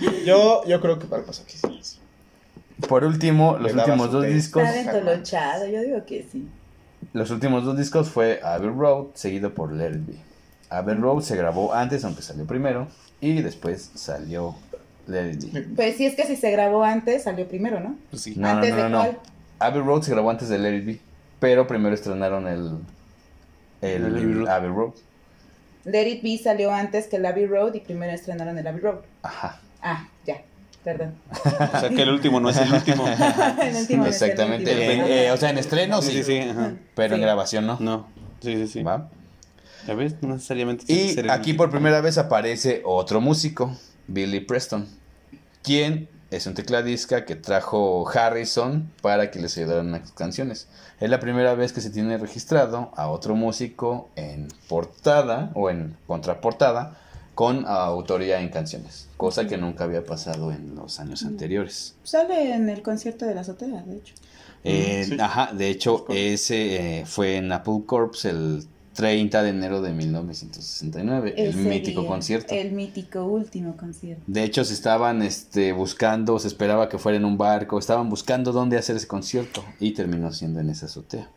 [0.26, 2.00] Yo, yo creo que para el paso aquí sí.
[2.88, 4.64] Por último, los últimos dos discos...
[4.64, 6.48] Está yo digo que sí.
[7.12, 10.35] Los últimos dos discos fue Abbey Road, seguido por Let It Be.
[10.70, 12.88] Abbey Road se grabó antes, aunque salió primero,
[13.20, 14.54] y después salió
[15.06, 15.62] Let It Be.
[15.76, 17.96] Pues sí, es que si se grabó antes, salió primero, ¿no?
[18.10, 18.34] Pues sí.
[18.36, 18.98] No, no, ¿Antes no, de no, no.
[18.98, 19.18] cuál?
[19.58, 21.00] Abbey Road se grabó antes de Let It Be,
[21.40, 22.78] pero primero estrenaron el,
[23.82, 24.48] el, El Abbey Road.
[24.48, 24.92] Abbey Road.
[25.84, 28.98] Let It Be salió antes que el Abbey Road y primero estrenaron el Abbey Road.
[29.22, 30.42] Ajá, Ah, ya,
[30.82, 31.14] perdón.
[31.44, 33.04] O sea que el último no es el último.
[33.62, 34.72] El último no es el exactamente.
[34.74, 35.06] último.
[35.06, 36.48] Eh, eh, o sea, en estreno sí, Sí, sí, sí.
[36.48, 36.72] Ajá.
[36.96, 37.76] pero en grabación no.
[37.78, 38.08] No.
[38.40, 38.82] Sí, sí, sí.
[38.82, 39.08] ¿Va?
[39.86, 43.76] Ya ves, no necesariamente tiene que Y ser aquí por primera vez aparece otro músico,
[44.08, 44.86] Billy Preston,
[45.62, 50.68] quien es un tecladista que trajo Harrison para que les ayudaran en las canciones.
[50.98, 55.96] Es la primera vez que se tiene registrado a otro músico en portada o en
[56.06, 56.98] contraportada
[57.34, 61.94] con autoría en canciones, cosa que nunca había pasado en los años anteriores.
[62.02, 64.14] Sale en el concierto de la azotea, de hecho.
[64.64, 65.16] Eh, sí.
[65.20, 68.66] Ajá, de hecho, ese eh, fue en Apple Corps el
[68.96, 72.54] 30 de enero de 1969, el Ese mítico día, concierto.
[72.54, 74.24] El mítico último concierto.
[74.26, 78.52] De hecho, se estaban este, buscando, se esperaba que fuera en un barco, estaban buscando
[78.52, 81.28] dónde hacer ese concierto y terminó siendo en esa azotea.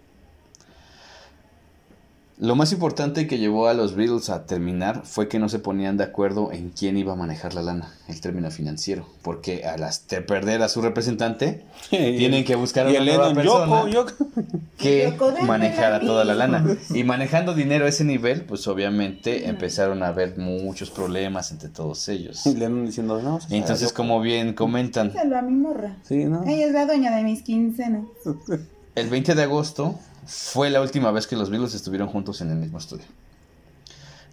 [2.42, 5.98] Lo más importante que llevó a los Beatles a terminar fue que no se ponían
[5.98, 9.82] de acuerdo en quién iba a manejar la lana, el término financiero, porque al
[10.26, 14.54] perder a su representante, tienen que buscar a una nueva Lennon, persona Yoko, Yoko.
[14.78, 15.14] que
[15.46, 16.78] manejara toda la lana.
[16.94, 22.08] Y manejando dinero a ese nivel, pues obviamente empezaron a haber muchos problemas entre todos
[22.08, 22.46] ellos.
[22.46, 23.40] Y Lennon diciendo, no.
[23.50, 25.98] Entonces, como bien comentan, Díselo a mi morra.
[26.04, 26.46] Sí, ¿no?
[26.46, 28.06] Ella es la dueña de mis quincenas.
[28.96, 30.00] el 20 de agosto
[30.30, 33.06] fue la última vez que los Beatles estuvieron juntos en el mismo estudio.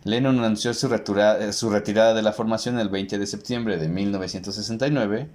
[0.04, 3.88] Lennon anunció su, retura- eh, su retirada de la formación el 20 de septiembre de
[3.88, 5.26] 1969,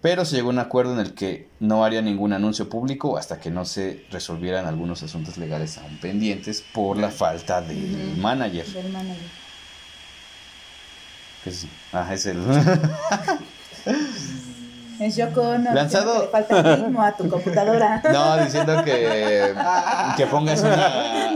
[0.00, 3.38] pero se llegó a un acuerdo en el que no haría ningún anuncio público hasta
[3.38, 8.20] que no se resolvieran algunos asuntos legales aún pendientes por la falta del Ujú.
[8.20, 8.66] manager.
[8.66, 9.26] Del manager.
[11.44, 12.38] es- ah, es el...
[15.06, 15.72] Es Yoko Ono.
[15.74, 18.02] Lanzado- que Le falta ritmo a tu computadora.
[18.12, 19.54] No, diciendo que,
[20.16, 21.32] que pongas una.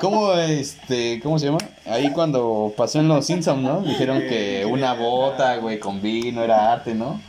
[0.00, 1.58] ¿Cómo, este, ¿Cómo se llama?
[1.86, 3.80] Ahí cuando pasó en Los Simpsons, ¿no?
[3.80, 7.20] Dijeron que una bota, güey, con vino era arte, ¿no?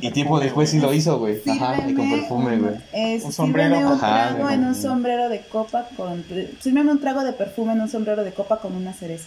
[0.00, 1.40] Y tiempo después sí lo hizo, güey.
[1.48, 2.74] Ajá, y con perfume, un- güey.
[2.92, 3.78] es- Un sombrero.
[3.78, 6.24] Un Ajá, trago en un sombrero de copa con...
[6.60, 9.26] Sírveme un trago de perfume en un sombrero de copa con una cereza.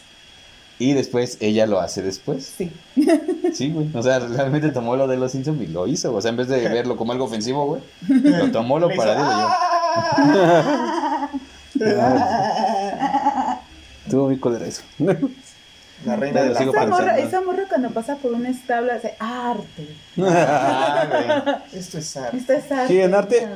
[0.79, 2.53] Y después ella lo hace después.
[2.57, 2.71] Sí.
[3.53, 3.89] Sí, güey.
[3.93, 6.13] O sea, realmente tomó lo de Los Simpsons y lo hizo.
[6.13, 9.49] O sea, en vez de verlo como algo ofensivo, güey, lo tomó, lo paradió yo.
[14.05, 14.83] Estuvo muy colera eso.
[16.05, 19.87] La reina de la Esa morra, esa morra cuando pasa por un establo hace arte.
[20.21, 22.37] Ah, Esto es arte.
[22.37, 22.87] Esto es arte.
[22.87, 23.47] Sí, en arte.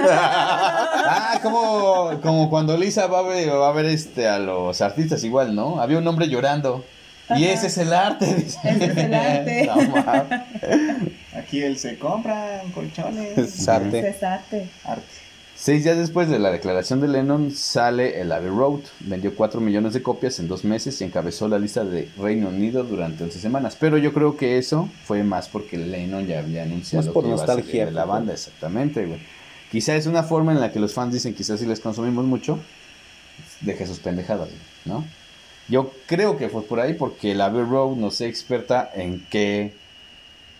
[0.00, 5.22] Ah, como, como cuando Lisa va a ver, va a ver este, a los artistas
[5.24, 5.80] igual, ¿no?
[5.80, 6.84] Había un hombre llorando.
[7.36, 8.34] Y ese es el arte.
[8.34, 8.58] dice.
[8.64, 9.70] Ese es el arte.
[9.78, 9.78] No.
[11.38, 13.38] Aquí él se compra colchones.
[13.38, 14.08] Es arte.
[14.08, 14.68] Es arte.
[14.84, 15.02] Arte.
[15.60, 18.78] Seis días después de la declaración de Lennon sale el Abbey Road.
[19.00, 22.84] Vendió 4 millones de copias en dos meses y encabezó la lista de Reino Unido
[22.84, 23.76] durante 11 semanas.
[23.78, 27.30] Pero yo creo que eso fue más porque Lennon ya había anunciado Más por que
[27.30, 28.34] iba a salir nostalgia, de la banda.
[28.34, 29.18] Exactamente, güey.
[29.72, 32.60] Quizá es una forma en la que los fans dicen, quizás si les consumimos mucho,
[33.60, 34.50] deje sus pendejadas,
[34.84, 35.04] ¿no?
[35.68, 39.74] Yo creo que fue por ahí porque el Abbey Road no sé experta en qué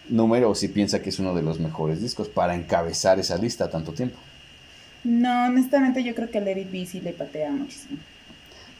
[0.09, 3.71] número o si piensa que es uno de los mejores discos para encabezar esa lista
[3.71, 4.19] tanto tiempo.
[5.05, 7.99] No, honestamente yo creo que It Be sí le patea muchísimo.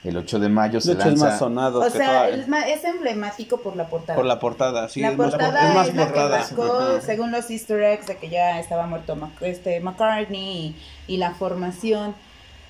[0.05, 1.25] El 8 de mayo se De hecho, es lanza.
[1.27, 4.17] más sonado O que sea, toda- es, es emblemático por la portada.
[4.17, 4.89] por la portada.
[4.89, 6.39] Sí, la es más, portada es más es la que portada.
[6.39, 7.01] marcó, Ajá.
[7.01, 10.77] según los easter eggs, de que ya estaba muerto Mac- este, McCartney
[11.09, 12.15] y, y la formación,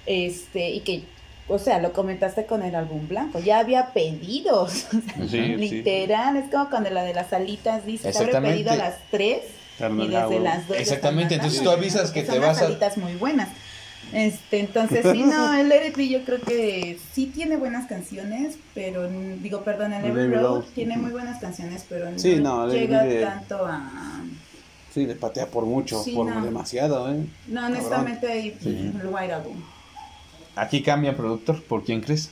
[0.07, 1.05] este, y que,
[1.49, 4.87] o sea, lo comentaste con el álbum blanco, ya había pedidos.
[5.29, 8.57] Sí, literal, es como cuando la de las alitas dice, se Exactamente.
[8.57, 9.43] pedido a las 3
[9.81, 10.41] Y desde agua.
[10.41, 13.49] las 2 Exactamente, entonces tú avisas que te vas a- muy buenas.
[14.13, 18.57] Este, entonces sí, no, el Let It Be yo creo que sí tiene buenas canciones,
[18.75, 23.21] pero digo, perdón, el Every Road tiene muy buenas canciones, pero Sí, no, llega de-
[23.23, 24.23] tanto a
[24.95, 26.43] Sí, le patea por mucho, Sí, por no.
[26.43, 27.19] demasiado, ¿eh?
[27.49, 28.91] No, honestamente hay Sí.
[29.01, 29.63] el White Album.
[30.57, 31.63] Aquí cambia productor.
[31.63, 32.31] ¿Por quién crees?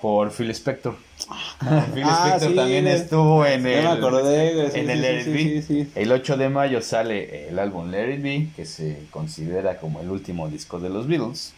[0.00, 0.96] Por Phil Spector.
[1.94, 4.96] Phil Ah, Spector sí, también estuvo en el, me acordé, güey, sí, en sí, el
[4.98, 5.62] sí, Let It sí, Be.
[5.62, 5.92] sí, sí.
[5.94, 10.10] El 8 de mayo sale el álbum Let It Be, que se considera como el
[10.10, 11.52] último disco de los Beatles.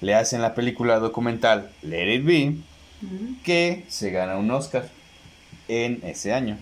[0.00, 2.56] Le hacen la película documental Let It Be,
[3.44, 4.88] que se gana un Oscar
[5.68, 6.58] en ese año.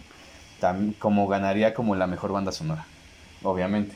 [0.61, 2.87] Tam- como ganaría como la mejor banda sonora,
[3.43, 3.95] obviamente.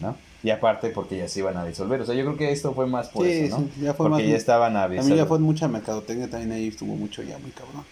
[0.00, 0.16] ¿No?
[0.44, 2.00] Y aparte porque ya se iban a disolver.
[2.02, 3.64] O sea, yo creo que esto fue más por Sí, eso, ¿no?
[3.74, 6.68] sí, ya fue porque más- ya estaban A mí ya fue mucha mercadotecnia, también ahí
[6.68, 7.84] estuvo mucho ya, muy cabrón.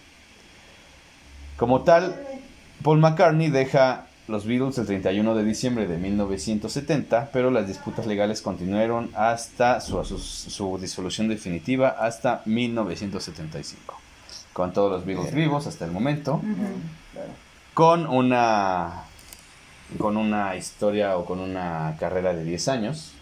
[1.57, 2.15] Como tal,
[2.83, 8.41] Paul McCartney deja los Beatles el 31 de diciembre de 1970, pero las disputas legales
[8.41, 13.99] continuaron hasta su, su- su disolución definitiva hasta 1975.
[14.53, 16.39] Con todos los Beatles vivos hasta el momento.
[17.73, 19.03] Con una
[19.97, 23.13] con una historia o con una carrera de 10 años.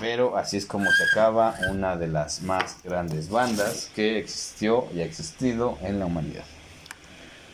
[0.00, 5.00] Pero así es como se acaba una de las más grandes bandas que existió y
[5.00, 6.44] ha existido en la humanidad.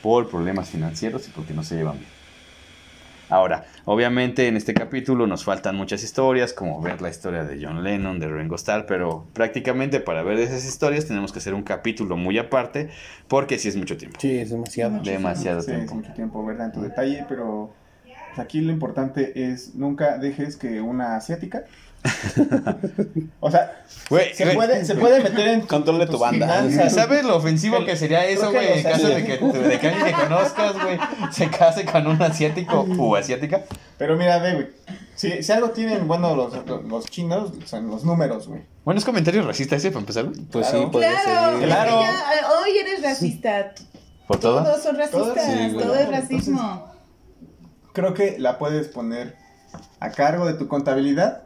[0.02, 2.08] Por problemas financieros y porque no se llevan bien.
[3.28, 7.84] Ahora, obviamente en este capítulo nos faltan muchas historias, como ver la historia de John
[7.84, 12.16] Lennon, de Ringo Starr, pero prácticamente para ver esas historias tenemos que hacer un capítulo
[12.16, 12.90] muy aparte,
[13.28, 14.18] porque sí es mucho tiempo.
[14.18, 15.00] Sí, es demasiado.
[15.02, 15.94] Demasiado Sí, es tiempo.
[15.94, 17.70] mucho tiempo ver tanto detalle, pero
[18.36, 21.64] aquí lo importante es nunca dejes que una asiática.
[23.40, 23.84] o sea,
[24.32, 26.46] se puede, se puede meter en Controle tus tu banda.
[26.62, 26.94] finanzas.
[26.94, 28.78] ¿Sabes lo ofensivo que sería eso, güey?
[28.78, 30.98] En caso de que, de que alguien que conozcas, güey,
[31.30, 33.64] se case con un asiático o asiática.
[33.98, 34.66] Pero mira, ve, güey.
[35.14, 38.62] Si, si algo tienen bueno los, los, los chinos, son los números, güey.
[38.84, 40.24] Bueno, es comentario racista ese para empezar.
[40.50, 40.84] Pues Claro.
[40.86, 41.66] sí, puede Claro, ser.
[41.68, 42.00] Claro.
[42.00, 43.74] ya, hoy eres racista.
[44.26, 44.62] ¿Por todo?
[44.62, 45.84] Todos son racistas, Todos, sí, güey.
[45.86, 46.89] todo es racismo.
[47.92, 49.36] Creo que la puedes poner
[50.00, 51.44] a cargo de tu contabilidad.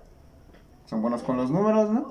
[0.88, 2.10] Son buenos con los números, ¿no?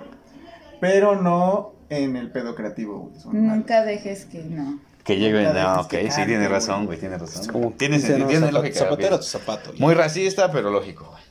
[0.82, 3.22] Pero no en el pedo creativo, güey.
[3.22, 3.58] Son malos.
[3.58, 4.80] Nunca dejes que no.
[5.04, 5.44] Que llegue.
[5.44, 6.48] Nunca No, ok, que sí, tiene güey.
[6.48, 7.42] razón, güey, tiene razón.
[7.42, 8.30] Es como tiene dicen, sentido, ¿no?
[8.32, 8.80] tiene Zapat- lógica.
[8.80, 9.74] Zapatero tu zapato.
[9.78, 11.24] Muy racista, pero lógico, güey.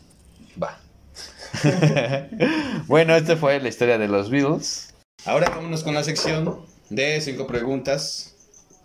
[0.63, 0.79] Va.
[2.87, 4.95] bueno, esta fue la historia de los Beatles.
[5.25, 8.32] Ahora vámonos con la sección de cinco preguntas.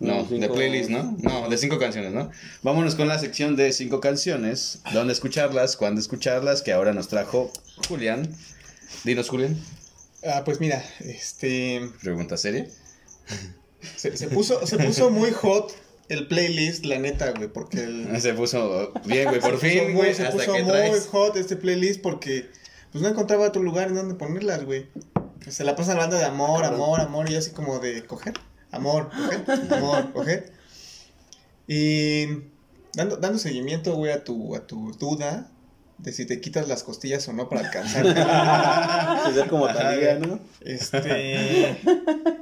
[0.00, 1.16] No, cinco- de playlist, ¿no?
[1.18, 2.30] No, de cinco canciones, ¿no?
[2.62, 4.80] Vámonos con la sección de cinco canciones.
[4.92, 5.76] ¿Dónde escucharlas?
[5.76, 6.62] ¿Cuándo escucharlas?
[6.62, 7.50] Que ahora nos trajo
[7.88, 8.28] Julián.
[9.04, 9.56] Dinos, Julián.
[10.24, 11.80] Ah, pues mira, este.
[12.02, 12.66] Pregunta seria.
[13.96, 15.72] Se, se puso, se puso muy hot
[16.08, 18.08] el playlist, la neta, güey, porque el...
[18.20, 21.56] Se puso bien, güey, por se puso fin, muy- güey, se puso muy hot este
[21.56, 22.48] playlist porque
[22.92, 24.86] pues no encontraba otro lugar en donde ponerlas, güey.
[25.48, 28.34] Se la pasan hablando de amor, amor, amor y así como de coger,
[28.70, 30.52] amor, coger, amor, coger.
[31.66, 32.26] Y
[32.94, 35.50] dando, dando seguimiento, güey, a tu, a tu duda
[35.98, 38.04] de si te quitas las costillas o no para alcanzar.
[39.34, 39.68] Ser como.
[39.68, 40.40] ¿no?
[40.60, 41.76] Este.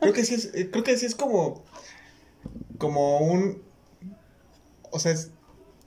[0.01, 0.51] creo que sí es.
[0.71, 1.65] Creo que sí es como.
[2.79, 3.63] Como un.
[4.91, 5.31] O sea, es-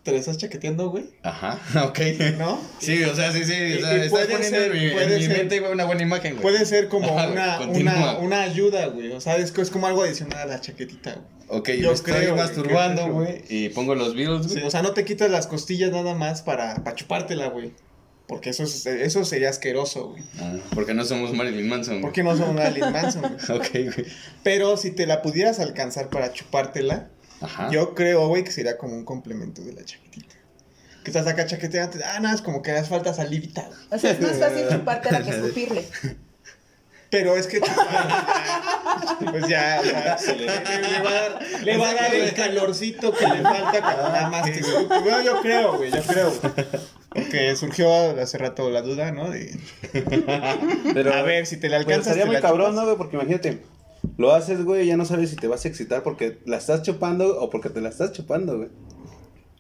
[0.03, 1.05] te la estás chaqueteando, güey.
[1.23, 1.99] Ajá, ok.
[2.37, 2.59] ¿No?
[2.79, 3.53] Sí, o sea, sí, sí.
[3.53, 6.33] Y- O sea, poniendo ser- en mi, en puede mi ser- mente una buena imagen,
[6.33, 6.41] güey.
[6.41, 9.11] Puede ser como una, una, una ayuda, güey.
[9.11, 11.39] O sea, es, es como algo adicional a la chaquetita, güey.
[11.59, 14.65] Ok, Yo me estoy creo, masturbando, güey, y pongo los Beatles, Sí, güey.
[14.65, 17.71] o sea, no te quitas las costillas nada más para, para chupártela, güey.
[18.27, 20.21] Porque eso, es- eso sería asqueroso, güey.
[20.39, 22.01] Ah, porque no somos Marilyn Manson.
[22.01, 23.59] ¿Por qué no son Marilyn Manson, güey?
[23.59, 24.05] Ok, güey.
[24.43, 27.09] Pero si te la pudieras alcanzar para chupártela,
[27.41, 27.69] Ajá.
[27.71, 30.35] Yo creo, güey, que sería como un complemento de la chaquetita.
[31.03, 33.79] Que estás acá chaqueteando, ah, nada, es como que hace falta salivita, güey.
[33.91, 35.85] O sea, es más fácil chupártela que escupirle.
[37.11, 37.59] Pero es que
[39.31, 40.47] pues ya, le, le
[41.01, 44.43] va a dar, le va a dar el calorcito que le falta cuando nada más
[44.43, 44.99] te escupe.
[44.99, 46.31] Bueno, yo creo, güey, yo creo.
[47.09, 49.31] Porque surgió hace rato la duda, ¿no?
[49.31, 49.59] De,
[50.93, 52.15] Pero, a ver, si te la Pues alcanzas.
[52.15, 52.75] estaría te muy cabrón, chupas.
[52.75, 52.97] ¿no, güey?
[52.97, 53.59] Porque imagínate,
[54.17, 57.39] lo haces, güey, ya no sabes si te vas a excitar porque la estás chupando
[57.39, 58.69] o porque te la estás chupando, güey.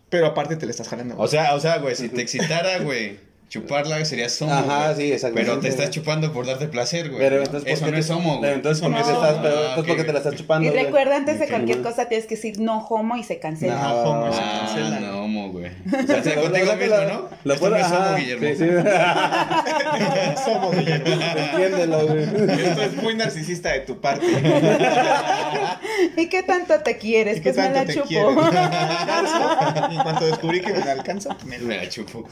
[0.09, 1.15] Pero aparte te la estás jalando.
[1.17, 3.19] O sea, o sea, güey, si te excitara, güey,
[3.49, 4.53] chuparla sería somo.
[4.53, 5.07] Ajá, güey.
[5.07, 5.49] sí, exactamente.
[5.51, 7.19] Pero te estás chupando por darte placer, güey.
[7.19, 7.41] Pero ¿no?
[7.43, 8.41] entonces, ¿por Eso no te- es homo, güey.
[8.41, 10.13] Pero entonces, ¿por qué No, te estás, no, pero, ah, entonces, ok, ¿por qué te
[10.13, 10.83] la estás chupando, Y güey?
[10.85, 13.75] recuerda, antes de cualquier cosa tienes que decir no homo y se cancela.
[13.75, 14.99] No, homo, se Ah, cancela.
[14.99, 15.65] no, homo, güey.
[15.67, 17.29] O sea, lo- contigo lo- mismo, lo- ¿no?
[17.43, 18.47] Lo no es homo, Guillermo.
[18.49, 18.65] Sí, sí.
[20.45, 21.15] Somos, Guillermo.
[21.37, 22.23] Entiéndelo, güey.
[22.23, 24.25] Esto es muy narcisista de tu parte.
[26.17, 27.37] ¿Y qué tanto te quieres?
[27.37, 28.41] ¿Y qué Pues me tanto la te chupo.
[29.91, 32.27] en cuanto descubrí que me la alcanza, me la Me la chupo.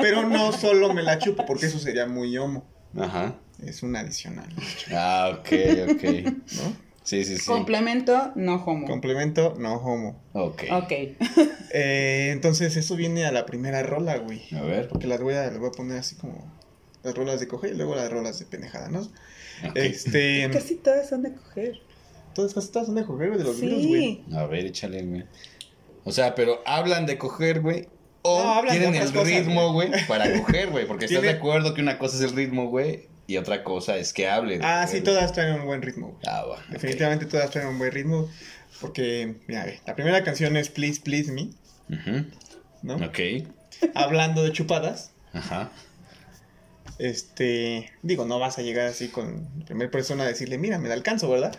[0.00, 2.64] Pero no solo me la chupo, porque eso sería muy homo.
[2.98, 3.34] Ajá.
[3.64, 4.48] Es un adicional,
[4.92, 5.48] Ah, ok,
[5.92, 6.02] ok.
[6.32, 6.90] ¿no?
[7.02, 7.46] Sí, sí, sí.
[7.46, 8.86] Complemento, no homo.
[8.86, 10.22] Complemento, no homo.
[10.32, 10.64] Ok.
[10.70, 10.92] ok.
[11.72, 14.42] Eh, entonces, eso viene a la primera rola, güey.
[14.54, 14.88] A ver.
[14.88, 16.52] Porque las voy a, las voy a poner así como
[17.02, 19.06] las rolas de coger y luego las rolas de pendejada, ¿no?
[19.74, 20.48] Este.
[20.52, 21.80] Casi todas son de coger.
[22.34, 24.00] Todas, casi todas son de coger, güey, de los virus, güey.
[24.28, 24.34] Sí.
[24.34, 25.24] A ver, échale, güey.
[26.04, 27.88] O sea, pero hablan de coger, güey.
[28.22, 30.86] O No, tienen el cosas, ritmo, güey, para coger, güey.
[30.86, 33.96] Porque estás de Tiene- acuerdo que una cosa es el ritmo, güey, y otra cosa
[33.96, 34.60] es que hable.
[34.62, 36.20] Ah, sí, todas traen un buen ritmo, güey.
[36.26, 36.58] Ah, ok.
[36.68, 38.28] Definitivamente todas traen un buen ritmo.
[38.80, 41.50] Porque, mira, ve, la primera canción es Please, Please Me,
[41.94, 42.24] Ujú.
[42.82, 42.96] ¿no?
[42.96, 43.18] Ok.
[43.94, 45.12] Hablando de chupadas.
[45.32, 45.70] Ajá.
[46.98, 50.88] Este, digo, no vas a llegar así con la primera persona a decirle, mira, me
[50.88, 51.56] la alcanzo, ¿verdad?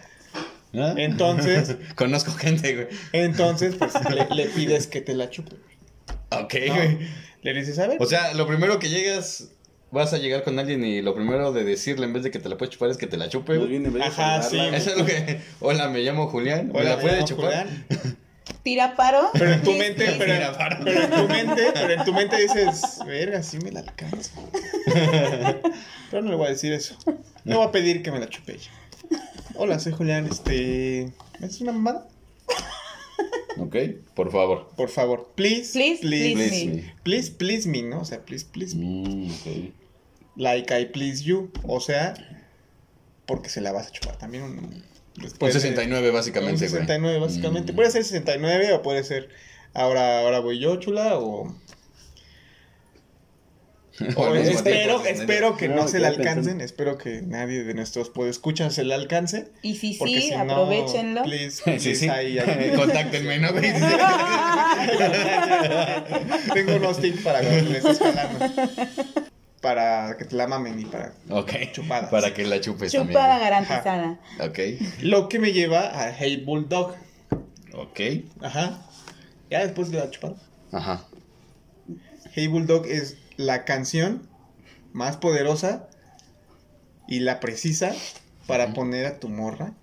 [0.74, 0.94] ¿Ah?
[0.98, 2.88] Entonces, Conozco gente, güey.
[3.12, 5.56] entonces, pues le, le pides que te la chupe.
[6.32, 6.44] Güey.
[6.44, 6.76] Ok, ¿no?
[6.76, 6.98] güey.
[7.44, 9.50] Le dices, a ver, O sea, lo primero que llegas,
[9.92, 12.50] vas a llegar con alguien y lo primero de decirle en vez de que te
[12.50, 13.70] la puedes chupar es que te la chupe, Más güey.
[13.72, 14.60] bien, en vez de Ajá, sí.
[14.60, 15.42] Eso es lo que.
[15.60, 16.68] Hola, me llamo Julián.
[16.68, 17.68] ¿Me hola, la me puede llamo chupar?
[17.68, 17.86] Julián.
[18.64, 19.30] Tira paro.
[19.34, 23.58] Pero en tu mente, pero, en tu mente, pero en tu mente dices, verga, sí
[23.58, 24.32] me la alcanzo.
[26.12, 26.96] Pero no le voy a decir eso.
[27.46, 28.70] Le voy a pedir que me la chupe ella.
[29.56, 31.12] Hola, soy Julián, este...
[31.40, 32.08] ¿me haces una mamada?
[33.58, 33.76] Ok,
[34.16, 34.70] por favor.
[34.78, 36.74] Por favor, please, Please, please Please me.
[36.74, 36.94] me.
[37.04, 38.02] Please, please me, ¿no?
[38.02, 38.86] O sea, please, please me.
[39.04, 39.74] Mm, ok.
[40.38, 41.52] Like I please you.
[41.64, 42.14] O sea,
[43.26, 44.44] porque se la vas a chupar también.
[44.44, 44.84] Un, Un
[45.18, 46.70] después de- 69, un básicamente, güey.
[46.70, 47.74] 69, básicamente.
[47.74, 47.76] Mm.
[47.76, 49.30] Puede ser 69 o puede ser
[49.74, 51.54] ahora, ahora voy yo, chula, o...
[54.16, 56.30] o espero, espero que No, no se pensando.
[56.30, 56.62] alcancen.
[56.62, 59.48] Espero que nadie de nuestros podescuchas se la alcance.
[59.62, 61.24] Y si sí, si no, aprovechenlo.
[61.24, 62.10] please, Sí, please, sí.
[62.10, 62.72] ahí, ahí.
[62.76, 63.50] Contáctenme, ¿no?
[66.54, 68.46] Tengo unos tips para le jalando.
[69.62, 71.54] Para que te la mamen y para Ok.
[71.72, 72.10] Chupadas.
[72.10, 73.42] Para que la chupes Chupada también.
[73.42, 74.20] garantizada.
[75.02, 76.96] Lo que me lleva a Hey Bulldog.
[77.74, 77.74] Ok.
[77.74, 78.00] Ok.
[78.42, 78.82] Ajá.
[79.50, 80.36] Ya después de la chupada.
[80.72, 81.06] Ajá.
[82.34, 84.28] Hey Bulldog es la canción
[84.94, 85.88] más poderosa
[87.08, 87.92] y la precisa
[88.48, 89.74] para poner a tu morra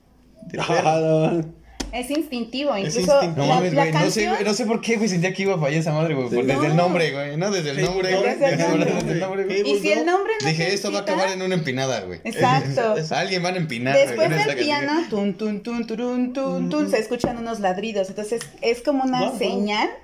[0.46, 1.44] de.
[1.90, 3.46] Es instintivo, Es incluso instintivo.
[3.46, 3.92] No mames, güey.
[3.92, 5.08] No sé, no sé por qué, güey.
[5.08, 6.28] Sentía que iba a fallar esa madre, güey.
[6.28, 6.36] Sí.
[6.42, 6.82] Desde el No.
[6.82, 7.36] nombre, güey.
[7.38, 8.22] No, desde el nombre, güey.
[8.24, 8.92] Desde el Desde nombre.
[8.92, 9.56] desde el nombre, güey.
[9.64, 12.20] Hey y si el nombre no Dije, esto va a acabar en una empinada, güey.
[12.24, 12.94] Exacto.
[13.14, 16.34] Alguien van a empinar, Después del piano, tun, tun, tun, tun,
[16.68, 18.10] tun, se escuchan unos ladridos.
[18.10, 19.38] Entonces es como una Wow,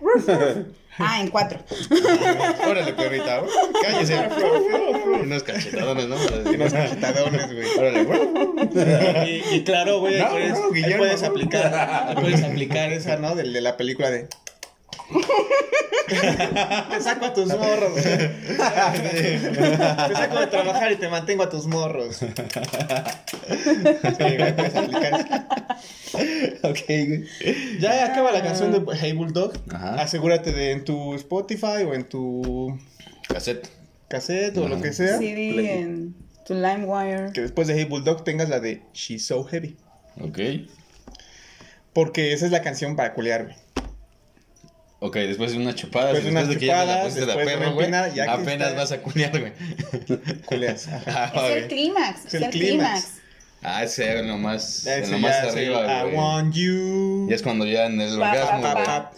[0.01, 0.65] wow.
[0.99, 1.59] Ah, en cuatro.
[2.69, 3.43] Órale, perrita.
[3.83, 4.17] Cállese.
[5.23, 6.17] Unos cachetadones, ¿no?
[6.17, 7.69] Unos cachetadones, güey.
[7.79, 11.75] Órale, Y, y claro, güey, ahí No, puedes, no, ahí Guillermo, puedes aplicar,
[12.09, 13.35] ahí puedes aplicar esa, ¿no?
[13.35, 14.29] Del de la película de...
[16.09, 17.95] te saco a tus morros.
[17.95, 18.59] te
[20.15, 22.17] saco de trabajar y te mantengo a tus morros.
[22.17, 22.27] Sí,
[24.19, 25.25] güey, puedes aplicar eso.
[26.69, 27.25] Ok, güey.
[27.81, 29.53] Ya acaba la canción de Hey Bulldog.
[29.73, 29.95] Ajá.
[30.03, 32.79] Asegúrate de en tu Spotify o en tu
[33.29, 33.69] Cassette.
[34.09, 35.19] cassette o lo que sea.
[35.19, 36.15] CD en
[36.47, 37.33] tu LimeWire.
[37.33, 39.77] Que después de Hey Bulldog tengas la de She's So Heavy.
[40.21, 40.39] Ok.
[41.93, 43.57] Porque esa es la canción para culear, güey.
[45.01, 47.21] Ok, después de una chupada, Después de después, de que ya me la chupadas, pusiste
[47.21, 47.75] de después de perro, una
[48.09, 49.53] güey, apenas está- vas a culiar, güey.
[50.47, 50.89] Culeas.
[51.07, 51.69] Ah, Es el ok.
[51.69, 52.19] clímax.
[52.21, 53.09] Es Es el el clímax.
[53.67, 56.15] Ah, ese en lo más, en Ese lo más ya es el arriba, I güey.
[56.17, 57.27] want you.
[57.31, 58.85] Ya es cuando ya en el Pa, orgasmo, güey.
[58.85, 59.11] pa.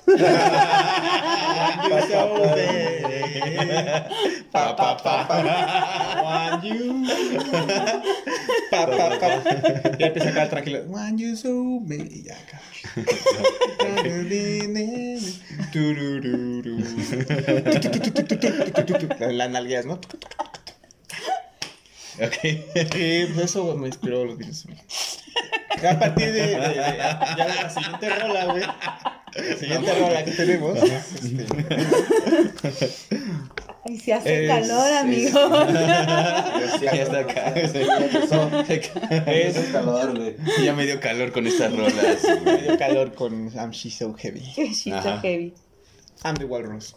[4.53, 5.37] Pa, pa, pa, pa.
[5.43, 7.07] I want you.
[8.70, 9.29] Pa, pa, pa.
[9.99, 10.79] Ya empieza a quedar tranquilo.
[10.79, 12.07] I want you so bad.
[12.11, 12.61] Y ya acá.
[19.32, 20.01] Las nalgueas, ¿no?
[22.18, 22.44] Ok.
[22.44, 24.66] Eso me inspiró los videos.
[25.76, 28.62] A partir de, la siguiente rola, güey.
[28.62, 30.78] La siguiente rola que tenemos.
[33.87, 34.97] Ay, se hace Es- calor, es-
[35.34, 35.66] amigo.
[36.82, 37.55] Ya está acá.
[39.30, 40.37] es calor, güey.
[40.64, 42.18] Ya me dio calor con estas rolas.
[42.45, 44.41] me dio calor con I'm She's So Heavy.
[44.41, 45.55] She's so heavy.
[46.24, 46.95] I'm the Walrus.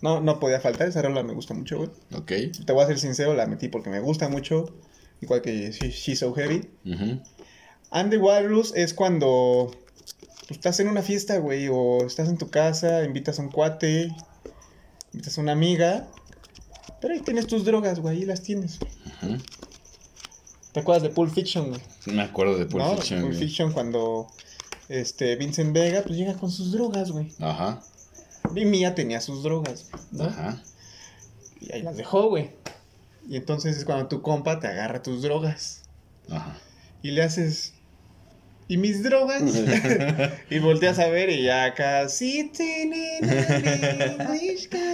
[0.00, 1.90] No, no podía faltar, esa rola me gusta mucho, güey.
[2.14, 2.32] Ok.
[2.64, 4.74] Te voy a ser sincero, la metí porque me gusta mucho.
[5.20, 6.68] Igual que She- She's So Heavy.
[7.90, 9.70] I'm the Walrus es cuando
[10.46, 14.10] pues, estás en una fiesta, güey, o estás en tu casa, invitas a un cuate,
[15.12, 16.08] invitas a una amiga,
[17.00, 18.78] pero ahí tienes tus drogas, güey, ahí las tienes.
[19.22, 19.38] Ujú.
[20.72, 21.80] ¿Te acuerdas de Pulp Fiction, güey?
[22.06, 22.96] Me acuerdo de Pulp ¿No?
[22.96, 23.34] Fiction, Pulp.
[23.34, 24.28] Fiction cuando
[24.88, 27.32] este Vincent Vega pues llega con sus drogas, güey.
[27.40, 27.82] Ajá.
[28.54, 30.24] Y Mía tenía sus drogas, ¿no?
[30.24, 30.62] Ajá.
[31.60, 32.50] Y ahí las dejó, güey.
[33.28, 35.82] Y entonces es cuando tu compa te agarra tus drogas
[36.30, 36.58] Ajá.
[37.02, 37.74] y le haces
[38.68, 39.42] ¿Y mis drogas?
[40.50, 43.18] y volteas a ver y ya acá, sí, tiene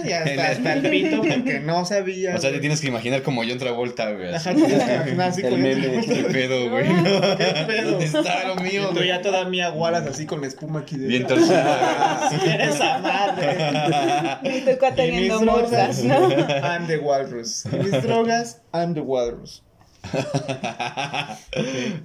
[0.05, 2.35] ya está, está el pito porque no sabía.
[2.35, 4.33] O sea, te tienes que imaginar como John Travolta, güey.
[4.33, 6.05] Ajá, tienes que imaginar así El con meme.
[6.05, 6.85] ¿Qué pedo, güey?
[6.85, 7.91] ¿Qué pedo?
[7.91, 9.07] ¿Dónde está lo mío, Tú güey?
[9.09, 14.57] ya toda mía gualas así con la espuma aquí de Bien torcida, Sí, esa madre.
[14.57, 16.29] Y tu cuate viendo morsas, ¿no?
[16.29, 17.65] I'm the walrus.
[17.65, 19.64] Y mis drogas, I'm the walrus.
[20.11, 20.25] Güey.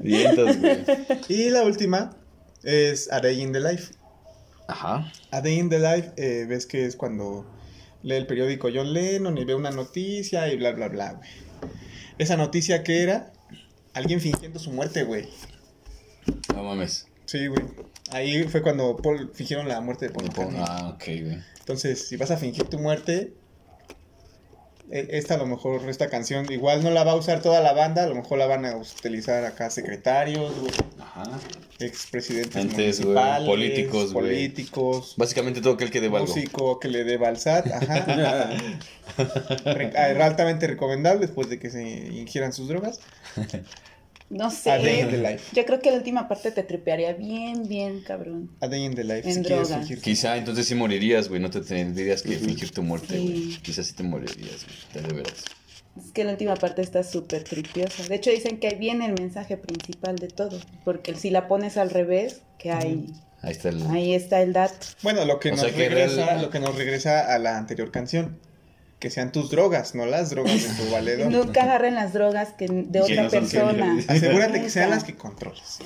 [0.00, 0.84] Vientos, güey.
[1.28, 2.16] Y la última
[2.62, 3.94] es A Day in the Life.
[4.68, 5.10] Ajá.
[5.30, 7.46] A Day in the Life, eh, ves que es cuando
[8.02, 11.28] lee el periódico John Lennon y ve una noticia y bla, bla, bla, güey.
[12.18, 13.32] Esa noticia que era
[13.94, 15.28] alguien fingiendo su muerte, güey.
[16.54, 17.06] No mames.
[17.26, 17.62] Sí, güey.
[18.12, 20.62] Ahí fue cuando Paul fingieron la muerte de Paul McCartney.
[20.66, 21.38] Ah, ok, güey.
[21.60, 23.34] Entonces, si vas a fingir tu muerte,
[24.90, 28.04] esta a lo mejor, esta canción, igual no la va a usar toda la banda,
[28.04, 31.24] a lo mejor la van a utilizar acá secretarios, güey, Ajá.
[31.78, 34.26] expresidentes güey, políticos, güey.
[34.26, 36.32] políticos, Básicamente todo aquel que deba algo.
[36.34, 38.50] músico que le dé balsat, ajá.
[39.64, 43.00] Re- ah, altamente recomendable después de que se ingieran sus drogas.
[44.30, 45.32] No A Day in the sé.
[45.32, 45.44] Life.
[45.54, 48.50] Yo creo que la última parte te tripearía bien, bien, cabrón.
[48.60, 49.86] A Day in the Life, En si quieres drogas.
[49.88, 51.40] fingir Quizá entonces sí morirías, güey.
[51.40, 53.26] No te tendrías que fingir tu muerte, Sí.
[53.26, 53.62] güey.
[53.62, 54.64] Quizás sí te morirías,
[54.94, 55.04] güey.
[55.08, 55.44] De veras.
[55.98, 58.04] Es que la última parte está súper tripiosa.
[58.04, 60.58] De hecho, dicen que ahí viene el mensaje principal de todo.
[60.84, 63.06] Porque si la pones al revés, que hay,
[63.42, 63.82] Ahí está el.
[63.88, 64.86] ahí está el dato.
[65.02, 67.90] Bueno, lo que, O nos que regresa, real- lo que nos regresa a la anterior
[67.90, 68.38] canción.
[69.00, 71.32] Que sean tus drogas, no las drogas de tu valedor.
[71.32, 73.98] Nunca agarren las drogas que de Que otra no persona.
[74.08, 75.78] Asegúrate que sean las que controles.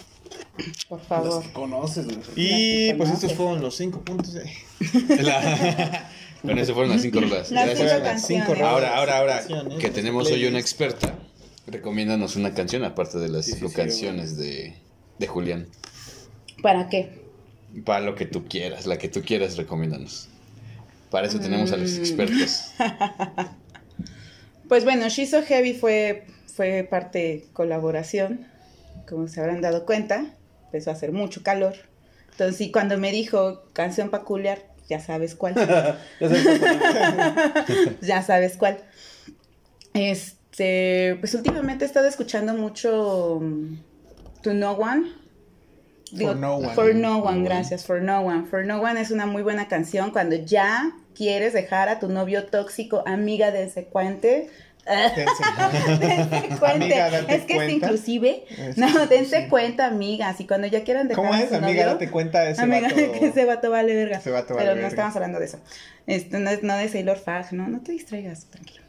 [0.88, 1.42] Por favor.
[1.52, 2.18] conoces, güey.
[2.36, 3.36] Y Las que pues estos conoces.
[3.36, 4.42] fueron los cinco puntos de...
[5.22, 6.10] La-
[6.42, 7.50] bueno, esas fueron las cinco rolas.
[7.50, 8.26] Las Gracias.
[8.26, 8.72] cinco las rolas.
[8.72, 11.14] Ahora, ahora, ahora Canciones, que tenemos hoy una experta,
[11.66, 14.74] recomiéndanos una canción aparte de las Sí, sí, cinco sí, canciones de,
[15.18, 15.66] de Julián.
[16.62, 17.22] ¿Para qué?
[17.86, 20.28] Para lo que tú quieras, la que tú quieras, recomiéndanos.
[21.14, 21.98] Para eso tenemos a los Mm.
[22.00, 22.72] expertos.
[24.68, 28.48] Pues bueno, She's So Heavy fue, fue parte colaboración,
[29.08, 30.24] como se habrán dado cuenta,
[30.64, 31.74] empezó a hacer mucho calor.
[32.32, 34.58] Entonces, sí, cuando me dijo canción peculiar,
[34.88, 35.54] ya sabes cuál.
[36.20, 38.78] Ya sabes cómo- ya sabes cuál.
[39.92, 43.76] Este, pues últimamente he estado escuchando mucho mm,
[44.42, 45.12] To No One.
[46.14, 46.74] Digo, no one.
[46.74, 47.84] For no one, gracias.
[47.84, 48.46] For no one.
[48.46, 52.46] For no one es una muy buena canción cuando ya quieres dejar a tu novio
[52.46, 54.50] tóxico, amiga de ese cuente.
[54.86, 56.70] Dense cuenta.
[56.74, 57.64] Amiga, date es que cuenta.
[57.64, 58.44] es inclusive.
[58.50, 60.38] Es no, dense cuenta, amigas.
[60.40, 61.48] Y cuando ya quieran dejar ¿Cómo a es?
[61.48, 62.94] su Amiga, novio, date cuenta ese amiga, vato.
[63.18, 64.18] que ese vato vale verga.
[64.18, 64.88] Ese vato vale Pero no verga.
[64.88, 65.58] estamos hablando de eso.
[66.06, 68.83] Esto no es no de Sailor Fag, no, no te distraigas, tranquilo.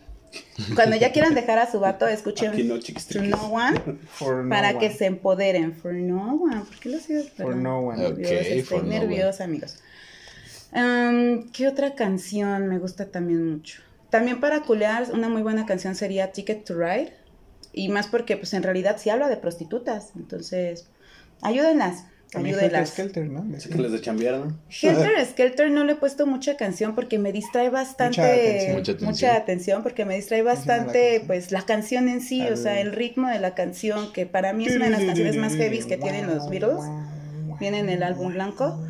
[0.75, 4.43] Cuando ya quieran dejar a su vato, escuchen Aquí no, chiquis, To No One For
[4.43, 5.73] no para que se empoderen.
[5.73, 6.61] For No One.
[6.61, 7.23] ¿Por qué lo sigo?
[7.35, 8.05] For no one.
[8.05, 9.79] Ok, Dios, estoy For No nerviosa, amigos.
[10.71, 13.81] Am, ¿Qué otra canción me gusta también mucho?
[14.09, 17.13] También para culear, una muy buena canción sería Ticket to Ride.
[17.73, 20.13] Y más porque, pues en realidad sí habla de prostitutas.
[20.15, 20.87] Entonces,
[21.41, 22.05] ayúdenlas.
[22.31, 22.85] También Helter.
[22.87, 23.45] Skelter, ¿no?
[23.59, 24.59] Sí que les de chambear, ¿no?
[24.69, 28.19] Helter Skelter no le he puesto mucha canción porque me distrae bastante.
[28.19, 28.75] Mucha atención.
[28.75, 29.09] Mucha atención.
[29.09, 31.27] mucha atención, porque me distrae ¿Cómo se llama la bastante, canción?
[31.27, 34.51] pues, la canción en sí, o Al- sea, el ritmo de la canción, que para
[34.53, 36.83] mí es una de las canciones más heavy que tienen los Beatles.
[37.59, 38.83] Viene en el álbum blanco.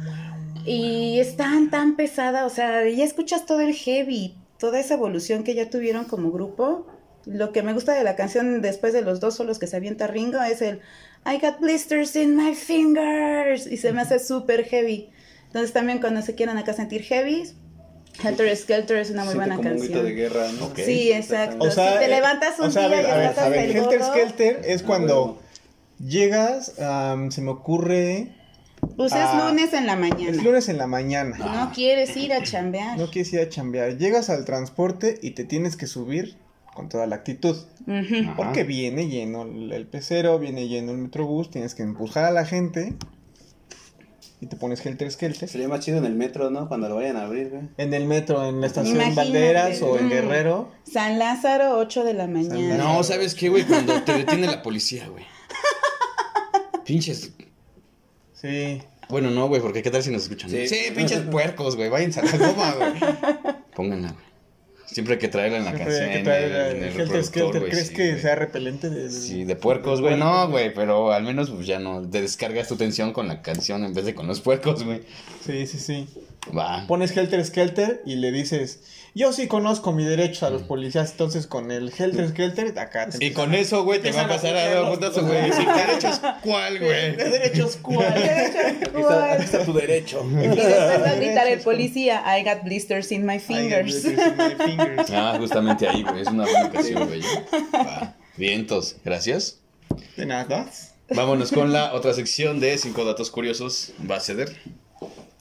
[0.66, 5.44] Y es tan, tan pesada, o sea, ya escuchas todo el heavy, toda esa evolución
[5.44, 6.88] que ya tuvieron como grupo.
[7.26, 10.08] Lo que me gusta de la canción después de los dos solos que se avienta
[10.08, 10.80] Ringo es el
[11.26, 15.10] I got blisters in my fingers y se me hace súper heavy.
[15.48, 17.44] Entonces también cuando se quieran acá sentir heavy,
[18.24, 20.06] Helter Skelter es una muy Siente buena como un grito canción.
[20.06, 20.72] de guerra, ¿no?
[20.76, 21.66] Sí, exacto.
[21.66, 23.40] O sea, si te eh, levantas un o sea, a día ver, y a ver,
[23.40, 25.40] a ver, el Helter Skelter es Ah, cuando bueno.
[26.10, 28.30] llegas, am, se me ocurre,
[28.96, 30.30] pues es Ah, lunes en la mañana.
[30.32, 31.38] es lunes en la mañana.
[31.38, 32.98] No quieres ir a chambear.
[32.98, 33.98] No quieres ir a chambear.
[33.98, 36.38] Llegas al transporte y te tienes que subir
[36.76, 37.56] con toda la actitud.
[38.38, 42.46] Porque viene lleno el el pecero, viene lleno el metrobús, tienes que empujar a la
[42.46, 42.94] gente
[44.42, 45.48] y te pones Helter Skelter.
[45.50, 46.68] Sería más chido en el metro, ¿no?
[46.68, 47.64] Cuando lo vayan a abrir, güey.
[47.78, 49.32] En el metro, en la estación Imagínate.
[49.32, 50.10] Valderas o en Mm.
[50.10, 50.72] Guerrero.
[50.84, 52.78] San Lázaro, 8 de la mañana.
[52.78, 53.64] No, ¿sabes qué, güey?
[53.64, 55.24] Cuando te detiene la policía, güey.
[56.86, 57.32] Pinches.
[58.34, 58.82] Sí.
[59.10, 60.50] Bueno, no, güey, porque qué tal si nos escuchan.
[60.50, 60.68] Sí.
[60.68, 61.90] Sí, pinches puercos, güey.
[61.90, 62.92] Váyanse a la goma, güey.
[63.76, 64.25] Pónganla, güey.
[64.86, 66.12] Siempre hay que traerla en la Siempre hay canción.
[66.12, 67.60] que en traer el- en el Helter Skelter.
[67.62, 68.22] güey, ¿Crees sí, que güey.
[68.22, 70.16] sea repelente de, de- Sí, de puercos, güey.
[70.18, 72.02] No, güey, pero al menos pues ya no.
[72.08, 75.02] Te descargas tu tensión con la canción en vez de con los puercos, güey.
[75.46, 76.08] Sí, sí, sí.
[76.56, 76.86] Va.
[76.88, 78.80] Pones Helter Skelter y le dices,
[79.16, 83.26] yo sí conozco mi derecho a los policías, entonces con el Helter Skelter, acá te
[83.26, 85.52] Y con eso, güey, te va a pasar a dar putazo, güey.
[85.54, 87.16] Sin derechos, ¿cuál, güey?
[87.18, 88.06] ¿Qué derechos cuál?
[88.14, 90.24] Aquí está tu derecho.
[90.32, 90.68] Y después
[91.02, 94.04] va a gritar el policía, I got blisters in my I got fingers.
[94.04, 95.10] blisters in my fingers.
[95.12, 96.22] Ah, justamente ahí, güey.
[96.22, 97.22] Es una buena canción, güey.
[98.38, 99.60] Vientos, gracias.
[100.18, 100.70] De nada.
[101.10, 103.94] Vámonos con la otra sección de cinco datos curiosos.
[104.10, 104.56] ¿Va a ceder?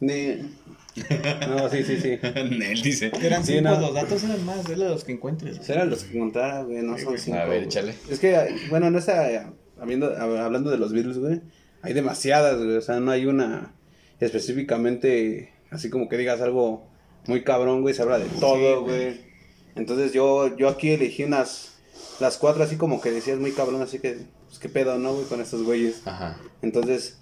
[0.01, 0.55] Ni-
[1.49, 2.19] No, sí, sí, sí.
[2.23, 3.11] Nel dice.
[3.21, 3.81] Eran Sí, cinco, no.
[3.81, 5.59] los datos eran más, de los que encuentres.
[5.65, 7.39] Serán los que contara, güey, no son cinco.
[7.39, 7.95] A ver, échale.
[8.11, 8.37] Es que,
[8.71, 9.47] bueno, en esa, eh,
[9.81, 11.41] habiendo, hab- hablando de los Beatles, güey,
[11.83, 13.75] hay demasiadas, güey, o sea, no hay una
[14.21, 16.87] específicamente, así como que digas algo
[17.27, 19.21] muy cabrón, güey, se habla de todo, güey.
[19.75, 21.75] Entonces yo, yo aquí elegí unas,
[22.21, 25.27] las cuatro así como que decías muy cabrón, así que, pues qué pedo, ¿no, güey,
[25.27, 26.03] con estos güeyes.
[26.07, 26.39] Ajá.
[26.63, 27.19] Entonces,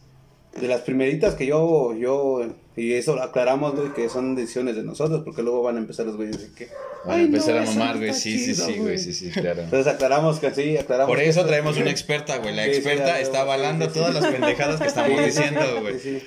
[0.61, 2.42] de las primeritas que yo, yo,
[2.76, 6.07] y eso lo aclaramos, güey, que son decisiones de nosotros, porque luego van a empezar
[6.07, 6.68] los güeyes que...
[7.05, 8.12] Van a "Ay, no, empezar a mamar, güey.
[8.14, 8.98] Sí, sí, chido, sí, güey.
[8.98, 9.62] Sí, sí, claro.
[9.62, 11.11] Entonces aclaramos que sí, aclaramos.
[11.14, 12.55] Por eso traemos una experta, güey.
[12.55, 15.80] La Sí, experta está avalando sí, sí, todas las pendejadas que estamos Sí, diciendo, sí,
[15.80, 15.98] güey.
[15.98, 16.22] sí.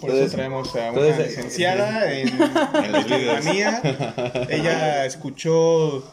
[0.00, 2.28] Por Entonces- eso traemos a una entonces, eh, licenciada en,
[2.84, 3.44] En los videos.
[4.48, 6.04] Ella escuchó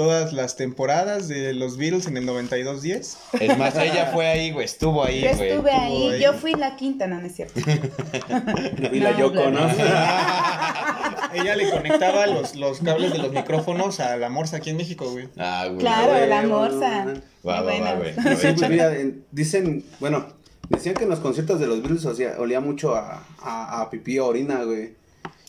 [0.00, 3.18] todas las temporadas de los Beatles en el 9210.
[3.38, 4.64] Es más, ella fue ahí, güey.
[4.64, 5.50] Estuvo ahí, Yo güey.
[5.50, 6.22] estuve ahí, ahí.
[6.22, 7.60] yo fui la quinta, no, no es cierto.
[8.92, 9.60] Y la No, Yoko, ¿no?
[11.34, 15.10] Ella le conectaba los, los cables de los micrófonos a la morsa aquí en México,
[15.10, 15.28] güey.
[15.38, 15.78] Ah, güey.
[15.78, 17.06] Claro, güey, la morsa.
[17.46, 18.14] Va, va, va, güey.
[18.36, 20.26] Sí, pues mira, en- dicen, bueno,
[20.70, 24.18] decían que en los conciertos de los Beatles olía, olía mucho a, a, a pipí
[24.18, 24.94] orina, güey.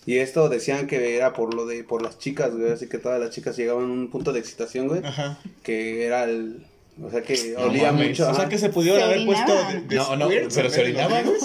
[0.06, 3.20] Y esto decían que era por lo de, por las chicas, güey, así que todas
[3.20, 5.38] las chicas llegaban a un punto de excitación, güey, Ajá.
[5.64, 6.66] que era el,
[7.02, 8.10] o sea que No olía mames.
[8.10, 8.30] mucho.
[8.30, 9.88] O sea que se pudieron Se haber puesto de, orinaban.
[9.88, 11.26] de No, no, pero se orinaban.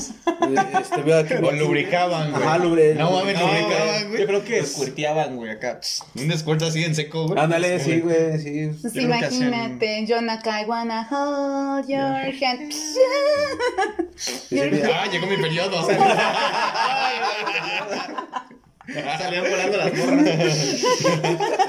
[0.46, 2.42] Este, veo aquí- O lubricaban, güey.
[2.44, 4.26] Ajá, lubre- No mames, No, lubricaban, Yo güey.
[4.26, 5.80] creo que squirteaban, güey, acá.
[6.14, 7.38] Un descuento así en seco, güey.
[7.40, 8.70] Ándale, sí, güey, sí.
[8.80, 12.72] Pues Yo imagínate, John acá, I wanna hold your hand.
[14.94, 15.86] Ah, llegó mi periodo.
[19.18, 20.84] Salían volando las morras.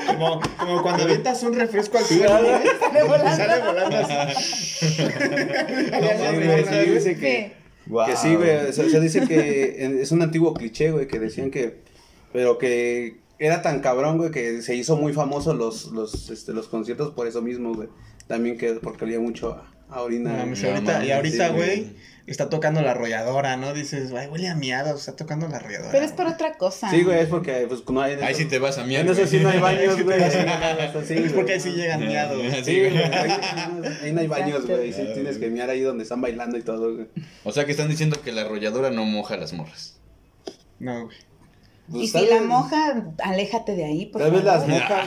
[0.08, 2.40] como, como cuando avientas un refresco al suelo.
[2.42, 2.68] güey.
[2.80, 3.36] Sale volando.
[3.36, 4.44] Sale volando así.
[5.58, 7.54] Sí, dice que,
[8.06, 11.20] que sí, güey, o sea, o sea, dice que es un antiguo cliché, güey, que
[11.20, 11.78] decían que,
[12.34, 16.68] pero que era tan cabrón, güey, que se hizo muy famoso los, los, este, los
[16.68, 17.88] conciertos por eso mismo, güey,
[18.28, 20.32] también que porque olía mucho a, a orina.
[20.32, 21.88] No, No ahorita- mames, y ahorita, sí, güey,
[22.32, 23.74] está tocando la arrolladora, ¿no?
[23.74, 25.92] Dices, ay, huele a miados, está tocando la arrolladora.
[25.92, 26.90] Pero es por otra cosa.
[26.90, 28.16] Sí, güey, es porque pues no hay...
[28.22, 29.06] Ahí sí te vas a miar.
[29.06, 29.28] Eso güey.
[29.28, 30.20] sí no hay baños, güey.
[31.06, 32.42] Sí, es porque ahí sí llegan miados.
[32.66, 33.32] Sí, güey, ahí,
[34.04, 34.92] ahí no hay baños, güey.
[34.92, 37.08] Sí, tienes que miar ahí donde están bailando y todo, güey.
[37.44, 40.00] O sea que están diciendo que la arrolladora no moja las morras.
[40.80, 41.18] No, güey.
[41.90, 44.70] Pues, Y si la moja, aléjate de ahí, por vez las favor.
[44.70, 45.04] moja.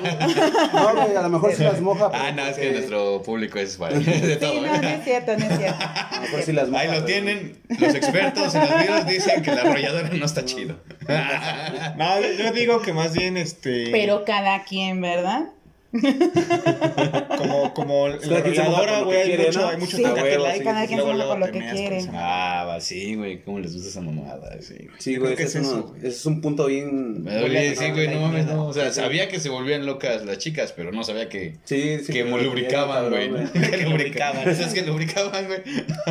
[0.73, 2.11] No, güey, a lo mejor sí las moja.
[2.15, 4.61] Ah, no, es que nuestro público es para de Sí, todo.
[4.63, 4.79] no, ¿eh?
[4.81, 5.85] no es cierto, no es cierto.
[5.85, 6.83] A lo mejor sí las moja.
[6.83, 7.59] Ahí lo tienen.
[7.69, 10.77] Los expertos en los videos dicen que la arrolladora no está chido.
[11.97, 13.89] No, yo- yo digo que más bien, este...
[13.91, 15.49] Pero cada quien, ¿verdad?
[17.37, 19.69] Como, como la lo güey, hay mucho, ¿no?
[19.69, 21.71] hay mucho Sí, like, sí, cada y quien luego, se moja luego por lo que
[21.73, 22.05] quiere.
[22.13, 23.43] Ah, va, sí, güey.
[23.43, 24.57] ¿Cómo les gusta esa mamada?
[24.61, 24.89] Sí, güey.
[24.99, 27.25] Sí, güey, ese es es, eso, ese es un punto bien...
[27.25, 28.67] Me dolía, sí, güey, no mames, no.
[28.69, 32.13] O sea, sabía que se volvían locas las chicas, pero no sabía que, Sí, sí.
[32.13, 33.31] que lubricaban, güey.
[33.53, 34.45] Que lubricaban.
[34.55, 35.63] ¿Sabes que lubricaban, güey?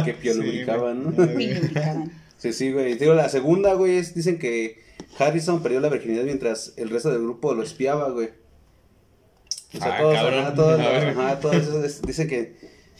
[0.03, 1.11] Que pio Sí, lubricaban, ¿no?
[1.11, 2.11] lubricaban.
[2.38, 2.95] Sí, sí, güey.
[2.95, 4.80] Digo, la segunda, güey, es, dicen que
[5.17, 8.30] Harrison perdió la virginidad mientras el resto del grupo lo espiaba, güey.
[9.74, 12.55] O sea, Ah, todos, ajá, todos, ajá, todos esos, dice que,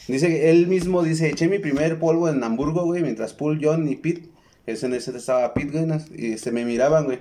[0.07, 3.88] dice que él mismo dice, eché mi primer polvo en Hamburgo, güey, mientras Paul, John
[3.88, 4.30] y Pete,
[4.67, 7.20] ese en ese estaba Pete, güey, y se me miraban, güey,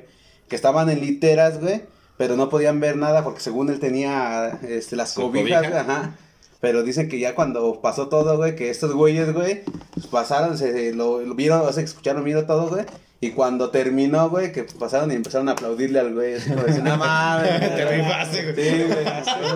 [0.48, 1.82] que estaban en literas, güey,
[2.18, 5.60] pero no podían ver nada porque según él tenía, este, las cobijas, cobija.
[5.60, 6.16] güey, ajá.
[6.60, 9.62] Pero dicen que ya cuando pasó todo, güey, que estos güeyes, güey,
[9.94, 12.84] pues pasaron, se lo, lo vieron, o sea, escucharon, vieron todo, güey.
[13.20, 16.84] Y cuando terminó, güey, que pasaron y empezaron a aplaudirle al güey, así como decir,
[16.84, 17.58] no mames.
[17.76, 18.54] Te rifaste, güey.
[18.70, 19.04] Sí, güey.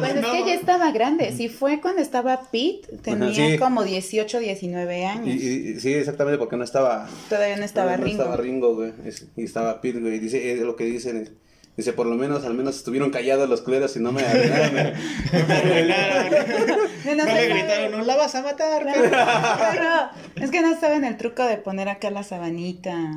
[0.01, 1.31] Pues es que ya estaba grande.
[1.37, 3.59] Si fue cuando estaba Pete, tenía sí.
[3.59, 5.27] como 18, 19 Y, años.
[5.29, 5.31] y-
[5.77, 7.09] y- sí, exactamente, porque no estaba.
[7.29, 8.23] Todavía no estaba no Ringo.
[8.23, 8.93] estaba Ringo, güey.
[9.37, 10.19] Y estaba Pete, güey.
[10.19, 11.19] Dice, es lo que dicen.
[11.19, 11.31] es-
[11.75, 14.93] Dice, por lo menos, al menos estuvieron callados los culeros y no me arruinaron.
[17.05, 20.11] No, no No le gritaron, no la vas a matar, No, perro.
[20.37, 23.11] Es que no saben el truco de poner acá la sabanita.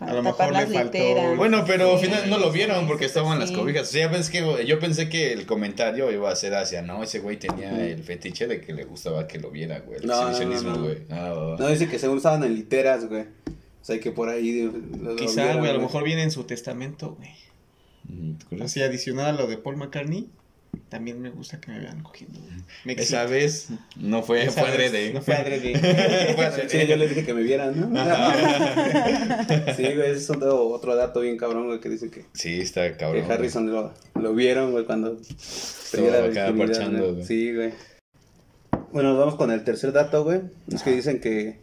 [0.00, 1.36] Para A lo tapar mejor las le faltó- literas.
[1.36, 3.88] Bueno, pero al Sí, final no lo vieron porque estaban las cobijas.
[3.88, 7.02] O sea, ya pensé que, yo pensé que el comentario iba a ser hacia, no,
[7.04, 10.00] ese güey tenía el fetiche de que le gustaba que lo viera, güey.
[10.00, 10.84] El No, no, exhibicionismo, no, no.
[10.84, 11.58] güey.
[11.58, 13.22] No, dice que según estaban en literas, güey.
[13.22, 14.62] O sea, que por ahí.
[14.62, 17.30] lo- lo Quizá, vieron, güey, a lo mejor viene en su testamento, güey.
[18.62, 20.28] Así adicional a lo de Paul McCartney,
[20.88, 22.40] también me gusta que me vean cogiendo.
[22.84, 25.12] Me Esa vez no fue, Esa fue adrede.
[25.12, 25.74] No fue adrede.
[26.34, 26.68] Fue adrede.
[26.68, 27.86] Sí, yo les dije que me vieran, ¿no?
[29.76, 32.96] sí, güey, ese es otro, otro dato bien cabrón, güey, que dice que, Sí, está
[32.96, 33.26] cabrón.
[33.26, 37.24] que Harrison lo, lo vieron, güey, cuando Estaba parchando.
[37.24, 37.72] Sí, güey.
[38.92, 40.40] Bueno, vamos con el tercer dato, güey.
[40.72, 41.58] Es que dicen que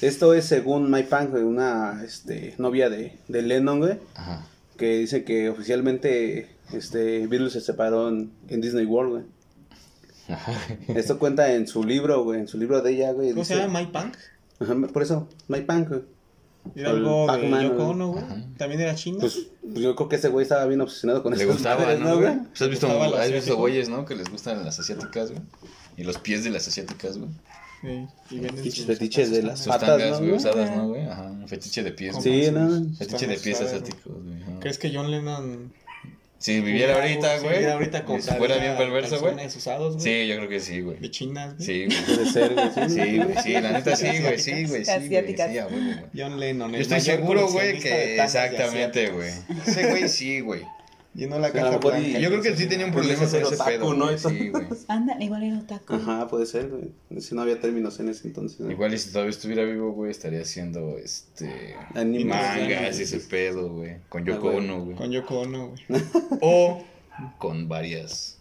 [0.00, 4.46] esto es según Mike Pang, güey, una este, novia de, de Lennon, güey, Ajá.
[4.78, 9.24] que dice que oficialmente este, Beatles se separó en, en Disney World, güey.
[10.96, 13.30] Esto cuenta en su libro, güey, en su libro de ella, güey.
[13.32, 13.80] ¿Cómo se dice- llama?
[13.80, 14.16] Mike Punk.
[14.60, 16.02] Ajá, por eso, Mike Pang, güey.
[16.76, 17.88] Era algo de Pac-Man, Yoko.
[17.88, 18.24] Ono, güey.
[18.56, 19.18] También era chino.
[19.18, 22.18] Pues, pues yo creo que ese güey estaba bien obsesionado con Le esas gustaba, ¿no,
[22.18, 22.38] güey?
[22.48, 24.04] Pues has visto, has visto güeyes, ¿no?
[24.04, 25.42] Que les gustan las asiáticas, güey.
[25.96, 27.30] Y los pies de las asiáticas, güey.
[27.82, 28.06] Sí,
[28.36, 30.36] y fetiches de las patas, ¿no, güey, güey?
[30.36, 31.04] usadas, ¿no, güey?
[31.04, 32.14] Ajá, un fetiche de pies.
[32.22, 32.94] Sí, no.
[32.96, 34.60] Fetiche de pies asiáticos, güey.
[34.60, 35.72] ¿Crees que John Lennon
[36.42, 37.52] Si viviera ahorita, si güey.
[37.54, 39.30] viviera ahorita con si fuera bien perverso, güey.
[39.30, 40.04] calzones usados, güey?
[40.04, 40.98] Sí, yo creo que sí, güey.
[40.98, 41.66] De chinas, güey.
[41.66, 42.04] Sí, güey.
[42.04, 42.68] Puede ser, güey.
[42.88, 45.36] Sí, Sí, güey, sí, la neta sí, güey, sí, güey, sí, güey.
[45.36, 46.00] Sí.
[46.16, 46.72] John Lennon.
[46.72, 49.30] Yo estoy seguro, güey, que exactamente, güey.
[49.64, 50.62] Ese güey sí, güey.
[51.14, 52.18] Llenó la Sí, a lo caja mejor y- blanca.
[52.20, 54.16] Yo creo que sí tenía un problema con ese otaku, pedo, ¿no?
[54.18, 54.64] Sí, güey.
[54.88, 55.92] Anda, igual era otaku.
[55.94, 57.20] Ajá, puede ser, güey.
[57.20, 58.60] Si no había términos en ese entonces.
[58.60, 58.70] ¿no?
[58.70, 61.76] Igual y si todavía estuviera vivo, güey, estaría haciendo, este...
[61.94, 62.30] Anime.
[62.34, 63.96] Mangas y ese pedo, güey.
[64.08, 64.56] Con Yoko güey.
[64.64, 64.96] Ono, güey.
[64.96, 66.02] Con Yoko Ono, güey.
[66.40, 66.82] O
[67.38, 68.38] con varias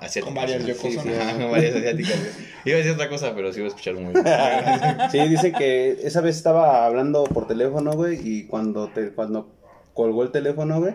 [0.00, 0.24] asiáticas.
[0.24, 0.66] Con varias.
[0.66, 1.02] Yokos Sí, Ono.
[1.02, 1.10] sí.
[1.20, 2.30] Ajá, con varias asiáticas, güey.
[2.64, 4.24] Iba a decir otra cosa, pero sí iba a escuchar muy bien.
[5.12, 9.48] Sí, dice que esa vez estaba hablando por teléfono, güey, y cuando te, cuando
[9.94, 10.94] colgó el teléfono, güey,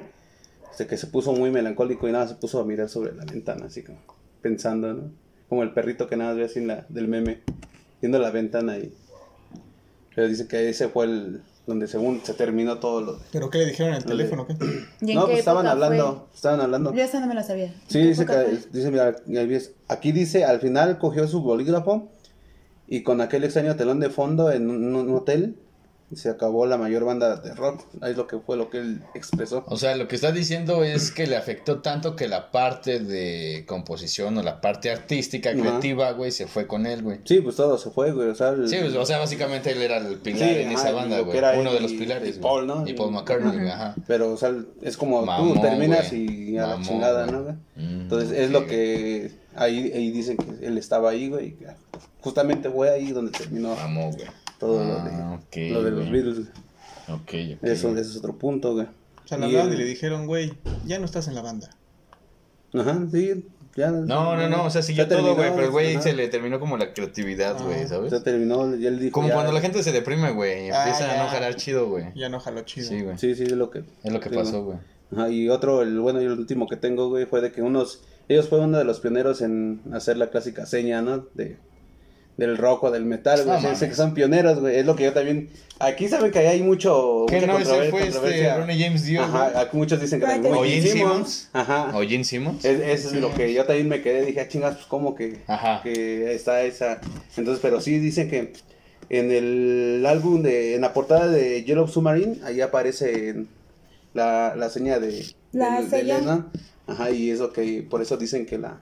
[0.87, 3.83] que se puso muy melancólico y nada, se puso a mirar sobre la ventana, así
[3.83, 3.99] como
[4.41, 5.11] pensando, ¿no?
[5.49, 7.41] Como el perrito que nada más ve así en la, del meme,
[8.01, 8.93] viendo la ventana y...
[10.13, 11.41] Pero dice que ese fue el...
[11.67, 13.13] donde según se terminó todo lo...
[13.13, 14.47] de- ¿Pero qué le dijeron en el teléfono?
[14.47, 14.53] ¿Qué?
[15.01, 16.93] ¿Y en No, qué pues estaban hablando, estaban hablando.
[16.93, 17.65] Yo esa no me la sabía.
[17.67, 19.15] ¿En Sí, dice que, dice, mira,
[19.87, 22.09] aquí dice, al final cogió su bolígrafo
[22.87, 25.57] y con aquel extraño telón de fondo en un, un hotel
[26.15, 27.81] se acabó la mayor banda de rock.
[28.01, 29.63] Ahí es lo que fue lo que él expresó.
[29.67, 33.65] O sea, lo que está diciendo es que le afectó tanto que la parte de
[33.67, 35.59] composición o la parte artística, Ajá.
[35.59, 37.19] creativa, güey, se fue con él, güey.
[37.25, 38.29] Sí, pues todo se fue, güey.
[38.29, 40.79] O sea, el- Sí, pues, o sea, básicamente él era el pilar Sí, en ajá,
[40.79, 41.39] esa banda, lo güey.
[41.59, 42.39] Uno de los pilares, y.
[42.39, 42.87] Paul, ¿no?
[42.87, 43.95] Y Paul McCartney, güey, ajá.
[44.07, 46.51] pero, o sea, es como Mamón, tú terminas güey.
[46.53, 47.31] y a la Mamón, chingada, güey.
[47.35, 47.55] ¿no, güey?
[47.75, 48.67] Mm, Entonces, es lo ok.
[48.67, 51.55] que ahí, ahí dicen que él estaba ahí, güey.
[52.21, 54.25] justamente fue ahí donde terminó Amo, güey.
[54.59, 56.11] Todo Ah, lo de, ok, lo de los.
[56.11, 56.37] Beatles.
[57.07, 57.19] Ok,
[57.57, 57.63] ok.
[57.63, 58.87] Eso, ese es otro punto, güey.
[59.23, 60.53] O sea, le Y, hablaron y le dijeron, güey,
[60.85, 61.69] ya no estás en la banda.
[62.73, 63.45] Ajá, sí,
[63.75, 63.91] ya.
[63.91, 66.59] No, no, no, o sea, siguió todo, terminó, güey, pero el güey se le terminó
[66.59, 68.11] como la creatividad, güey, Ah, ¿sabes?
[68.11, 69.11] Ya terminó, ya él dijo.
[69.13, 71.87] Como ya- cuando la gente se deprime, güey, y Ah, empieza a no jalar chido,
[71.89, 72.05] güey.
[72.15, 72.87] Ya no jaló chido.
[72.87, 73.17] Sí, güey.
[73.17, 73.83] Sí, sí, es lo que.
[74.03, 74.77] Es lo que Sí, pasó, güey.
[75.11, 78.01] Ajá, y otro, el bueno y el último que tengo, güey, fue de que unos.
[78.27, 81.27] Ellos fueron uno de los pioneros en hacer la clásica seña, ¿no?
[81.35, 81.57] De,
[82.37, 83.61] del rock o del metal, güey.
[83.63, 84.77] No Sé- que son pioneros, güey.
[84.77, 85.49] Es lo que yo también.
[85.79, 87.25] Aquí saben que hay mucho.
[87.27, 87.57] ¿Qué mucha no?
[87.59, 88.57] Ese fue este controversia.
[88.57, 89.63] Ronnie James Dio, Ajá, güey.
[89.65, 91.49] aquí muchos dicen que también O Gene Simmons.
[91.53, 91.91] Ajá.
[91.97, 92.63] O Gene Simmons.
[92.65, 95.41] Es- eso es lo que yo también me quedé, dije, ah, chingas, pues como que,
[95.47, 95.81] Ajá.
[95.83, 96.99] que está esa.
[97.37, 98.53] Entonces, pero sí dicen que
[99.09, 103.45] en el álbum de, en la portada de Yellow Submarine, ahí aparece
[104.13, 106.43] la, la seña de, La de.
[106.87, 108.81] Ajá, y eso que, por eso dicen que la,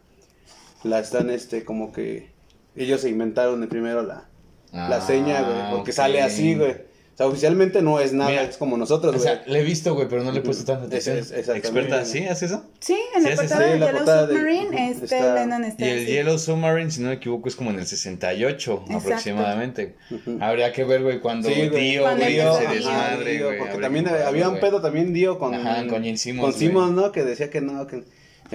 [0.84, 2.33] la están, este, como que
[2.76, 4.26] ellos se inventaron primero la,
[4.72, 6.72] la seña, güey, porque Ah, sale así, güey.
[6.72, 9.24] O sea, oficialmente no es nada, Mira, es como nosotros, O güey.
[9.30, 11.18] sea, le he visto, güey, pero no le he puesto tanta Es- atención.
[11.18, 11.68] es- exactamente.
[11.68, 12.06] ¿Experta?
[12.06, 12.26] ¿Sí?
[12.26, 12.66] ¿Hace eso?
[12.80, 15.86] Sí, en Sí, la portada de la Yellow portada de- Submarine, este está- Lennon está
[15.86, 16.06] Y el así.
[16.08, 18.98] Yellow Submarine, si no me equivoco, es como en el 68 Exacto.
[18.98, 19.96] aproximadamente.
[20.40, 21.54] Habría que ver, güey, cuando Sí.
[21.70, 22.58] Dio, Cuando güey, se Dio.
[22.72, 23.58] desmadre, güey.
[23.60, 27.12] Porque también había un pedo también Dio con, Ajá, con Gene Simmons, Con Simmons, ¿no?
[27.12, 28.04] Que decía que no, que...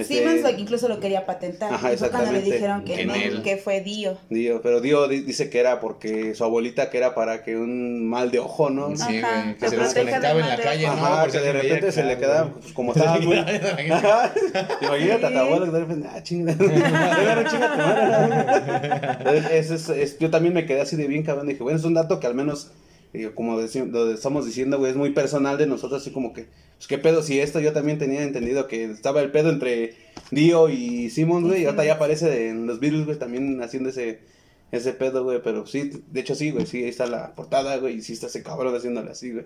[0.00, 1.72] este, Siemens lo- incluso lo quería patentar.
[1.72, 2.54] Ajá, y fue cuando le exactamente.
[2.54, 3.42] dijeron que no, él.
[3.42, 4.16] que fue Dio.
[4.30, 8.08] Dio, pero Dio di- dice que era porque su abuelita que era para que un
[8.08, 8.96] mal de ojo, ¿no?
[8.96, 10.92] Sí, Ajá, que se desconectaba en la calle, ¿no?
[10.92, 12.28] Ajá, Por que si de repente se le güey.
[12.60, 13.36] pues, como estaba muy...
[14.82, 16.84] Imagínate a tu abuelo que de repente, ah, "Chinga tu madre".
[19.18, 21.46] Entonces, ese es- es- yo también me quedé así de bien cabrón.
[21.46, 22.70] Dije, bueno, es un dato que al menos,
[23.34, 23.62] como lo
[24.12, 27.40] estamos diciendo, güey, es muy personal de nosotros, así como que, pues qué pedo, si
[27.40, 29.94] esto yo también tenía entendido que estaba el pedo entre
[30.30, 34.20] Dio y Simmons, güey, y ahorita ya aparece en los Beatles, güey, también haciendo ese,
[34.72, 37.96] ese pedo, güey, pero sí, de hecho sí, güey, sí, ahí está la portada, güey,
[37.96, 39.44] y sí está ese cabrón haciéndole así, güey.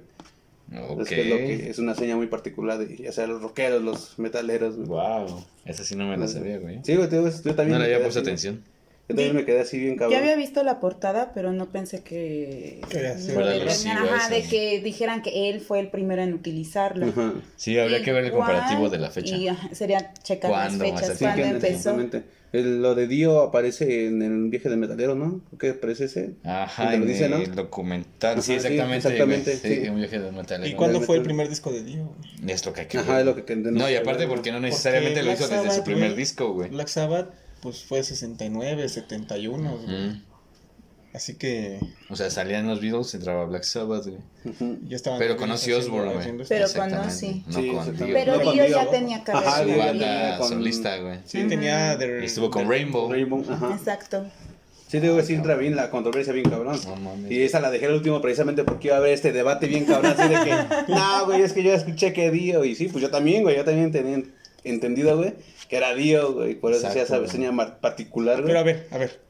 [1.00, 3.82] Es que es lo que es una seña muy particular de, ya sea los rockeros,
[3.82, 4.88] los metaleros, güey.
[4.88, 6.80] Wow, esa sí no me la sabía, güey.
[6.82, 7.72] Sí, güey, yo también.
[7.72, 8.62] No le había puesto atención.
[9.08, 10.12] Yo también me quedé así bien cabrón.
[10.16, 12.80] Yo había visto la portada, pero no pensé que...
[12.84, 17.06] Ajá, de que dijeran que él fue el primero en utilizarlo.
[17.06, 17.34] Ajá.
[17.56, 19.36] Sí, habría que ver el comparativo de la fecha.
[19.36, 21.66] Y sería checar las fechas, Más Sí, cuándo que empezó.
[21.90, 22.22] exactamente.
[22.52, 25.40] El- lo de Dio aparece en el viaje de metalero, ¿no?
[25.58, 26.34] ¿Qué aparece ese?
[26.44, 27.36] Ajá, en dice, ¿no?
[27.38, 28.42] el documental.
[28.42, 29.08] sí, Ajá, sí, exactamente.
[29.08, 29.56] exactamente.
[29.56, 29.88] Sí, sí.
[29.88, 30.66] un viaje de metal.
[30.66, 32.12] ¿Y cuándo fue el primer disco de Dio?
[32.46, 34.30] Es lo que hay que Ajá, es lo que No, y aparte ¿no?
[34.30, 36.16] porque no necesariamente lo Black hizo desde su primer güey.
[36.16, 36.68] disco, güey.
[36.68, 37.30] Black Sabbath,
[37.62, 39.84] pues fue 69, 71, güey.
[40.08, 40.16] Ujú.
[41.14, 41.78] Así que
[42.08, 44.18] O sea, salían los Beatles, entraba Black Sabbath, güey.
[44.46, 44.78] Ujú.
[44.88, 45.18] ya estaban.
[45.18, 46.24] Pero haciendo- Osbourne, güey.
[46.48, 47.10] Pero con Exactamente.
[47.14, 47.44] sí.
[47.46, 48.04] No Sí, con exactamente.
[48.06, 48.14] Dio.
[48.14, 49.64] Pero Dio Dio, ya tenía Ajá, Su.
[49.66, 51.18] Dio ya banda con- solista, güey.
[51.26, 51.98] Sí, tenía.
[52.20, 53.12] Y estuvo con Rainbow.
[53.12, 53.74] Rainbow, ajá.
[53.78, 54.24] Exacto.
[54.88, 56.78] Sí, digo que sí entra bien la controversia bien cabrón.
[56.84, 57.30] No.
[57.30, 60.14] Y esa la dejé al último precisamente porque iba a haber este debate bien cabrón,
[60.18, 60.50] así de que,
[60.92, 63.64] no, güey, es que yo escuché que Dio, y sí, pues yo también, güey, yo
[63.64, 64.22] también tenía
[64.64, 65.32] entendido, güey,
[65.72, 68.48] que era Dio, güey, por eso hacía esa Exacto, seña mar- particular, güey.
[68.48, 69.22] Pero a ver, a ver.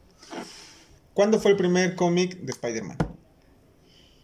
[1.15, 2.99] ¿Cuándo fue el primer cómic de Spider-Man?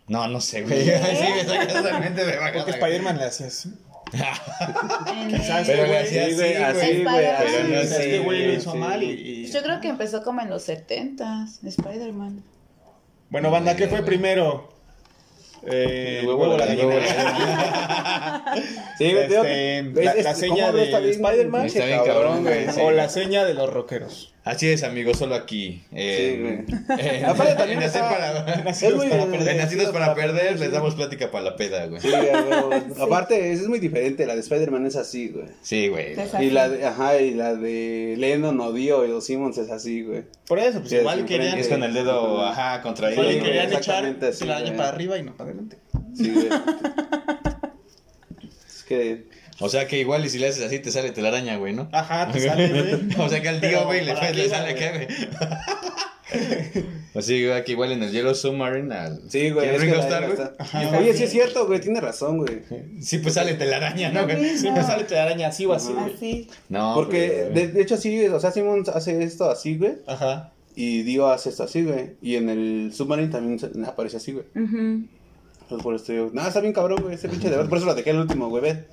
[0.08, 0.84] No, no sé, güey.
[0.84, 2.72] Sí, me saca totalmente de bajada, Porque.
[2.72, 3.68] Spider-Man le hacía así.
[4.12, 5.30] En-
[5.64, 7.04] Pero le güey, hacía Sí, así, güey, así, güey.
[7.04, 8.78] Pero no es sé, que güey lo hizo sí.
[8.78, 9.10] mal y.
[9.10, 12.42] y- Yo creo que empezó como en los 70s, Spider-Man.
[13.30, 14.72] Bueno, banda, ¿qué fue primero?
[15.70, 16.94] Eh, el huevo, o la gallina.
[18.98, 21.62] Sí, Este, la- es- la es- seña ¿cómo no de Spider-Man?
[21.62, 22.80] pinche Está bien cabrón, güey, sí.
[22.80, 24.34] O la seña de los rockeros.
[24.48, 25.82] Así es, amigos, solo aquí.
[25.92, 26.64] Eh,
[26.98, 29.48] eh, Aparte también en está- para, Es muy- para perder.
[29.48, 30.60] en Nacidos para perder, sí.
[30.60, 32.00] les damos plática para la peda, güey.
[32.00, 32.82] Sí, güey, güey.
[32.98, 35.48] Aparte, es muy diferente, la de Spider-Man es así, güey.
[35.60, 36.14] Sí, güey.
[36.40, 40.02] Y la de, ajá, y la de Lennon o Dio y los Simmons es así,
[40.02, 40.22] güey.
[40.46, 41.58] Por eso, pues Sí, igual es querían.
[41.58, 43.20] Es con el dedo, ajá, contraído.
[43.22, 44.76] Igual Sí, querían echar exactamente así, la güey.
[44.76, 45.76] para arriba y no para adelante.
[46.16, 46.48] Sí, güey.
[48.88, 49.24] que
[49.60, 51.88] O sea que igual y si le haces así te sale telaraña, güey, ¿no?
[51.92, 53.08] Ajá, te sale, güey.
[53.18, 54.52] O sea que al tío, güey, le, sale güey.
[54.52, 55.06] acá, güey.
[57.14, 59.22] Así, güey, que igual en el Yellow Submarine al...
[59.30, 59.70] Sí, güey.
[59.70, 60.48] ¿Quién es que güey?
[60.58, 60.98] Ajá.
[60.98, 62.60] Oye, sí es cierto, güey, tiene razón, güey.
[63.00, 64.56] Sí, pues sale telaraña, ¿no, güey?
[64.58, 66.14] Siempre sale te araña así o así, güey.
[66.14, 66.48] Así.
[66.68, 69.94] No, Porque, pero- de, de hecho, sí, o sea, Simmons hace esto así, güey.
[70.06, 70.52] Ajá.
[70.76, 72.10] Y Dio hace esto así, güey.
[72.22, 74.44] Y en el Submarine también aparece así, güey.
[74.54, 75.08] Entonces,
[75.76, 77.68] por eso digo, no, está bien cabrón, güey, ese pinche de ver.
[77.68, 78.84] Por eso la dejé al último, güey, ve.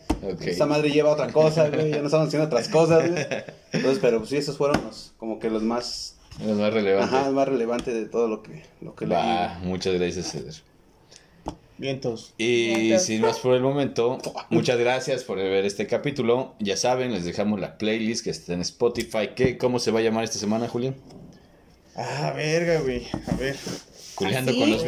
[0.41, 1.91] Esta madre lleva otra cosa, güey.
[1.91, 3.26] Ya no estamos haciendo otras cosas, güey.
[3.72, 7.14] Entonces, pero pues sí, esos fueron los, como que los más, Los más relevantes.
[7.14, 9.15] ajá, más relevantes de todo lo que, lo que leí.
[9.18, 10.53] Va, muchas gracias, Ceder.
[11.77, 12.34] Vientos.
[12.38, 13.03] Y Vientos.
[13.03, 14.18] sin más por el momento,
[14.49, 16.53] muchas gracias por ver este capítulo.
[16.60, 19.31] Ya saben, les dejamos la playlist que está en Spotify.
[19.35, 20.95] ¿Qué, ¿Cómo se va a llamar esta semana, Julián?
[21.97, 23.07] Ah, verga, güey.
[23.27, 23.56] A ver.
[24.15, 24.71] Culeando ¿Ah, con sí?
[24.71, 24.81] los.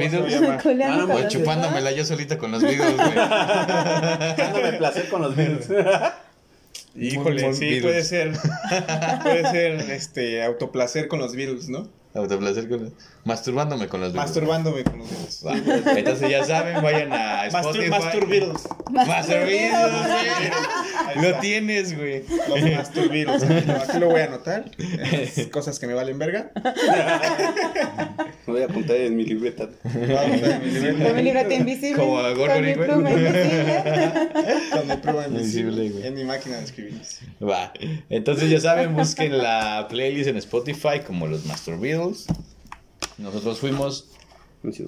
[0.62, 3.16] Culeando Ah, con O chupándomela yo solita con los Beatles, güey.
[3.16, 5.68] Dándome placer con los Beatles.
[6.96, 7.82] Híjole, sí, Beatles.
[7.84, 8.32] puede ser.
[9.24, 11.88] Puede ser este autoplacer con los Beatles, ¿no?
[12.16, 12.94] Autoplacer con los...
[13.28, 14.30] Masturbándome con los Beatles.
[14.36, 15.44] Masturbándome con los.
[15.46, 15.54] Va.
[15.98, 17.90] Entonces ya saben, vayan a Spotify.
[17.90, 18.62] Mastur, Mastur Beatles.
[18.90, 19.92] Mastur Beatles,
[21.14, 21.32] güey.
[21.32, 22.24] Lo tienes, güey.
[22.48, 23.44] Los Mastur Beatles.
[23.44, 24.72] Aquí, lo- lo voy a anotar.
[25.52, 26.52] Cosas que me valen verga.
[28.46, 29.68] Me voy a apuntar en mi libreta.
[29.84, 31.98] Vamos a ver mi Con mi libreta invisible.
[31.98, 32.88] Como a con mi güey.
[32.88, 33.82] pluma invisible.
[34.72, 36.08] Con mi Invisible, güey.
[36.08, 37.02] En mi máquina de escribir.
[37.42, 37.74] Va.
[38.10, 42.26] Entonces ya saben, busquen la playlist en Spotify como los Master Beatles.
[43.18, 44.10] Nosotros fuimos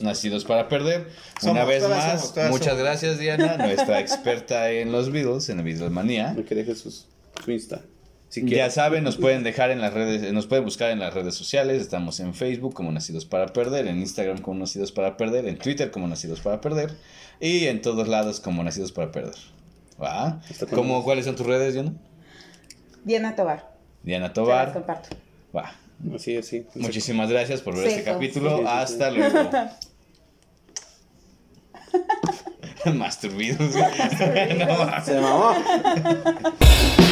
[0.01, 1.07] nacidos para perder.
[1.43, 2.83] Una vez todas más, somos, todas muchas somos.
[2.83, 6.35] gracias Diana, nuestra experta en los Beatles, en la Beatlemanía.
[6.47, 7.07] Que deje sus,
[7.43, 7.81] su Insta.
[8.29, 11.33] Si Ya saben, nos pueden dejar en las redes, nos pueden buscar en las redes
[11.33, 11.81] sociales.
[11.81, 15.89] Estamos en Facebook como Nacidos para Perder, en Instagram como Nacidos para Perder, en Twitter
[15.89, 16.95] como Nacidos para Perder
[17.39, 19.33] y en todos lados como Nacidos para Perder.
[20.01, 20.41] ¿Va?
[20.69, 21.93] ¿Cómo, ¿Cuáles son tus redes, Diana?
[23.03, 23.75] Diana Tobar.
[24.03, 24.73] Diana Se las Tobar.
[24.73, 25.09] comparto.
[25.55, 25.73] Va.
[26.15, 26.65] Así, así.
[26.75, 28.49] Muchísimas gracias por ver Sí, este capítulo.
[28.49, 28.67] Sí, sí, sí.
[28.69, 29.51] Hasta luego.
[32.95, 33.73] Masturbidos.
[35.05, 35.53] Se mamó.